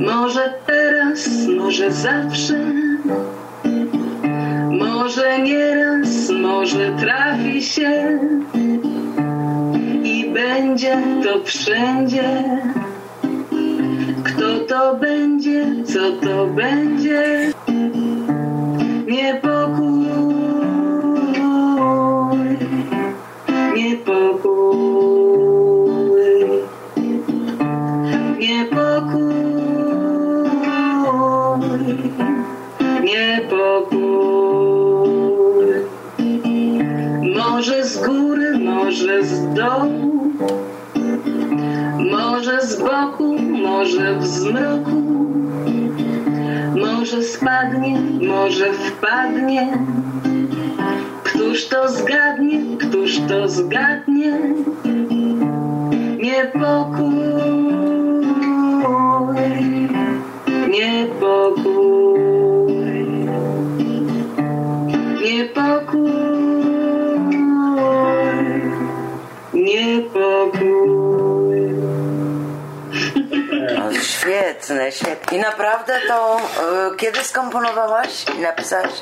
[0.00, 2.72] Może teraz, może zawsze,
[4.70, 8.18] może nieraz, może trafi się
[10.04, 12.42] i będzie to wszędzie.
[14.36, 17.52] Kto to będzie, co to będzie?
[19.06, 20.06] Niepokój,
[23.76, 24.76] niepokój,
[28.38, 29.36] niepokój,
[33.02, 34.06] niepokój.
[37.36, 40.32] Może z góry, może z dołu,
[42.10, 43.15] może z boku,
[43.76, 45.02] może w zmroku,
[46.76, 49.78] może spadnie, może wpadnie.
[51.22, 54.40] Któż to zgadnie, któż to zgadnie?
[56.22, 57.16] Niepokój,
[60.68, 62.20] niepokój,
[65.22, 66.10] niepokój,
[69.54, 70.95] niepokój.
[74.26, 75.38] Świetne, świetne.
[75.38, 76.38] I naprawdę to
[76.92, 78.92] y, kiedy skomponowałaś i napisałaś?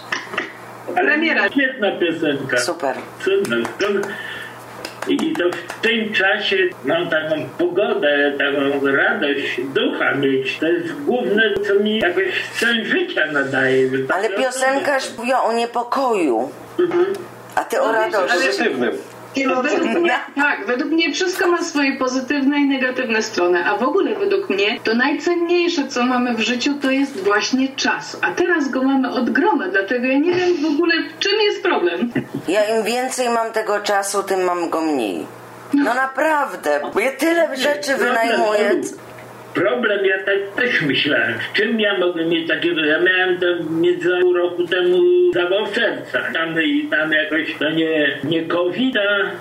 [0.95, 1.49] Premiera.
[1.49, 2.59] Świetna piosenka.
[2.59, 2.97] Super.
[3.25, 3.57] Cudna.
[5.09, 10.59] I to w tym czasie mam taką pogodę, taką radość ducha mieć.
[10.59, 12.25] To jest główne, co mi jakoś
[12.55, 13.89] sens życia nadaje.
[14.15, 16.51] Ale piosenkarz mówiła o niepokoju,
[17.55, 18.37] a ty o radości.
[18.37, 18.99] Pozytywnym.
[19.47, 23.83] No, według mnie, tak, według mnie wszystko ma swoje pozytywne i negatywne strony, a w
[23.83, 28.19] ogóle według mnie to najcenniejsze, co mamy w życiu, to jest właśnie czas.
[28.23, 32.13] A teraz go mamy od groma, dlatego ja nie wiem w ogóle, czym jest problem.
[32.49, 35.27] Ja im więcej mam tego czasu, tym mam go mniej.
[35.75, 38.81] No naprawdę, bo ja tyle rzeczy wynajmuję.
[39.55, 44.03] Problem, ja tak też myślałem, w czym ja mogę mieć takiego, ja miałem to mieć
[44.03, 44.99] za pół roku temu
[45.33, 46.21] zawał serca.
[46.33, 48.95] Tam, i tam jakoś, to nie, nie COVID,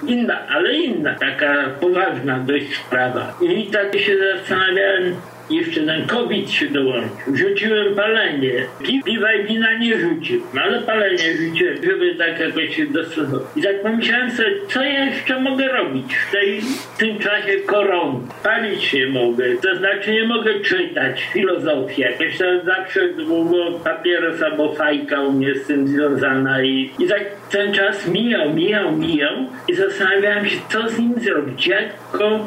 [0.07, 3.37] inna, ale inna, taka poważna dość sprawa.
[3.41, 5.15] I tak się zastanawiałem,
[5.49, 7.35] jeszcze ten COVID się dołączył.
[7.35, 8.51] Rzuciłem palenie.
[8.83, 13.41] Pi- Piwa i wina nie rzuciłem, no ale palenie rzuciłem, żeby tak jakoś się dostosować.
[13.55, 18.19] I tak pomyślałem sobie, co ja jeszcze mogę robić w, tej, w tym czasie korony.
[18.43, 22.01] Palić nie mogę, to znaczy nie mogę czytać filozofii.
[22.01, 27.21] Jakoś to zawsze było papieros albo fajka u mnie z tym związana i, i tak
[27.51, 29.33] ten czas mijał, mijał, mijał
[29.67, 32.39] i zastanawiałem się, co z nim zrobić, jak go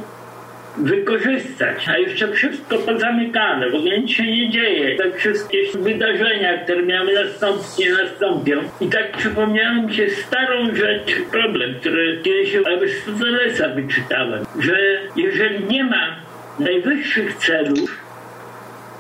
[0.79, 4.97] wykorzystać, a jeszcze wszystko pozamykane, w ogóle nic się nie dzieje.
[4.97, 8.57] Te wszystkie wydarzenia, które miały nastąpić, nie nastąpią.
[8.81, 14.77] I tak przypomniała mi się starą rzecz, problem, który kiedyś u Arystotelesa wyczytałem, że
[15.17, 16.17] jeżeli nie ma
[16.59, 18.01] najwyższych celów,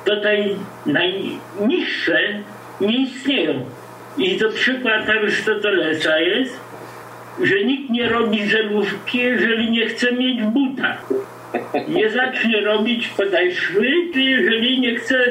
[0.04, 0.36] to te
[0.86, 2.18] najniższe
[2.80, 3.64] nie istnieją.
[4.18, 6.60] I to przykład Arystotelesa jest,
[7.42, 10.96] że nikt nie robi żelówki, jeżeli nie chce mieć buta.
[11.88, 15.24] Nie zacznie robić podeszwy, jeżeli nie chce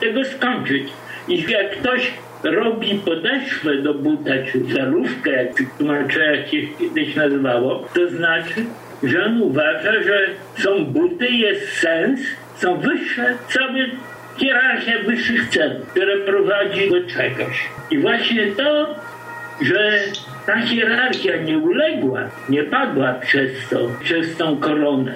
[0.00, 0.88] tego skończyć.
[1.28, 2.12] I jak ktoś
[2.42, 8.64] robi podeszwę do buta, czy żelówkę, jak w tłumaczeniach się kiedyś nazywało, to znaczy,
[9.02, 10.26] że on uważa, że
[10.58, 12.20] są buty, jest sens,
[12.56, 13.86] są wyższe, sobie
[14.36, 17.68] hierarchia wyższych celów, która prowadzi do czegoś.
[17.90, 18.94] I właśnie to,
[19.62, 20.00] że
[20.46, 25.14] ta hierarchia nie uległa, nie padła przez to, przez tą koronę.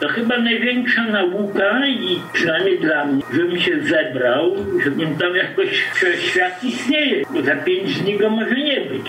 [0.00, 5.84] To chyba największa nauka i przynajmniej dla mnie, żebym się zebrał, żebym tam jakoś,
[6.18, 9.06] świat istnieje, bo za pięć dni go może nie być.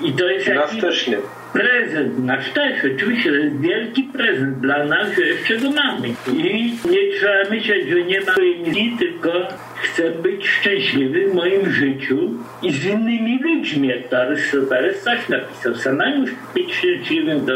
[0.00, 1.16] I to jest jakiś też nie.
[1.52, 6.08] prezent, nasz też, oczywiście, to jest wielki prezent dla nas, że jeszcze go mamy.
[6.32, 8.34] I nie trzeba myśleć, że nie ma
[8.72, 9.48] nic, tylko
[9.82, 12.30] chcę być szczęśliwy w moim życiu
[12.62, 15.74] i z innymi ludźmi, jak to Arystoteles też napisał.
[15.74, 17.52] Samemu być szczęśliwym to,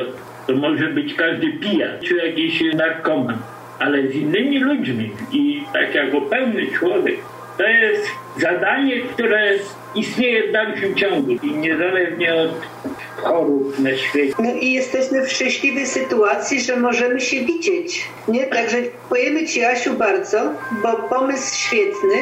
[0.47, 3.39] to może być każdy pijak, czy jakiś narkoman,
[3.79, 7.17] ale z innymi ludźmi i tak jako pełny człowiek.
[7.59, 8.07] To jest
[8.37, 9.51] zadanie, które
[9.95, 12.51] istnieje w dalszym ciągu i niezależnie od
[13.17, 14.35] chorób na świecie.
[14.39, 18.09] No i jesteśmy w szczęśliwej sytuacji, że możemy się widzieć.
[18.29, 18.47] Nie?
[18.47, 20.39] Także dziękujemy Ci, Asiu, bardzo,
[20.83, 22.15] bo pomysł świetny.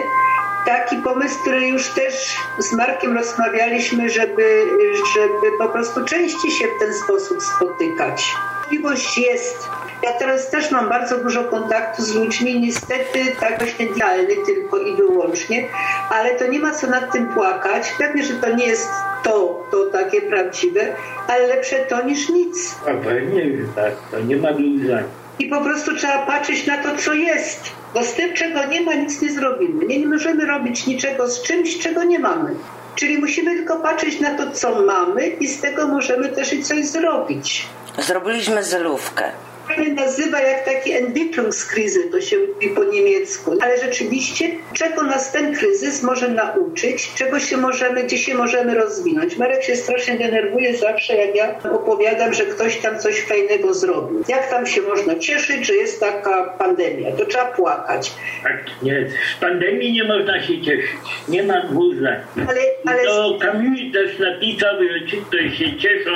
[0.67, 4.67] Taki pomysł, który już też z Markiem rozmawialiśmy, żeby,
[5.15, 8.35] żeby po prostu częściej się w ten sposób spotykać.
[8.65, 9.69] Możliwość jest.
[10.03, 14.97] Ja teraz też mam bardzo dużo kontaktu z ludźmi, niestety tak właśnie dialny tylko i
[14.97, 15.69] wyłącznie,
[16.11, 17.95] ale to nie ma co nad tym płakać.
[17.99, 18.89] Pewnie, że to nie jest
[19.25, 20.81] to, to takie prawdziwe,
[21.29, 22.75] ale lepsze to niż nic.
[23.05, 25.24] Pewnie, że tak, to nie ma wyłzania.
[25.39, 27.61] I po prostu trzeba patrzeć na to, co jest.
[27.95, 29.87] Bo z tym, czego nie ma, nic nie zrobimy.
[29.87, 32.55] Nie, nie możemy robić niczego z czymś, czego nie mamy.
[32.95, 36.87] Czyli musimy tylko patrzeć na to, co mamy i z tego możemy też i coś
[36.87, 37.67] zrobić.
[37.99, 39.33] Zrobiliśmy zelówkę.
[39.73, 43.59] Się nazywa jak taki Entwicklungskrise, to się mówi po niemiecku.
[43.63, 49.37] Ale rzeczywiście, czego nas ten kryzys może nauczyć, czego się możemy, gdzie się możemy rozwinąć.
[49.37, 54.25] Marek się strasznie denerwuje zawsze, jak ja opowiadam, że ktoś tam coś fajnego zrobił.
[54.29, 57.13] Jak tam się można cieszyć, że jest taka pandemia?
[57.13, 58.13] To trzeba płakać.
[58.43, 60.91] Tak, nie, z pandemii nie można się cieszyć.
[61.29, 61.63] Nie ma
[61.99, 62.49] zdań.
[62.49, 66.11] Ale, ale To Camus też napisał, że ci, którzy się cieszą,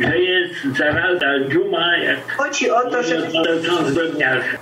[0.00, 3.28] że jest zaraza, dżuma, jak chodzi o to, że.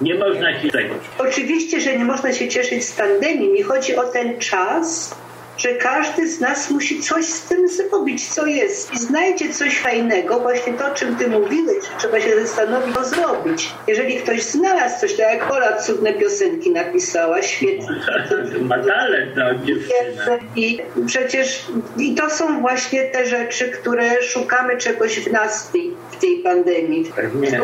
[0.01, 0.95] Nie można się tego.
[1.19, 3.49] Oczywiście, że nie można się cieszyć z pandemii.
[3.49, 5.15] Mi chodzi o ten czas,
[5.63, 8.95] że każdy z nas musi coś z tym zrobić, co jest.
[8.95, 13.71] I znajdzie coś fajnego, właśnie to, o czym ty mówiłeś, trzeba się zastanowić, co zrobić.
[13.89, 17.89] Jeżeli ktoś znalazł coś, tak jak Ola cudne piosenki napisała, świetnie.
[18.69, 20.39] Ma talent, no, dziewczyna.
[20.57, 21.67] I przecież
[21.99, 26.39] i to są właśnie te rzeczy, które szukamy czegoś w nas w tej, w tej
[26.39, 27.05] pandemii.
[27.17, 27.61] Pewnie.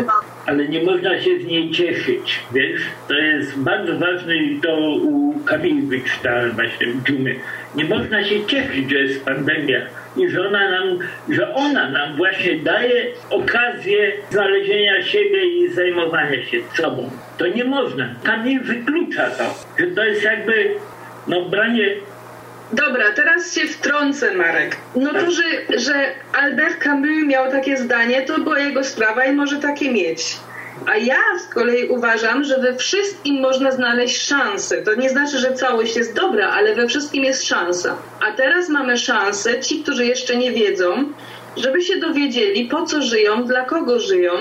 [0.46, 2.80] Ale nie można się z niej cieszyć, wiesz?
[3.08, 7.34] To jest bardzo ważne i to u Kamili wyczytałem właśnie w dżumie.
[7.78, 9.80] Nie można się cieszyć, że jest pandemia
[10.16, 10.98] i że ona nam,
[11.28, 17.10] że ona nam właśnie daje okazję znalezienia siebie i zajmowania się sobą.
[17.38, 18.09] To nie można.
[18.24, 19.44] Kamil wyklucza to,
[19.78, 20.70] że to jest jakby
[21.26, 21.88] no branie
[22.72, 24.76] Dobra, teraz się wtrącę, Marek.
[24.96, 25.42] No to, że,
[25.78, 25.94] że
[26.32, 30.36] Albert Camus miał takie zdanie, to była jego sprawa i może takie mieć.
[30.86, 34.82] A ja z kolei uważam, że we wszystkim można znaleźć szansę.
[34.82, 37.96] To nie znaczy, że całość jest dobra, ale we wszystkim jest szansa.
[38.28, 41.12] A teraz mamy szansę, ci, którzy jeszcze nie wiedzą,
[41.56, 44.32] żeby się dowiedzieli, po co żyją, dla kogo żyją.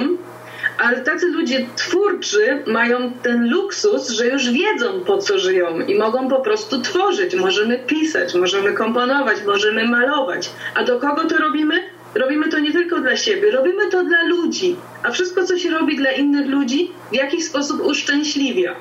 [0.77, 6.29] Ale tacy ludzie twórczy mają ten luksus, że już wiedzą po co żyją i mogą
[6.29, 7.35] po prostu tworzyć.
[7.35, 10.49] Możemy pisać, możemy komponować, możemy malować.
[10.75, 11.96] A do kogo to robimy?
[12.17, 14.75] Robimy to nie tylko dla siebie, robimy to dla ludzi.
[15.03, 18.75] A wszystko, co się robi dla innych ludzi, w jakiś sposób uszczęśliwia.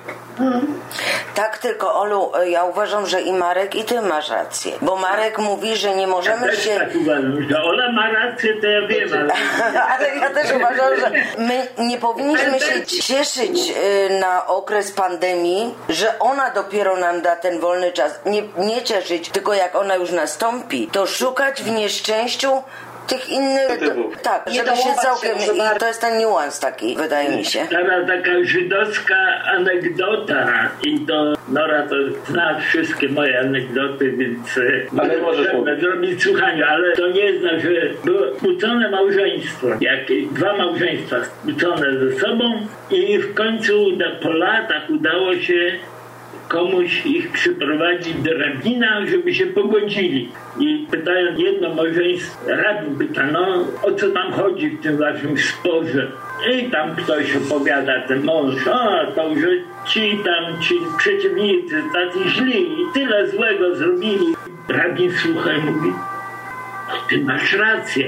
[1.34, 4.72] Tak, tylko Olu, ja uważam, że i Marek, i ty masz rację.
[4.82, 6.76] Bo Marek mówi, że nie możemy Też się...
[6.78, 9.32] tak uważam, że Ola ma rację, to ja wiem, ale...
[9.96, 13.74] Ale ja też uważam, że my nie powinniśmy się cieszyć
[14.10, 18.20] y, na okres pandemii, że ona dopiero nam da ten wolny czas.
[18.26, 22.62] Nie, nie cieszyć, tylko jak ona już nastąpi, to szukać w nieszczęściu
[23.06, 23.68] tych innych...
[23.68, 24.22] Motywów.
[24.22, 25.38] tak, żeby się całkiem...
[25.38, 27.66] się, I to jest ten niuans taki, wydaje mi się.
[27.70, 31.96] Teraz taka żydowska anegdota i to Nora to
[32.26, 34.60] zna wszystkie moje anegdoty, więc
[35.00, 35.48] Ale możesz
[35.80, 37.68] zrobić słuchania, ale to nie zna, że
[38.04, 43.72] było skłócone małżeństwo, jak dwa małżeństwa skłócone ze sobą i w końcu
[44.22, 45.78] po latach udało się
[46.48, 50.28] komuś ich przyprowadzić do rabina, żeby się pogodzili.
[50.58, 56.12] I pytają jedno małżeństwo, rabin pyta, no o co tam chodzi w tym waszym sporze?
[56.52, 59.48] I tam ktoś opowiada, ten mąż, a to, że
[59.86, 64.36] ci tam, ci przeciwnicy tacy źli i tyle złego zrobili.
[64.68, 65.92] Rabin słucha i mówi,
[67.08, 68.06] ty masz rację,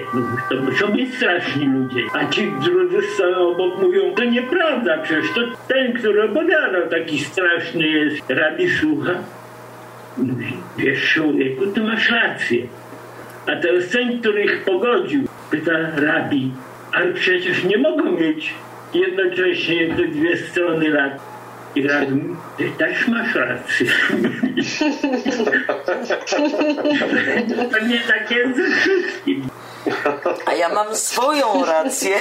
[0.50, 2.02] to muszą być straszni ludzie.
[2.12, 7.88] A ci drudzy stoją obok mówią, to nieprawda, przecież to ten, który opowiadał, taki straszny
[7.88, 8.30] jest.
[8.30, 9.12] Rabi słucha,
[10.18, 12.66] mówi, wiesz człowieku, ty masz rację.
[13.46, 16.52] A teraz ten, który ich pogodził, pyta rabi,
[16.92, 18.54] ale przecież nie mogą mieć
[18.94, 21.27] jednocześnie te dwie strony lat.
[21.74, 23.86] I mówi, ty też masz rację.
[27.72, 29.48] Pewnie tak jest ze wszystkim.
[30.46, 32.16] A ja mam swoją rację.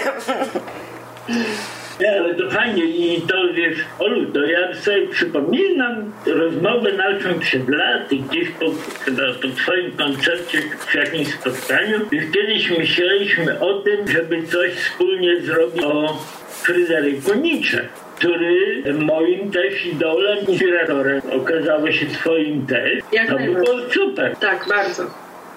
[1.99, 7.69] Nie, ale to fajnie i to wiesz, Olu, to ja sobie przypominam rozmowę naszą przed
[7.69, 8.65] laty, gdzieś po,
[9.05, 15.41] chyba po twoim koncercie, przy jakimś spotkaniu, już kiedyś myśleliśmy o tym, żeby coś wspólnie
[15.41, 16.17] zrobić o
[16.49, 17.87] Fryderyku Nietzsche
[18.17, 22.91] który moim też idolem, inspiratorem okazało się twoim też.
[23.11, 24.35] Jak to było super.
[24.39, 25.03] Tak, bardzo.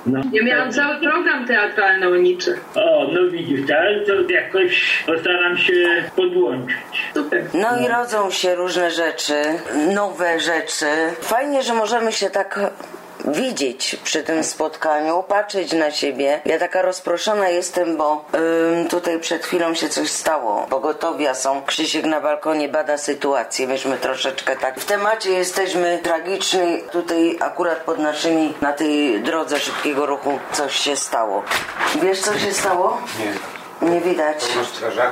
[0.06, 0.22] No.
[0.32, 0.76] Ja miałam Tak.
[0.76, 2.52] cały program teatralny o Nietzsche.
[2.74, 5.72] O, no widzisz, ale to jakoś postaram się
[6.16, 6.76] podłączyć.
[7.14, 7.44] Super.
[7.54, 9.34] No i rodzą się różne rzeczy,
[9.94, 10.86] nowe rzeczy.
[11.20, 12.60] Fajnie, że możemy się tak
[13.24, 16.40] widzieć przy tym spotkaniu, patrzeć na siebie.
[16.44, 18.24] Ja taka rozproszona jestem, bo
[18.90, 20.66] tutaj przed chwilą się coś stało.
[20.70, 21.62] Pogotowia są.
[21.62, 23.66] Krzysiek na balkonie bada sytuację.
[23.66, 26.82] Myśmy troszeczkę tak w temacie jesteśmy tragiczni.
[26.92, 31.42] Tutaj akurat pod naszymi, na tej drodze szybkiego ruchu coś się stało.
[32.02, 33.00] Wiesz co się stało?
[33.18, 33.59] Nie.
[33.82, 34.44] Nie widać.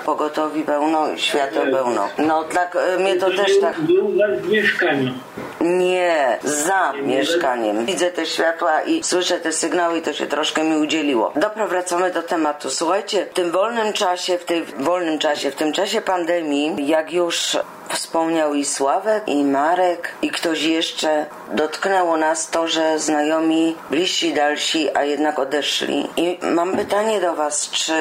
[0.04, 2.08] Pogotowi pełno, światło pełno.
[2.18, 3.80] No tak, y, mnie to też tak...
[3.80, 4.12] Był
[4.42, 5.12] w mieszkaniu.
[5.60, 7.86] Nie, za mieszkaniem.
[7.86, 11.32] Widzę te światła i słyszę te sygnały i to się troszkę mi udzieliło.
[11.36, 12.70] Dobra, wracamy do tematu.
[12.70, 17.58] Słuchajcie, w tym wolnym czasie, w tym wolnym czasie, w tym czasie pandemii, jak już
[17.88, 24.96] wspomniał i Sławek, i Marek, i ktoś jeszcze, dotknęło nas to, że znajomi, bliżsi, dalsi,
[24.96, 26.08] a jednak odeszli.
[26.16, 27.92] I mam pytanie do was, czy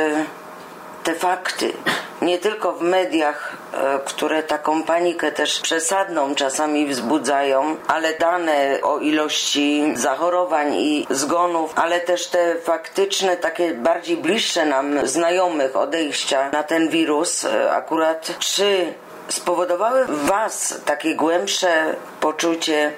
[1.08, 1.74] te fakty,
[2.22, 9.00] nie tylko w mediach, e, które taką panikę też przesadną czasami wzbudzają, ale dane o
[9.00, 16.64] ilości zachorowań i zgonów, ale też te faktyczne, takie bardziej bliższe nam znajomych odejścia na
[16.64, 18.94] ten wirus, e, akurat czy
[19.28, 22.94] spowodowały w Was takie głębsze poczucie,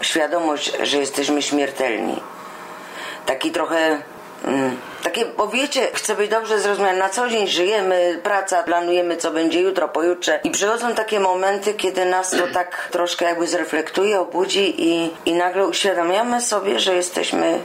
[0.00, 2.20] świadomość, że jesteśmy śmiertelni?
[3.26, 4.02] Taki trochę
[5.02, 9.60] Takie, bo wiecie, chcę być dobrze zrozumiany, na co dzień żyjemy, praca, planujemy co będzie
[9.60, 15.10] jutro, pojutrze i przychodzą takie momenty, kiedy nas to tak troszkę jakby zreflektuje, obudzi i,
[15.24, 17.58] i nagle uświadamiamy sobie, że jesteśmy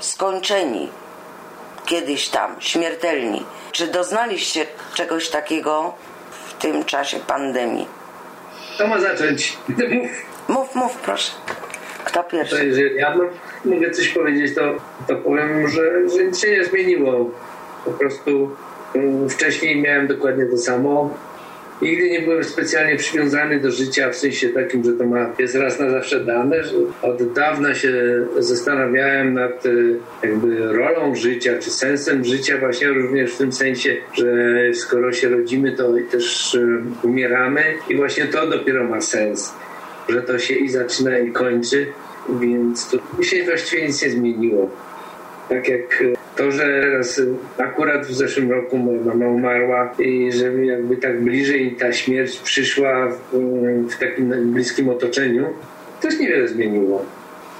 [0.00, 0.88] skończeni
[1.86, 3.44] kiedyś tam, śmiertelni.
[3.72, 5.94] Czy doznaliście czegoś takiego
[6.48, 7.86] w tym czasie pandemii?
[8.74, 9.58] Kto ma zacząć?
[9.68, 10.10] Mów.
[10.48, 11.32] Mów, mów proszę.
[12.04, 12.66] Kto To pierwszy?
[12.66, 13.30] jeżeli ja mo-
[13.64, 14.76] mogę coś powiedzieć, to,
[15.08, 17.30] to powiem, że, że nic się nie zmieniło.
[17.84, 18.50] Po prostu
[18.94, 21.18] um, wcześniej miałem dokładnie to samo.
[21.82, 25.78] Nigdy nie byłem specjalnie przywiązany do życia w sensie takim, że to ma, jest raz
[25.80, 26.56] na zawsze dane.
[27.02, 27.92] Od dawna się
[28.38, 29.70] zastanawiałem nad e,
[30.22, 34.24] jakby rolą życia, czy sensem życia właśnie również w tym sensie, że
[34.74, 39.54] skoro się rodzimy, to też e, umieramy i właśnie to dopiero ma sens
[40.08, 41.86] że to się i zaczyna i kończy,
[42.40, 44.70] więc tu się właściwie nic nie zmieniło.
[45.48, 46.04] Tak jak
[46.36, 47.20] to, że teraz
[47.58, 53.08] akurat w zeszłym roku moja mama umarła i że jakby tak bliżej ta śmierć przyszła
[53.08, 53.38] w,
[53.90, 55.46] w takim bliskim otoczeniu,
[56.00, 57.04] też niewiele zmieniło.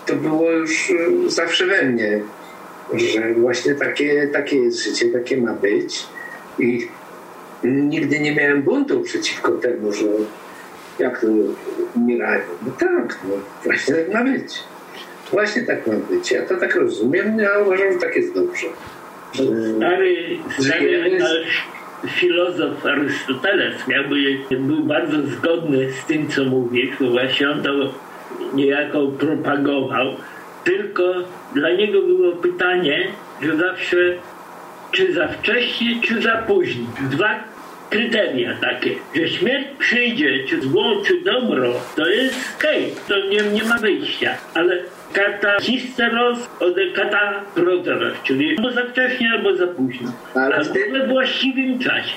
[0.07, 0.93] To było już
[1.27, 2.21] zawsze we mnie.
[2.95, 6.07] że właśnie takie, takie jest życie, takie ma być
[6.59, 6.89] i
[7.65, 10.05] nigdy nie miałem buntu przeciwko temu, że
[10.99, 11.27] jak to
[11.97, 12.43] umierają.
[12.67, 14.55] No tak, no właśnie tak ma być.
[15.31, 16.31] Właśnie tak ma być.
[16.33, 18.67] Ja to tak rozumiem, ja uważam, że tak jest dobrze.
[19.33, 19.43] Że,
[19.77, 21.67] Stary, stary jest- nasz
[22.09, 24.17] filozof Arystoteles jakby
[24.51, 27.71] był bardzo zgodny z tym, co mówisz, bo właśnie on to
[28.55, 30.07] niejako propagował,
[30.65, 31.15] tylko
[31.55, 33.07] dla niego było pytanie,
[33.43, 33.97] że zawsze
[34.93, 36.85] czy za wcześnie, czy za późno.
[37.11, 37.45] Dwa
[37.93, 43.65] kryteria takie, że śmierć przyjdzie, czy zło, czy dobro, to jest okej, to nie, nie
[43.65, 44.79] ma wyjścia, ale
[45.13, 51.07] kata histeros od kata proteros, czyli albo za wcześnie, albo za późno, Ale albo we
[51.07, 52.15] właściwym czasie.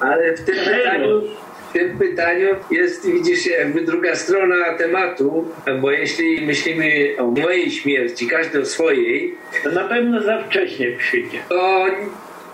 [0.00, 1.22] Ale w tym pytaniu,
[1.70, 5.48] w tym pytaniu jest, widzisz, jakby druga strona tematu,
[5.80, 11.38] bo jeśli myślimy o mojej śmierci, każdy o swojej, To na pewno za wcześnie przyjdzie.
[11.48, 11.86] to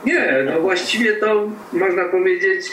[0.05, 2.67] nie, no właściwie to można powiedzieć,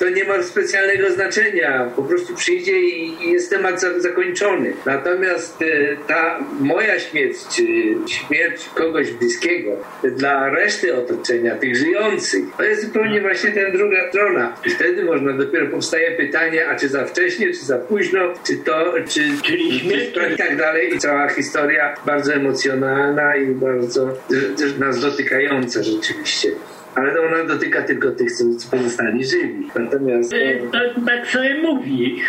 [0.00, 1.90] to nie ma specjalnego znaczenia.
[1.96, 4.72] Po prostu przyjdzie i, i jest temat za, zakończony.
[4.86, 5.66] Natomiast e,
[6.06, 7.64] ta moja śmierć, czy
[8.08, 9.76] śmierć kogoś bliskiego
[10.16, 14.56] dla reszty otoczenia, tych żyjących, to jest zupełnie właśnie ta druga strona.
[14.66, 18.94] I wtedy można dopiero powstaje pytanie, a czy za wcześnie, czy za późno, czy to,
[19.08, 20.94] czy, Czyli śmierć- czy i tak dalej.
[20.94, 24.16] I cała historia bardzo emocjonalna i bardzo
[24.58, 26.50] też nas dotykająca rzeczywiście.
[26.94, 29.70] Ale ona dotyka tylko tych, co pozostali żywi.
[29.74, 32.22] Natomiast Ty no, tak, tak sobie mówisz.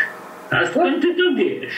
[0.49, 1.73] A skąd ty to wiesz?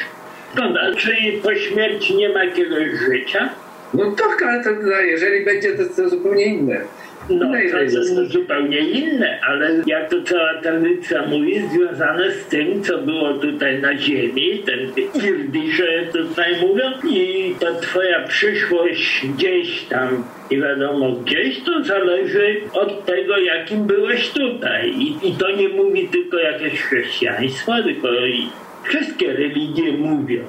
[0.54, 0.78] Skąd?
[0.78, 3.50] A czy po śmierci nie ma jakiegoś życia?
[3.94, 6.82] no tak, ale to, no, jeżeli będzie, to, to zupełnie inne.
[7.30, 12.84] No, Inne to jest zupełnie inne, ale jak to cała tradycja mówi, związane z tym,
[12.84, 14.80] co było tutaj na ziemi, ten
[15.24, 23.06] irdisze tutaj mówią i ta twoja przyszłość gdzieś tam, nie wiadomo gdzieś, to zależy od
[23.06, 24.90] tego, jakim byłeś tutaj.
[24.90, 28.50] I, i to nie mówi tylko jakieś chrześcijaństwo, tylko i
[28.84, 30.44] wszystkie religie mówią,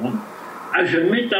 [0.72, 1.36] a że my to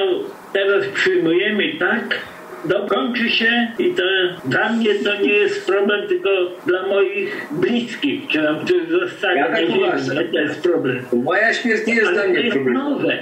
[0.53, 2.19] teraz przyjmujemy tak,
[2.65, 4.03] dokończy się i to
[4.45, 6.29] dla mnie to nie jest problem, tylko
[6.67, 10.17] dla moich bliskich, którzy zostali Ja tak uważam.
[10.33, 11.05] to jest problem.
[11.13, 12.83] Moja śmierć nie jest Ale dla to mnie jest problemem.
[12.83, 13.19] nowe.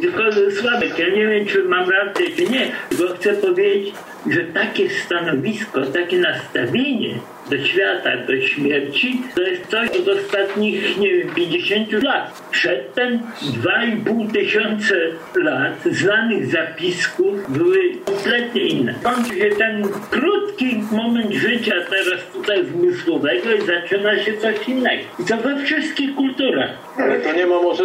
[0.00, 0.22] Tylko
[0.60, 2.66] Sławek, ja nie wiem, czy mam rację, czy nie,
[2.98, 3.94] bo chcę powiedzieć,
[4.30, 7.14] że takie stanowisko, takie nastawienie
[7.50, 12.42] do świata, do śmierci, to jest coś od ostatnich, nie wiem, 50 lat.
[12.50, 14.94] Przedtem 2,5 tysiące
[15.36, 18.94] lat znanych zapisków były kompletnie inne.
[19.02, 25.02] Kończy się ten krótki moment życia teraz tutaj zmysłowego i zaczyna się coś innego.
[25.20, 26.70] I to we wszystkich kulturach.
[26.96, 27.84] Ale to nie ma może,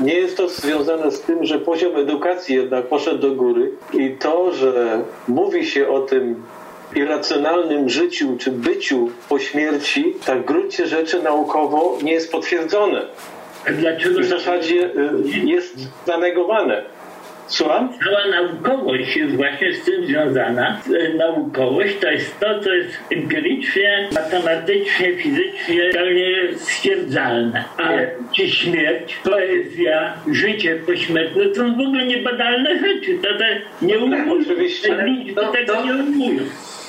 [0.00, 4.52] nie jest to związane z tym, że poziom edukacji jednak poszedł do góry i to,
[4.52, 6.42] że mówi się o tym
[6.94, 13.02] irracjonalnym życiu czy byciu po śmierci, tak w gruncie rzeczy naukowo nie jest potwierdzone.
[13.78, 16.84] Dlaczego W zasadzie y, jest zanegowane.
[17.46, 17.88] Słucham?
[18.04, 20.80] Cała naukowość jest właśnie z tym związana.
[21.00, 27.64] E, Naukowość to jest to, co jest empirycznie, matematycznie, fizycznie realnie stwierdzalne.
[27.78, 27.88] A
[28.36, 33.18] czy śmierć, poezja, życie pośmiertne to są w ogóle niebadalne rzeczy.
[33.22, 34.32] To te nie umują.
[34.42, 35.04] oczywiście.
[35.04, 36.40] Liczby To- tego to- nie umują.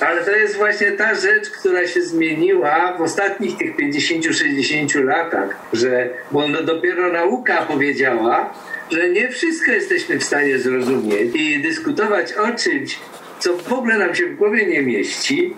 [0.01, 6.09] Ale to jest właśnie ta rzecz, która się zmieniła w ostatnich tych 50-60 latach, że
[6.31, 8.53] bo no dopiero nauka powiedziała,
[8.91, 12.99] że nie wszystko jesteśmy w stanie zrozumieć i dyskutować o czymś,
[13.39, 15.53] co w ogóle nam się w głowie nie mieści,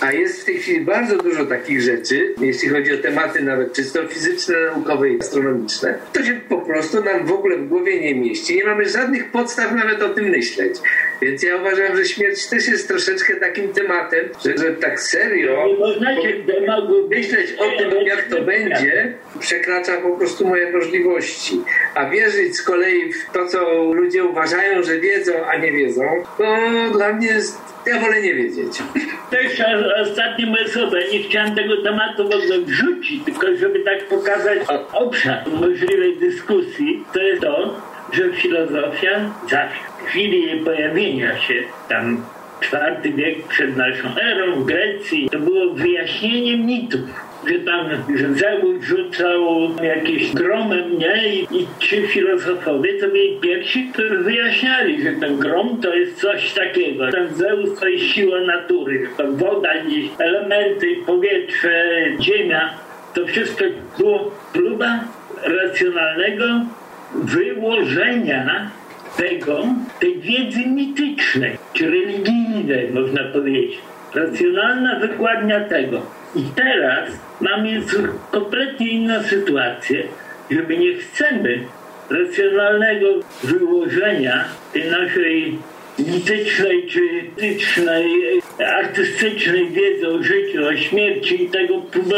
[0.00, 4.08] a jest w tej chwili bardzo dużo takich rzeczy, jeśli chodzi o tematy nawet czysto
[4.08, 8.56] fizyczne, naukowe i astronomiczne, to się po prostu nam w ogóle w głowie nie mieści.
[8.56, 10.74] Nie mamy żadnych podstaw nawet o tym myśleć.
[11.22, 15.66] Więc ja uważam, że śmierć też jest troszeczkę takim tematem, że, że tak serio
[17.10, 21.60] myśleć o tym, jak to będzie, przekracza po prostu moje możliwości.
[21.94, 26.02] A wierzyć z kolei w to, co ludzie uważają, że wiedzą, a nie wiedzą,
[26.38, 26.56] to
[26.92, 27.58] dla mnie jest...
[27.86, 28.78] Ja wolę nie wiedzieć.
[29.30, 34.04] Też o- ostatnie moje słowa, nie chciałem tego tematu w ogóle wrzucić, tylko żeby tak
[34.08, 34.58] pokazać
[34.92, 37.80] obszar możliwej dyskusji, to jest to,
[38.12, 41.54] że filozofia zawsze w chwili jej pojawienia się
[41.88, 42.24] tam
[42.60, 47.00] czwarty wiek przed naszą erą w Grecji, to było wyjaśnienie mitów.
[47.46, 47.86] Że tam,
[48.34, 51.28] Zeus rzucał jakieś gromem, nie?
[51.28, 56.52] I, I ci filozofowie to byli pierwsi, którzy wyjaśniali, że ten grom to jest coś
[56.52, 57.10] takiego.
[57.10, 59.70] Ten Zeus to jest siła natury, to woda,
[60.18, 62.74] elementy, powietrze, ziemia.
[63.14, 63.64] To wszystko
[63.98, 65.00] było próba
[65.42, 66.44] racjonalnego
[67.14, 68.70] wyłożenia
[69.16, 69.64] tego,
[70.00, 73.78] tej wiedzy mitycznej, czy religijnej, można powiedzieć.
[74.14, 76.19] Racjonalna wykładnia tego.
[76.34, 77.82] I teraz mamy
[78.30, 80.02] kompletnie inną sytuację,
[80.50, 81.64] że my nie chcemy
[82.10, 83.06] racjonalnego
[83.42, 85.58] wyłożenia tej naszej
[85.98, 92.16] mitycznej czy mitycznej, artystycznej wiedzy o życiu, o śmierci i tego próbę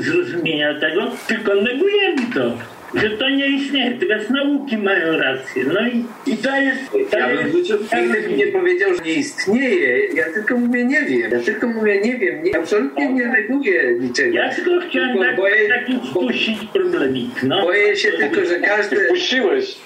[0.00, 2.52] zrozumienia tego, tylko negujemy to
[2.94, 3.98] że to nie istnieje.
[3.98, 5.64] Teraz nauki mają rację.
[5.74, 6.90] No i, i to jest...
[7.10, 10.06] To ja bym nigdy nie powiedział, że nie istnieje.
[10.06, 11.32] Ja tylko mówię nie wiem.
[11.32, 12.42] Ja tylko mówię nie wiem.
[12.42, 14.36] Nie, absolutnie nie neguję niczego.
[14.36, 17.42] Ja tylko chciałem tak, boję, taki spuścić problemik.
[17.42, 17.62] No.
[17.62, 18.96] Boję się tylko, że każdy...
[18.96, 19.76] Puściłeś.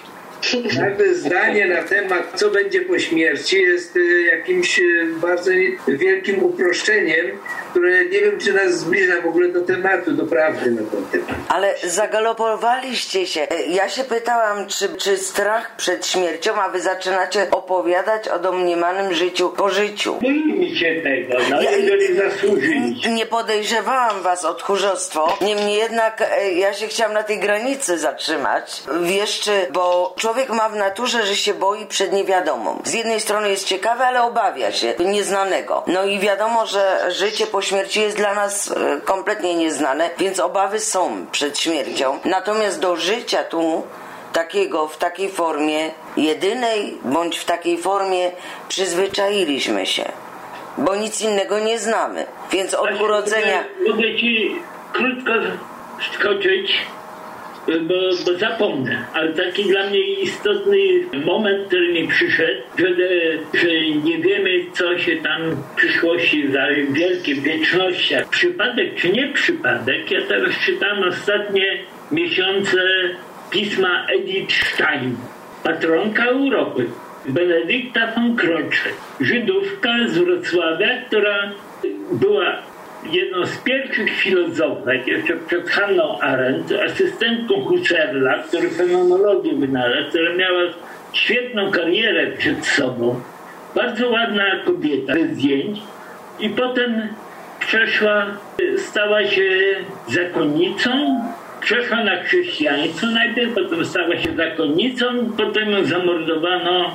[0.52, 5.50] Każde zdanie na temat, co będzie po śmierci, jest y, jakimś y, bardzo
[5.88, 7.26] wielkim uproszczeniem,
[7.70, 11.40] które nie wiem, czy nas zbliża w ogóle do tematu, do prawdy na ten temat.
[11.48, 13.46] Ale zagalopowaliście się.
[13.68, 19.50] Ja się pytałam, czy, czy strach przed śmiercią, a wy zaczynacie opowiadać o domniemanym życiu
[19.56, 20.18] po życiu.
[20.22, 23.08] Boimy się tego, no ja, jeżeli zasłużyliście.
[23.10, 28.82] Nie podejrzewałam was o tchórzostwo, niemniej jednak ja się chciałam na tej granicy zatrzymać.
[29.02, 32.82] Wiesz, czy, bo człowiek ma w naturze, że się boi przed niewiadomą.
[32.84, 35.82] Z jednej strony jest ciekawy, ale obawia się nieznanego.
[35.86, 40.80] No i wiadomo, że życie po śmierci jest dla nas e, kompletnie nieznane, więc obawy
[40.80, 42.18] są przed śmiercią.
[42.24, 43.82] Natomiast do życia tu
[44.32, 48.30] takiego, w takiej formie, jedynej bądź w takiej formie
[48.68, 50.12] przyzwyczailiśmy się,
[50.78, 52.26] bo nic innego nie znamy.
[52.50, 53.64] Więc od urodzenia.
[53.88, 54.56] Mogę ci
[54.92, 55.32] krótko
[56.12, 56.72] skoczyć
[57.66, 57.94] bo,
[58.26, 59.04] bo zapomnę.
[59.12, 60.76] Ale taki dla mnie istotny
[61.24, 62.88] moment, który mi przyszedł, że,
[63.60, 63.68] że
[64.04, 68.28] nie wiemy, co się tam w przyszłości za wielkie wiecznościach.
[68.28, 71.78] Przypadek czy nie przypadek, ja teraz czytam ostatnie
[72.12, 72.78] miesiące
[73.50, 75.16] pisma Edith Stein,
[75.62, 76.86] patronka Europy.
[77.28, 78.88] Benedykta von Krocze,
[79.20, 81.52] Żydówka z Wrocławia, która
[82.12, 82.62] była
[83.12, 90.60] jedną z pierwszych filozofek, jeszcze przed Hanną Arendt, asystentką Husserla, który fenomenologię wynalazł, która miała
[91.12, 93.20] świetną karierę przed sobą.
[93.74, 95.78] Bardzo ładna kobieta, bez zdjęć.
[96.40, 97.08] I potem
[97.60, 98.26] przeszła,
[98.76, 99.50] stała się
[100.08, 100.90] zakonnicą,
[101.60, 105.04] przeszła na chrześcijaństwo najpierw, potem stała się zakonnicą,
[105.36, 106.94] potem ją zamordowano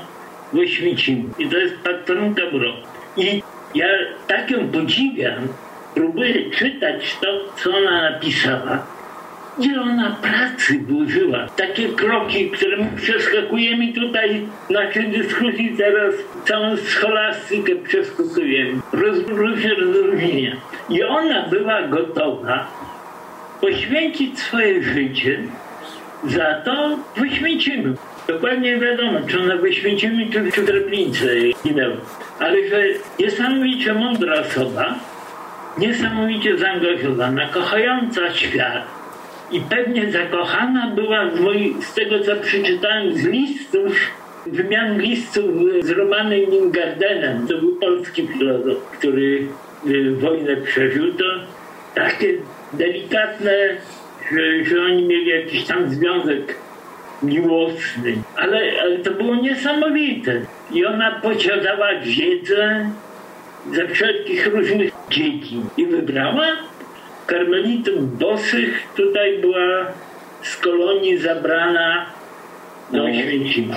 [0.53, 1.29] w Oświęcimiu.
[1.39, 2.81] I to jest patronka Europy.
[3.17, 3.43] I
[3.75, 3.87] ja
[4.27, 5.47] tak ją podziwiam,
[5.95, 8.87] próbuję czytać to, co ona napisała,
[9.59, 11.47] ile ona pracy włożyła.
[11.55, 16.13] Takie kroki, które my przeskakujemy tutaj w naszej dyskusji teraz,
[16.45, 18.81] całą scholastykę przeskakujemy.
[19.27, 20.55] Różne rozróżnienia.
[20.89, 22.67] I ona była gotowa
[23.61, 25.39] poświęcić swoje życie
[26.27, 27.93] za to wyświęcimy.
[28.27, 31.25] Dokładnie wiadomo, czy ona wyświęcimy, czy, czy w Treblince.
[32.39, 32.83] Ale że
[33.19, 34.95] niesamowicie mądra osoba,
[35.77, 38.99] niesamowicie zaangażowana, kochająca świat
[39.51, 41.39] i pewnie zakochana była z,
[41.85, 43.93] z tego, co przeczytałem z listów,
[44.45, 45.45] wymian listów
[45.81, 47.47] z Romanem Ningardenem.
[47.47, 49.47] To był polski filozof, który
[49.87, 51.13] y, wojnę przeżył.
[51.13, 51.25] To
[51.95, 52.33] takie
[52.73, 53.51] delikatne,
[54.31, 56.55] że, że oni mieli jakiś tam związek
[57.23, 58.15] miłosny.
[58.35, 60.41] Ale, ale to było niesamowite.
[60.71, 62.89] I ona posiadała wiedzę,
[63.73, 65.65] ze wszelkich różnych dziedzin.
[65.77, 66.47] I wybrała
[67.27, 68.83] karmelitów bosych.
[68.95, 69.85] Tutaj była
[70.43, 72.05] z kolonii zabrana
[72.91, 73.75] do Oświęcima.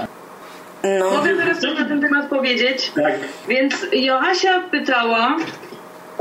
[0.98, 1.10] No.
[1.10, 2.92] Mogę teraz coś na ten temat powiedzieć?
[2.94, 3.14] Tak.
[3.48, 5.36] Więc Joasia pytała,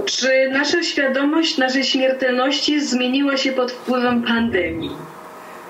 [0.05, 4.91] czy nasza świadomość naszej śmiertelności zmieniła się pod wpływem pandemii?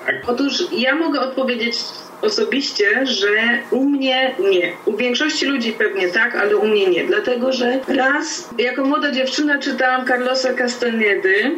[0.06, 0.16] Tak.
[0.28, 1.76] Otóż ja mogę odpowiedzieć
[2.22, 3.30] osobiście, że
[3.72, 4.72] u mnie nie.
[4.86, 7.04] U większości ludzi pewnie tak, ale u mnie nie.
[7.04, 11.52] Dlatego, że raz jako młoda dziewczyna czytałam Carlosa Castanedy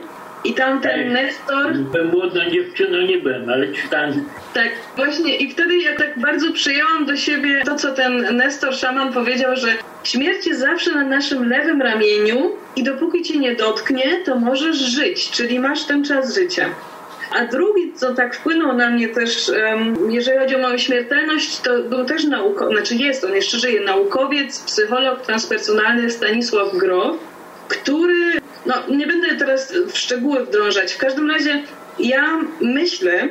[0.43, 1.73] i tam ten Nestor...
[1.73, 4.25] Byłem młodą dziewczyną, nie byłem, ale czytałem.
[4.53, 9.13] Tak, właśnie i wtedy ja tak bardzo przyjęłam do siebie to, co ten Nestor Szaman
[9.13, 9.67] powiedział, że
[10.03, 15.31] śmierć jest zawsze na naszym lewym ramieniu i dopóki cię nie dotknie, to możesz żyć,
[15.31, 16.69] czyli masz ten czas życia.
[17.33, 19.51] A drugi, co tak wpłynął na mnie też,
[20.09, 24.59] jeżeli chodzi o moją śmiertelność, to był też naukowiec, znaczy jest, on jeszcze żyje, naukowiec,
[24.59, 27.17] psycholog transpersonalny Stanisław Grof,
[27.67, 28.31] który,
[28.65, 31.63] no nie będę teraz w szczegóły wdrążać, w każdym razie
[31.99, 33.29] ja myślę,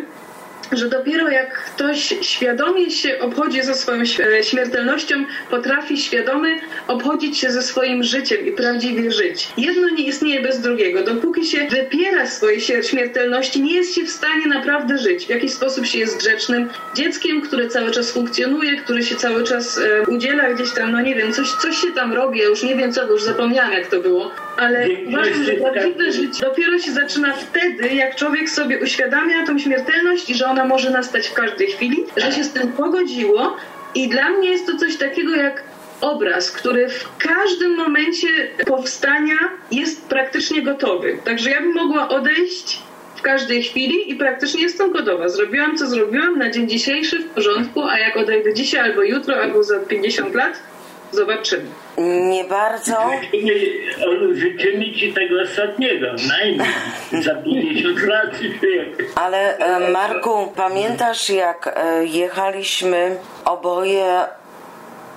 [0.73, 4.05] że dopiero jak ktoś świadomie się obchodzi ze swoją
[4.43, 9.49] śmiertelnością, potrafi świadomy obchodzić się ze swoim życiem i prawdziwie żyć.
[9.57, 11.03] Jedno nie istnieje bez drugiego.
[11.03, 15.27] Dopóki się wypiera swojej śmiertelności, nie jest się w stanie naprawdę żyć.
[15.27, 19.79] W jakiś sposób się jest grzecznym dzieckiem, które cały czas funkcjonuje, który się cały czas
[19.79, 22.77] e, udziela gdzieś tam, no nie wiem, coś, coś się tam robi, ja już nie
[22.77, 26.93] wiem co, bo już zapomniałam jak to było, ale uważam, że prawdziwe życie dopiero się
[26.93, 31.67] zaczyna wtedy, jak człowiek sobie uświadamia tą śmiertelność i że ona może nastać w każdej
[31.67, 33.57] chwili, że się z tym pogodziło
[33.95, 35.63] i dla mnie jest to coś takiego jak
[36.01, 38.29] obraz, który w każdym momencie
[38.67, 39.39] powstania
[39.71, 41.19] jest praktycznie gotowy.
[41.25, 42.79] Także ja bym mogła odejść
[43.17, 45.29] w każdej chwili i praktycznie jestem gotowa.
[45.29, 49.65] Zrobiłam co zrobiłam na dzień dzisiejszy w porządku, a jak odejdę dzisiaj albo jutro, albo
[49.65, 50.63] za 50 lat,
[51.13, 51.65] zobaczymy.
[51.99, 53.11] Nie bardzo.
[54.33, 58.31] Życzymy ci tego ostatniego, najmniej za 50 lat.
[59.15, 64.25] Ale e, Marku, pamiętasz jak e, jechaliśmy oboje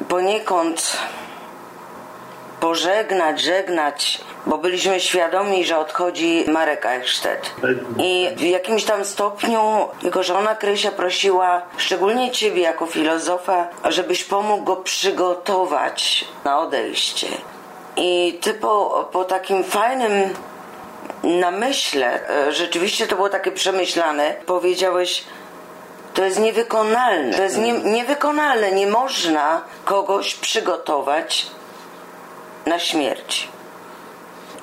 [0.09, 0.97] poniekąd
[2.65, 7.55] pożegnać, żegnać, bo byliśmy świadomi, że odchodzi Marek Eichstätt.
[7.97, 9.59] I w jakimś tam stopniu
[10.03, 17.27] jego żona Krysia prosiła, szczególnie ciebie jako filozofa, żebyś pomógł go przygotować na odejście.
[17.97, 20.11] I ty po, po takim fajnym
[21.23, 25.23] namyśle, e, rzeczywiście to było takie przemyślane, powiedziałeś,
[26.13, 27.33] to jest niewykonalne.
[27.37, 28.71] To jest nie, niewykonalne.
[28.71, 31.47] Nie można kogoś przygotować
[32.65, 33.47] na śmierć.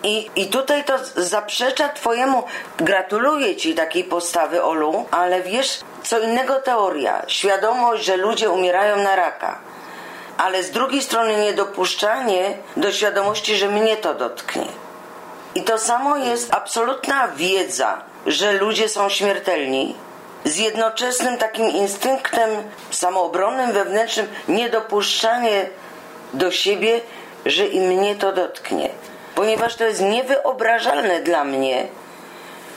[0.03, 2.45] I, I tutaj to zaprzecza Twojemu,
[2.77, 9.17] gratuluję Ci takiej postawy, Olu, ale wiesz, co innego teoria, świadomość, że ludzie umierają na
[9.17, 9.59] raka,
[10.39, 14.67] ale z drugiej strony niedopuszczanie do świadomości, że mnie to dotknie.
[15.55, 19.95] I to samo jest absolutna wiedza, że ludzie są śmiertelni,
[20.45, 22.51] z jednoczesnym takim instynktem
[22.91, 25.69] samoobronnym, wewnętrznym, niedopuszczanie
[26.35, 27.01] do siebie,
[27.47, 28.89] że i mnie to dotknie.
[29.35, 31.87] Ponieważ to jest niewyobrażalne dla mnie,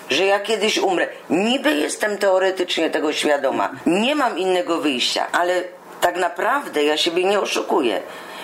[0.10, 1.08] że ja kiedyś umrę.
[1.30, 3.70] Niby jestem teoretycznie tego świadoma.
[3.86, 5.64] Nie mam innego wyjścia, ale
[6.02, 8.02] tak naprawdę ja siebie nie oszukuję.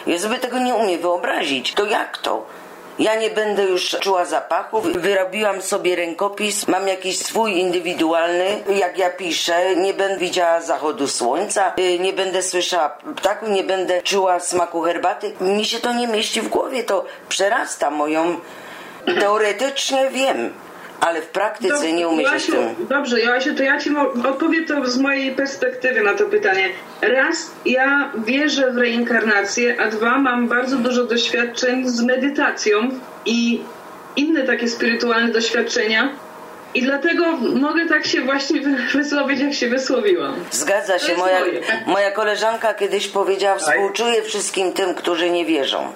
[0.07, 1.73] Ja sobie tego nie umiem wyobrazić.
[1.73, 2.45] To jak to?
[3.01, 4.93] Ja nie będę już czuła zapachów.
[4.93, 8.45] Wyrobiłam sobie rękopis, mam jakiś swój indywidualny.
[8.75, 14.01] Jak ja piszę, nie będę widziała zachodu słońca, y, nie będę słyszała ptaków, nie będę
[14.01, 15.33] czuła smaku herbaty.
[15.41, 18.39] Mi się to nie mieści w głowie, to przerasta moją.
[19.19, 20.53] Teoretycznie wiem,
[21.01, 22.87] ale w praktyce nie umie się Joasiu, tym.
[22.89, 23.89] Dobrze, Joasiu, to ja Ci
[24.29, 26.69] odpowiem to z mojej perspektywy na to pytanie.
[27.01, 32.89] Raz, ja wierzę w reinkarnację, a dwa, mam bardzo dużo doświadczeń z medytacją
[33.25, 33.61] i
[34.15, 36.09] inne takie spirytualne doświadczenia.
[36.73, 40.35] I dlatego mogę tak się właśnie wy- wysłowić, jak się wysłowiłam.
[40.51, 41.15] Zgadza się.
[41.17, 41.39] Moja,
[41.85, 45.91] moja koleżanka kiedyś powiedziała, współczuję wszystkim tym, którzy nie wierzą.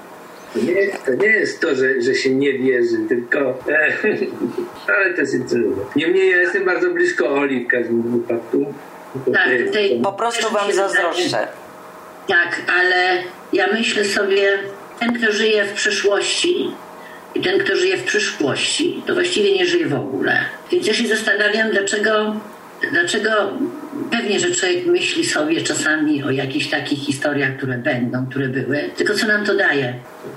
[0.55, 3.39] To nie, to nie jest to, że, że się nie wierzy, tylko.
[3.69, 3.93] E,
[4.97, 5.85] ale to jest incydentalne.
[5.95, 8.73] Niemniej ja jestem bardzo blisko Oli w każdym wypadku.
[9.33, 11.47] Tak, tej- Po prostu wam zazdroszczę.
[12.27, 13.23] Tak, ale
[13.53, 14.59] ja myślę sobie,
[14.99, 16.71] ten, kto żyje w przeszłości
[17.35, 20.45] i ten, kto żyje w przyszłości, to właściwie nie żyje w ogóle.
[20.71, 22.35] Więc ja się zastanawiam, dlaczego,
[22.91, 23.51] dlaczego
[24.11, 29.13] pewnie, że człowiek myśli sobie czasami o jakichś takich historiach, które będą, które były, tylko
[29.13, 29.93] co nam to daje?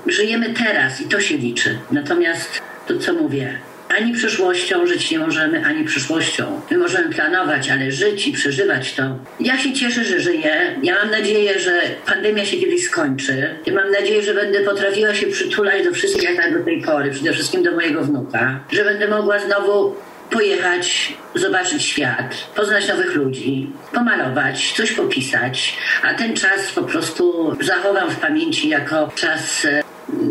[0.07, 1.77] Żyjemy teraz i to się liczy.
[1.91, 3.59] Natomiast to, co mówię,
[3.89, 6.61] ani przyszłością żyć nie możemy, ani przyszłością.
[6.71, 9.19] My możemy planować, ale żyć i przeżywać to.
[9.39, 10.75] Ja się cieszę, że żyję.
[10.83, 13.55] Ja mam nadzieję, że pandemia się kiedyś skończy.
[13.65, 17.11] Ja mam nadzieję, że będę potrafiła się przytulać do wszystkich jak tak do tej pory,
[17.11, 18.59] przede wszystkim do mojego wnuka.
[18.71, 19.95] Że będę mogła znowu
[20.29, 28.09] pojechać, zobaczyć świat, poznać nowych ludzi, pomalować, coś popisać, a ten czas po prostu zachowam
[28.09, 29.83] w pamięci jako czas e,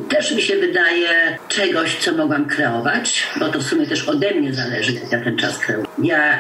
[0.09, 4.55] też mi się wydaje czegoś, co mogłam kreować, bo to w sumie też ode mnie
[4.55, 5.87] zależy, jak ja ten czas kreuję.
[6.03, 6.39] Ja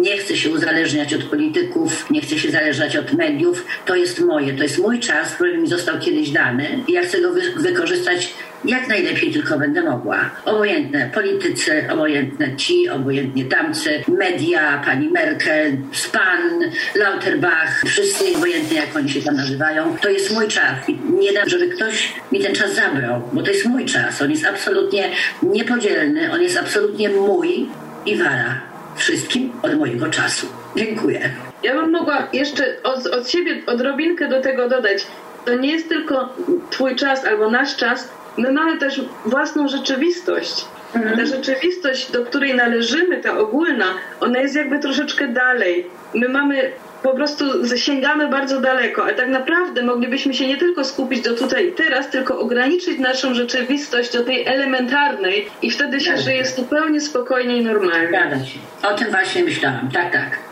[0.00, 3.66] nie chcę się uzależniać od polityków, nie chcę się zależać od mediów.
[3.86, 7.20] To jest moje, to jest mój czas, który mi został kiedyś dany i ja chcę
[7.20, 8.34] go wy- wykorzystać
[8.66, 10.30] jak najlepiej tylko będę mogła.
[10.44, 16.60] Obojętne politycy, obojętne ci, obojętnie tamcy, media, pani Merkel, Span,
[16.94, 19.96] Lauterbach, wszyscy obojętnie jak oni się tam nazywają.
[20.02, 23.50] To jest mój czas i nie dam, żeby ktoś mi ten czas zabrał, bo to
[23.50, 24.22] jest mój czas.
[24.22, 25.10] On jest absolutnie
[25.42, 27.66] niepodzielny, on jest absolutnie mój
[28.06, 28.60] i wara
[28.96, 30.46] wszystkim od mojego czasu.
[30.76, 31.30] Dziękuję.
[31.62, 35.06] Ja bym mogła jeszcze od, od siebie odrobinkę do tego dodać.
[35.44, 36.34] To nie jest tylko
[36.70, 38.08] twój czas albo nasz czas.
[38.36, 40.64] My mamy też własną rzeczywistość.
[41.16, 43.86] Ta rzeczywistość, do której należymy, ta ogólna,
[44.20, 45.86] ona jest jakby troszeczkę dalej.
[46.14, 46.72] My mamy
[47.02, 51.68] po prostu zasięgamy bardzo daleko, a tak naprawdę moglibyśmy się nie tylko skupić do tutaj
[51.68, 57.56] i teraz, tylko ograniczyć naszą rzeczywistość do tej elementarnej i wtedy się żyje zupełnie spokojnie
[57.56, 58.08] i normalnie.
[58.08, 58.58] Zgadza się.
[58.82, 59.90] O tym właśnie myślałam.
[59.92, 60.45] Tak, tak.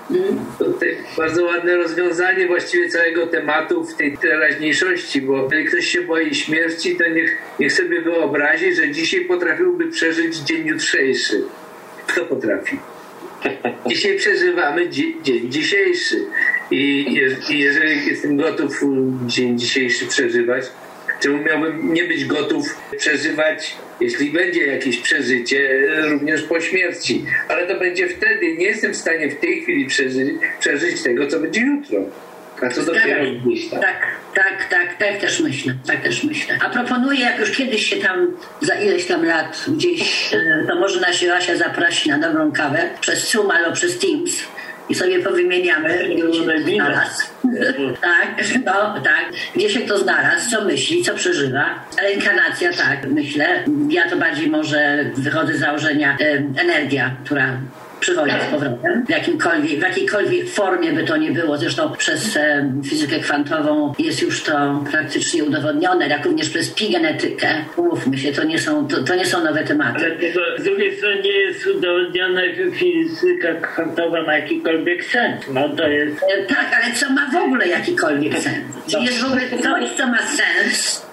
[0.59, 6.03] To tutaj bardzo ładne rozwiązanie właściwie całego tematu w tej teraźniejszości, bo jeżeli ktoś się
[6.03, 11.43] boi śmierci, to niech, niech sobie wyobrazi, że dzisiaj potrafiłby przeżyć dzień jutrzejszy.
[12.07, 12.79] Kto potrafi?
[13.89, 16.25] Dzisiaj przeżywamy dzi- dzień dzisiejszy.
[16.71, 18.81] I, je- I jeżeli jestem gotów
[19.27, 20.65] dzień dzisiejszy przeżywać,
[21.21, 27.25] czemu miałbym nie być gotów przeżywać, jeśli będzie jakieś przeżycie, również po śmierci.
[27.49, 28.57] Ale to będzie wtedy.
[28.57, 30.29] Nie jestem w stanie w tej chwili przeżyć,
[30.61, 31.99] przeżyć tego, co będzie jutro.
[32.63, 33.25] A co dopiero.
[33.71, 33.97] Tak,
[34.35, 36.59] tak, tak, tak też myślę, tak też myślę.
[36.63, 41.01] A proponuję, jak już kiedyś się tam za ileś tam lat gdzieś, e, to może
[41.01, 44.45] nas Joasia zaprosi na dobrą kawę przez Zoom albo przez Teams
[44.89, 46.35] i sobie powymieniamy, kto
[46.73, 47.27] znalazł.
[48.01, 49.25] tak, no tak,
[49.57, 51.85] gdzie się kto znalazł, co myśli, co przeżywa.
[52.03, 53.65] Reinkarnacja, tak, myślę.
[53.89, 57.59] Ja to bardziej może wychodzę z założenia e, energia, która
[58.05, 61.59] przywodzi z powrotem, w, jakimkolwiek, w jakiejkolwiek formie by to nie było.
[61.59, 67.49] Zresztą przez e, fizykę kwantową jest już to praktycznie udowodnione, jak również przez pigenetykę.
[67.77, 70.05] Umówmy się, to nie są, to, to nie są nowe tematy.
[70.05, 75.43] Ale tego, z drugiej strony nie jest udowodnione, że fizyka kwantowa ma jakikolwiek sens.
[75.53, 76.23] No to jest...
[76.23, 78.65] E, Tak, ale co ma w ogóle jakikolwiek sens?
[78.91, 81.07] Czy jest w ogóle coś, co ma sens?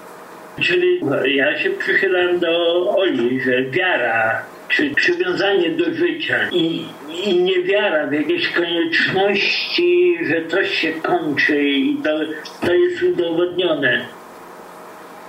[0.61, 2.49] Czyli ja się przychylam do
[2.95, 6.85] Oli, że wiara czy przywiązanie do życia i,
[7.25, 12.19] i niewiara w jakieś konieczności, że coś się kończy i to,
[12.65, 14.05] to jest udowodnione.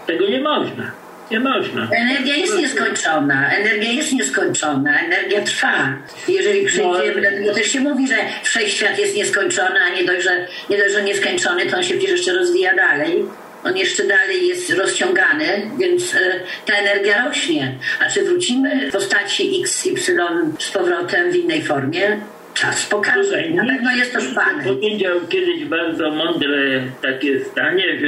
[0.07, 0.93] Tego nie można.
[1.31, 1.89] Nie można.
[1.93, 5.97] Energia jest nieskończona, energia jest nieskończona, energia trwa.
[6.29, 10.79] Jeżeli przyjdziemy, dlatego też się mówi, że wszechświat jest nieskończony, a nie dość, że, nie
[10.79, 13.25] dość, że nieskończony, to on się przecież jeszcze rozwija dalej.
[13.65, 16.19] On jeszcze dalej jest rozciągany, więc e,
[16.67, 17.75] ta energia rośnie.
[18.01, 20.17] A czy wrócimy w postaci XY
[20.59, 22.21] z powrotem w innej formie?
[22.55, 23.49] Czas pokaże.
[23.51, 24.65] Na pewno jest to szpany.
[24.65, 28.07] Powiedział kiedyś bardzo mądre takie zdanie, że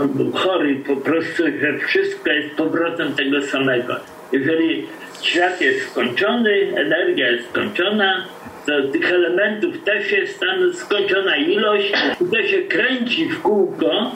[0.00, 3.96] on był chory po prostu, że wszystko jest powrotem tego samego.
[4.32, 4.86] Jeżeli
[5.22, 8.26] świat jest skończony, energia jest skończona,
[8.66, 11.92] to tych elementów też jest tam skończona ilość,
[12.32, 14.12] to się kręci w kółko,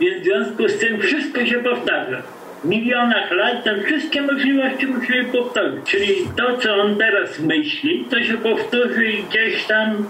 [0.00, 2.22] więc w związku z tym wszystko się powtarza.
[2.64, 5.80] W milionach lat tam wszystkie możliwości muszą się powtórzyć.
[5.84, 10.06] Czyli to, co on teraz myśli, to się powtórzy gdzieś tam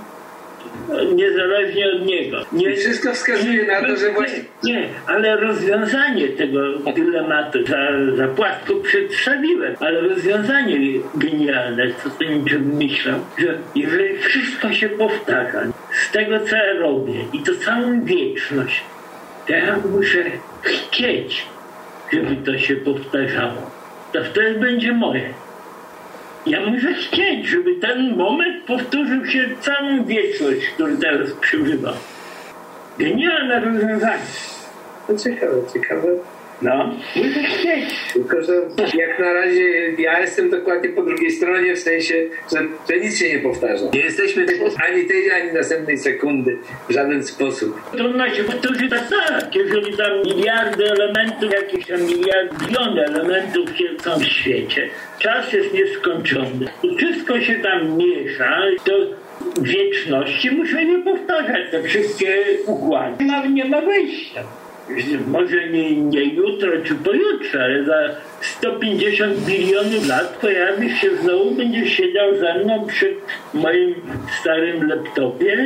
[0.91, 2.37] e, niezależnie od niego.
[2.53, 8.29] I wszystko wskazuje na to, że właśnie- Nie, nie, ale rozwiązanie tego dylematu za, za
[8.29, 10.79] płasko przedstawiłem, ale rozwiązanie
[11.15, 15.61] genialne, co to niczym myślał, że jeżeli wszystko się powtarza,
[15.93, 18.85] z tego co ja robię i to całą wieczność,
[19.47, 20.25] to ja muszę
[20.63, 21.47] chcieć,
[22.13, 23.71] żeby to się powtarzało.
[24.13, 25.29] To wtedy będzie moje.
[26.47, 31.95] Ja muszę chcieć, żeby ten moment powtórzył się całą wieczność, którą teraz przeżywam.
[32.99, 34.23] Genialne rozwiązanie.
[35.07, 36.09] To ciekawe, ciekawe.
[36.63, 37.85] No, muszę chcieć.
[38.13, 38.53] Tylko, że
[38.95, 42.15] jak na razie ja jestem dokładnie po drugiej stronie, w sensie,
[42.53, 42.59] że,
[42.91, 43.85] że nic się nie powtarza.
[43.95, 44.47] Nie jesteśmy
[44.89, 46.59] ani tej, ani następnej sekundy
[46.89, 47.91] w żaden sposób.
[47.97, 54.19] Trudno się powtórzyć tak, tak, jeżeli tam miliardy elementów, jakieś tam miliardy, elementów się są
[54.19, 54.89] w świecie.
[55.19, 56.67] Czas jest nieskończony.
[56.83, 58.93] I wszystko się tam miesza, to
[59.61, 63.25] w wieczności musimy nie powtarzać te wszystkie układy.
[63.25, 64.43] Nie ma, nie ma wyjścia.
[65.27, 71.93] Może nie, nie jutro czy pojutrze, ale za 150 bilionów lat pojawisz się znowu, będziesz
[71.93, 73.15] siedział ze mną przy
[73.55, 73.95] moim
[74.41, 75.59] starym laptopie.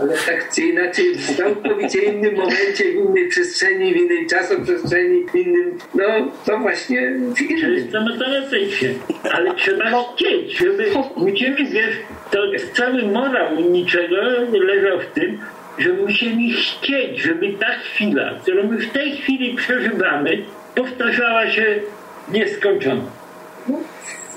[0.00, 5.34] Ale tak czy inaczej, w całkowicie innym momencie, w innej przestrzeni, w innej czasoprzestrzeni, w
[5.34, 6.04] innym, no
[6.46, 7.60] to właśnie w innym.
[7.60, 8.88] Często matematycznie,
[9.32, 9.84] ale trzeba
[10.14, 10.86] chcieć, żeby
[11.16, 11.96] musimy, wiesz,
[12.30, 12.38] to
[12.72, 14.16] cały morał niczego
[14.52, 15.38] leżał w tym,
[15.78, 20.42] że musimy chcieć, żeby ta chwila, którą my w tej chwili przeżywamy,
[20.74, 21.80] powtarzała się
[22.28, 23.02] nieskończona.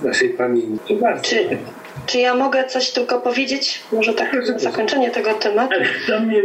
[0.01, 0.95] w naszej pamięci.
[0.95, 1.23] Bardzo.
[1.23, 1.57] Czy,
[2.05, 3.79] czy ja mogę coś tylko powiedzieć?
[3.91, 5.73] Może tak na zakończenie tego tematu.
[5.73, 6.41] Ale to mnie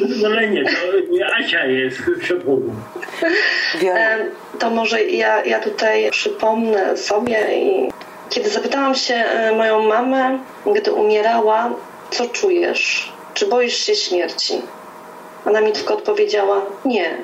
[0.00, 2.74] pozwolenie, to Asia jest szefową.
[3.82, 4.20] Em,
[4.58, 7.90] To może ja, ja tutaj przypomnę sobie i
[8.30, 10.38] kiedy zapytałam się e, moją mamę,
[10.76, 11.70] gdy umierała,
[12.10, 13.12] co czujesz?
[13.34, 14.62] Czy boisz się śmierci?
[15.46, 17.18] Ona mi tylko odpowiedziała, nie,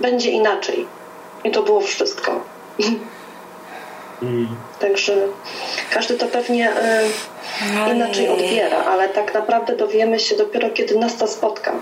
[0.00, 0.86] będzie inaczej.
[1.44, 2.40] I to było wszystko.
[4.78, 5.16] Także
[5.90, 11.28] każdy to pewnie y, inaczej odbiera, ale tak naprawdę dowiemy się dopiero, kiedy nas to
[11.28, 11.72] spotka.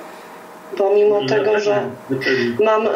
[0.78, 1.82] Bo mimo No tego, że
[2.60, 2.90] mam, e,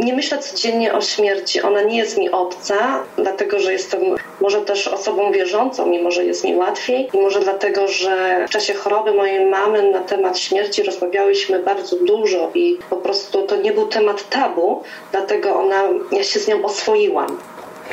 [0.00, 4.00] nie myślę codziennie o śmierci, ona nie jest mi obca, dlatego że jestem
[4.40, 8.74] może też osobą wierzącą, mimo że jest mi łatwiej i może dlatego, że w czasie
[8.74, 13.86] choroby mojej mamy na temat śmierci rozmawiałyśmy bardzo dużo i po prostu to nie był
[13.86, 14.82] temat tabu,
[15.12, 15.82] dlatego ona,
[16.12, 17.38] ja się z nią oswoiłam.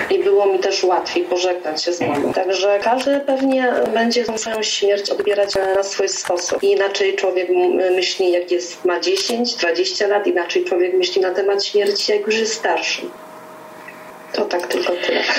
[0.10, 2.34] I było mi też łatwiej pożegnać się z nią.
[2.34, 6.64] Także każdy pewnie będzie tą swoją śmierć odbierać na swój sposób.
[6.64, 7.49] I inaczej człowiek
[7.95, 12.36] myśli, jak jest, ma 10, 20 lat, inaczej człowiek myśli na temat śmierci, jak już
[12.36, 13.02] jest starszy.
[14.34, 15.24] To tak tylko tyle.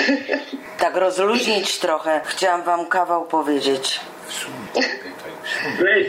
[0.79, 2.21] Tak rozluźnić trochę.
[2.25, 3.99] Chciałam wam kawał powiedzieć.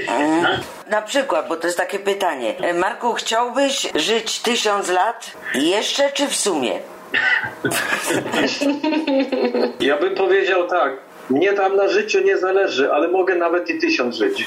[0.09, 0.61] Mhm.
[0.87, 2.55] Na przykład, bo to jest takie pytanie.
[2.61, 6.81] E, Marku, chciałbyś żyć tysiąc lat jeszcze czy w sumie?
[9.81, 10.97] Ja bym powiedział tak.
[11.31, 14.47] Mnie tam na życiu nie zależy, ale mogę nawet i tysiąc żyć.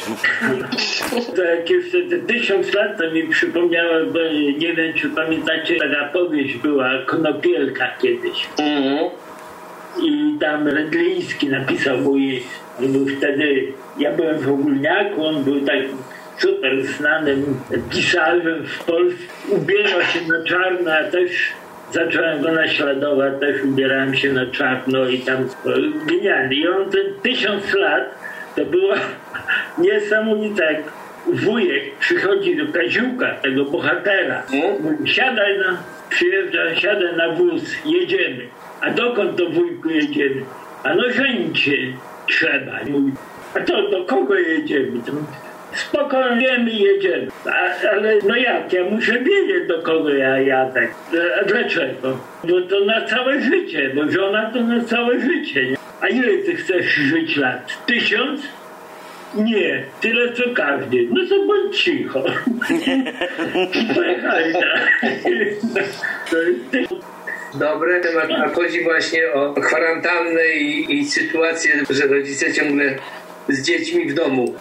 [1.35, 1.65] To jak
[2.09, 4.19] te tysiąc lat to mi przypomniało, bo
[4.57, 8.47] nie wiem czy pamiętacie, taka powieść była Konopielka kiedyś.
[8.59, 9.09] Mhm.
[10.03, 12.43] I tam Redliński napisał mój,
[12.79, 15.79] był wtedy, ja byłem w ogólniaku, on był tak
[16.37, 17.59] super znanym
[17.89, 19.23] pisarzem w Polsce.
[19.49, 21.31] Ubierał się na czarno, a też
[21.95, 25.49] zacząłem go naśladować, też ubierałem się na czarno i tam
[26.05, 26.55] genialnie.
[26.55, 28.03] I on ten tysiąc lat
[28.55, 28.93] to było
[29.77, 30.84] niesamowite,
[31.27, 35.77] wujek przychodzi do Kaziuka, tego bohatera, mówi, siadaj na,
[36.09, 38.47] przyjeżdża, siadaj na wóz, jedziemy.
[38.81, 40.41] A dokąd do wujku jedziemy?
[40.84, 41.77] A no żenić się
[42.27, 42.80] trzeba.
[42.89, 43.11] Mówi,
[43.55, 45.01] a to do kogo jedziemy?
[45.05, 45.11] To,
[45.76, 47.27] Spokojnie wiemy jedziemy.
[47.45, 48.73] A, ale no jak?
[48.73, 50.88] Ja muszę wiedzieć do kogo ja jadę.
[51.41, 52.19] A dlaczego?
[52.43, 55.69] Bo to na całe życie, bo żona to na całe życie.
[55.69, 55.77] Nie?
[56.02, 57.85] A ile ty chcesz żyć lat?
[57.85, 58.41] Tysiąc?
[59.35, 61.07] Nie, tyle co każdy.
[61.11, 62.23] No to bądź cicho.
[63.95, 65.02] Pojechali tak.
[67.53, 72.95] Dobre temat, a chodzi właśnie o kwarantannę i, i sytuację, że rodzice ciągle
[73.49, 74.56] z dziećmi w domu.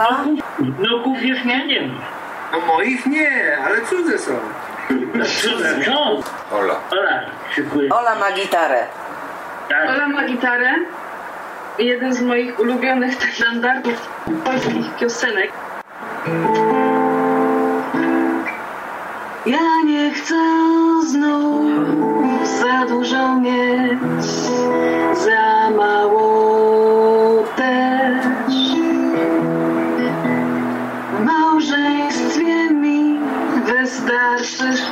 [0.00, 0.24] Ola?
[0.58, 1.90] Wnuków już nie wiem.
[2.52, 4.32] No moich nie, ale cudze są.
[5.40, 6.02] Cudze, co?
[6.56, 6.74] Ola.
[6.90, 7.20] Ola,
[7.56, 7.88] dziękuję.
[7.94, 8.86] Ola ma gitarę.
[9.68, 9.88] Tak.
[9.90, 10.74] Ola ma gitarę.
[11.78, 14.08] Jeden z moich ulubionych standardów
[14.44, 15.50] polskich piosenek.
[19.46, 20.34] Ja nie chcę
[21.06, 22.86] znów za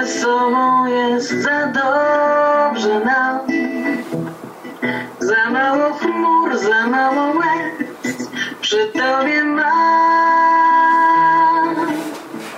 [0.06, 3.40] ze sobą jest, za dobrze nam.
[5.20, 8.30] Za mało chmur, za mało łez
[8.62, 9.66] przy tobie mam.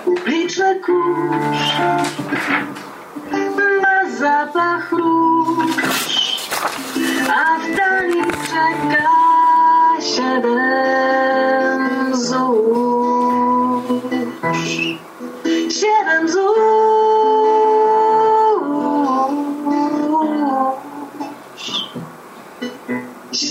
[0.06, 1.74] Upliczny kurz
[3.82, 6.50] ma zapach róż,
[7.30, 9.10] a w dali czeka
[10.00, 11.61] siedem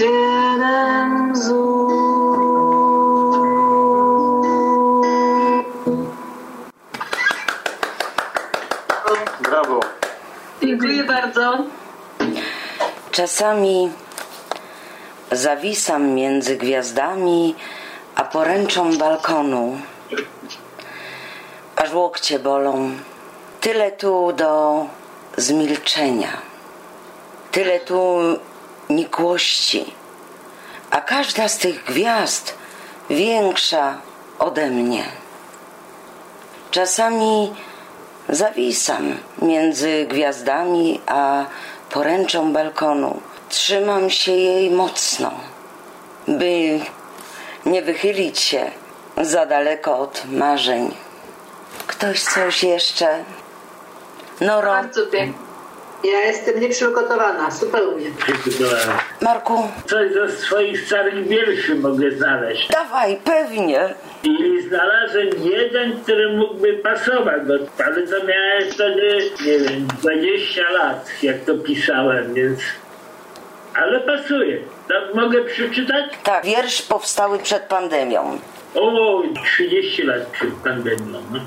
[0.00, 0.10] Zórz.
[9.40, 9.80] Brawo.
[10.62, 11.58] Dziękuję bardzo.
[13.10, 13.90] Czasami
[15.32, 17.54] zawisam między gwiazdami
[18.14, 19.78] a poręczą balkonu,
[21.76, 22.90] aż łokcie bolą.
[23.60, 24.86] Tyle tu do
[25.36, 26.32] zmilczenia,
[27.52, 28.18] tyle tu
[28.90, 29.94] nikłości,
[30.90, 32.54] a każda z tych gwiazd
[33.10, 33.98] większa
[34.38, 35.04] ode mnie.
[36.70, 37.54] Czasami
[38.28, 41.44] zawisam między gwiazdami a
[41.90, 43.20] poręczą balkonu.
[43.48, 45.30] Trzymam się jej mocno,
[46.28, 46.80] by
[47.66, 48.70] nie wychylić się
[49.16, 50.94] za daleko od marzeń.
[51.86, 53.24] Ktoś coś jeszcze?
[54.40, 55.49] Noro, Bardzo pięknie.
[56.04, 58.06] Ja jestem nieprzygotowana, zupełnie.
[59.22, 62.68] Marku, Coś ze swoich starych wierszy mogę znaleźć.
[62.68, 63.94] dawaj, pewnie.
[64.24, 67.54] I znalazłem jeden, który mógłby pasować, bo,
[67.84, 72.60] ale to miałem wtedy, nie wiem, 20 lat, jak to pisałem, więc...
[73.74, 74.58] Ale pasuje.
[74.88, 76.04] To mogę przeczytać?
[76.24, 78.38] Tak, wiersz powstały przed pandemią.
[78.74, 81.22] O, 30 lat przed pandemią.
[81.32, 81.40] No.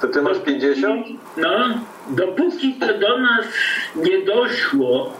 [0.00, 1.06] To ty masz 50?
[1.36, 1.68] No,
[2.08, 3.46] dopóki to do nas
[3.96, 5.12] nie doszło,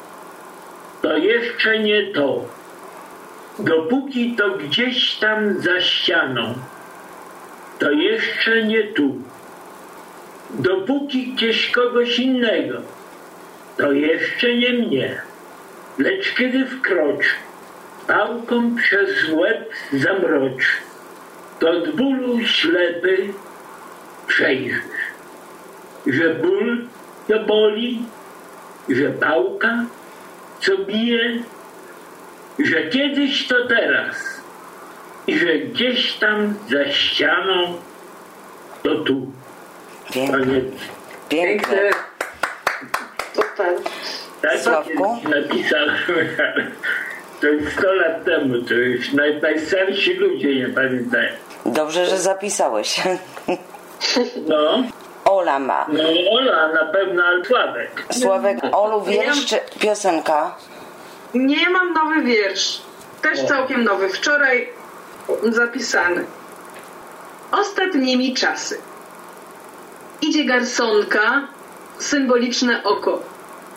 [1.03, 2.45] to jeszcze nie to.
[3.59, 6.55] Dopóki to gdzieś tam za ścianą,
[7.79, 9.15] to jeszcze nie tu.
[10.51, 12.79] Dopóki gdzieś kogoś innego,
[13.77, 15.21] to jeszcze nie mnie.
[15.99, 17.27] Lecz kiedy wkrocz,
[18.07, 20.65] pałką przez łeb zamrocz,
[21.59, 23.29] to od bólu ślepy
[24.27, 25.06] przejrzysz,
[26.07, 26.87] że ból
[27.28, 28.03] to boli,
[28.89, 29.85] że pałka
[30.61, 31.43] co bije,
[32.59, 34.16] że kiedyś to teraz
[35.27, 37.74] i że gdzieś tam za ścianą
[38.83, 39.33] to tu.
[40.12, 40.39] Piękne.
[40.39, 40.65] Koniec.
[41.28, 41.91] Piękne.
[43.35, 43.77] Super.
[44.43, 45.19] Tak Sławku?
[45.23, 45.97] kiedyś napisałem,
[46.39, 46.66] ale
[47.41, 51.33] to już 100 lat temu, to już naj, najstarsi ludzie nie pamiętają.
[51.66, 53.01] Dobrze, że zapisałeś.
[54.49, 54.83] No,
[55.27, 55.86] Ola ma.
[55.89, 58.07] no Ola na pewno, ale Sławek.
[58.11, 60.55] Sławek, Olu, wiersz czy piosenka?
[61.35, 62.82] Nie mam nowy wiersz.
[63.23, 64.09] Też całkiem nowy.
[64.09, 64.69] Wczoraj
[65.43, 66.24] zapisany.
[67.53, 68.78] ostatnimi czasy.
[70.23, 71.48] Idzie garsonka,
[71.98, 73.23] symboliczne oko.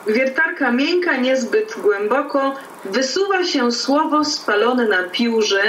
[0.07, 2.55] Wiertarka miękka niezbyt głęboko,
[2.85, 5.61] wysuwa się słowo spalone na piórze,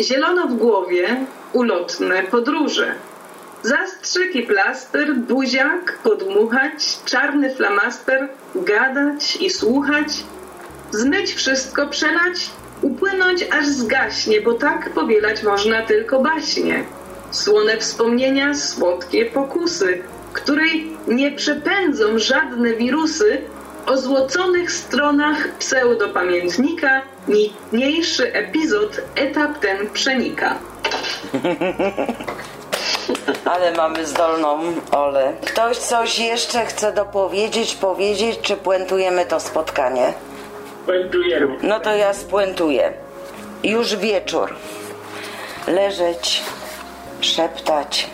[0.00, 2.94] zielono w głowie, ulotne podróże.
[3.66, 10.08] Zastrzyk i plaster, buziak, podmuchać, czarny flamaster, gadać i słuchać,
[10.90, 12.50] zmyć wszystko, przelać,
[12.82, 16.84] upłynąć aż zgaśnie, bo tak powielać można tylko baśnie.
[17.30, 20.02] Słone wspomnienia, słodkie pokusy,
[20.32, 23.40] której nie przepędzą żadne wirusy,
[23.86, 30.58] o złoconych stronach pseudopamiętnika niniejszy epizod etap ten przenika.
[33.44, 34.58] Ale mamy zdolną
[34.92, 35.32] Olę.
[35.46, 40.12] Ktoś coś jeszcze chce dopowiedzieć, powiedzieć, czy puentujemy to spotkanie?
[40.86, 41.56] Puentujemy.
[41.62, 42.92] No to ja spuentuję.
[43.62, 44.54] Już wieczór.
[45.68, 46.42] Leżeć,
[47.20, 48.10] szeptać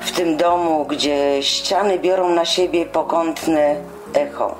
[0.00, 3.76] w tym domu, gdzie ściany biorą na siebie pokątne
[4.14, 4.54] echo.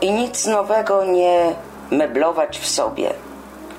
[0.00, 1.54] I nic nowego nie
[1.90, 3.10] meblować w sobie.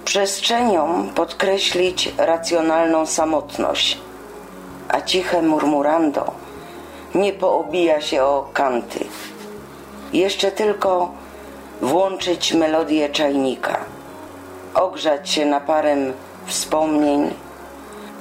[0.05, 3.97] Przestrzenią podkreślić racjonalną samotność,
[4.89, 6.31] a ciche murmurando
[7.15, 9.05] nie poobija się o kanty.
[10.13, 11.11] Jeszcze tylko
[11.81, 13.77] włączyć melodię czajnika,
[14.73, 16.13] ogrzać się naparem
[16.45, 17.33] wspomnień,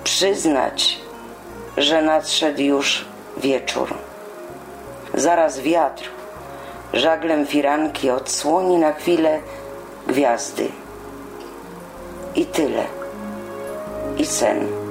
[0.04, 1.00] przyznać,
[1.76, 3.04] że nadszedł już
[3.36, 3.94] wieczór.
[5.14, 6.10] Zaraz wiatr
[6.92, 9.40] żaglem firanki odsłoni na chwilę
[10.06, 10.68] gwiazdy.
[12.34, 12.84] I tyle.
[14.18, 14.83] I sen.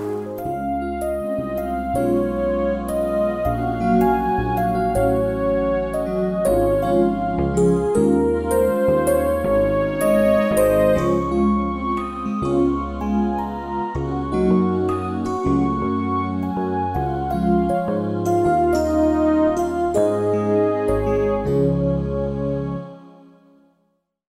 [1.93, 2.22] Thank you.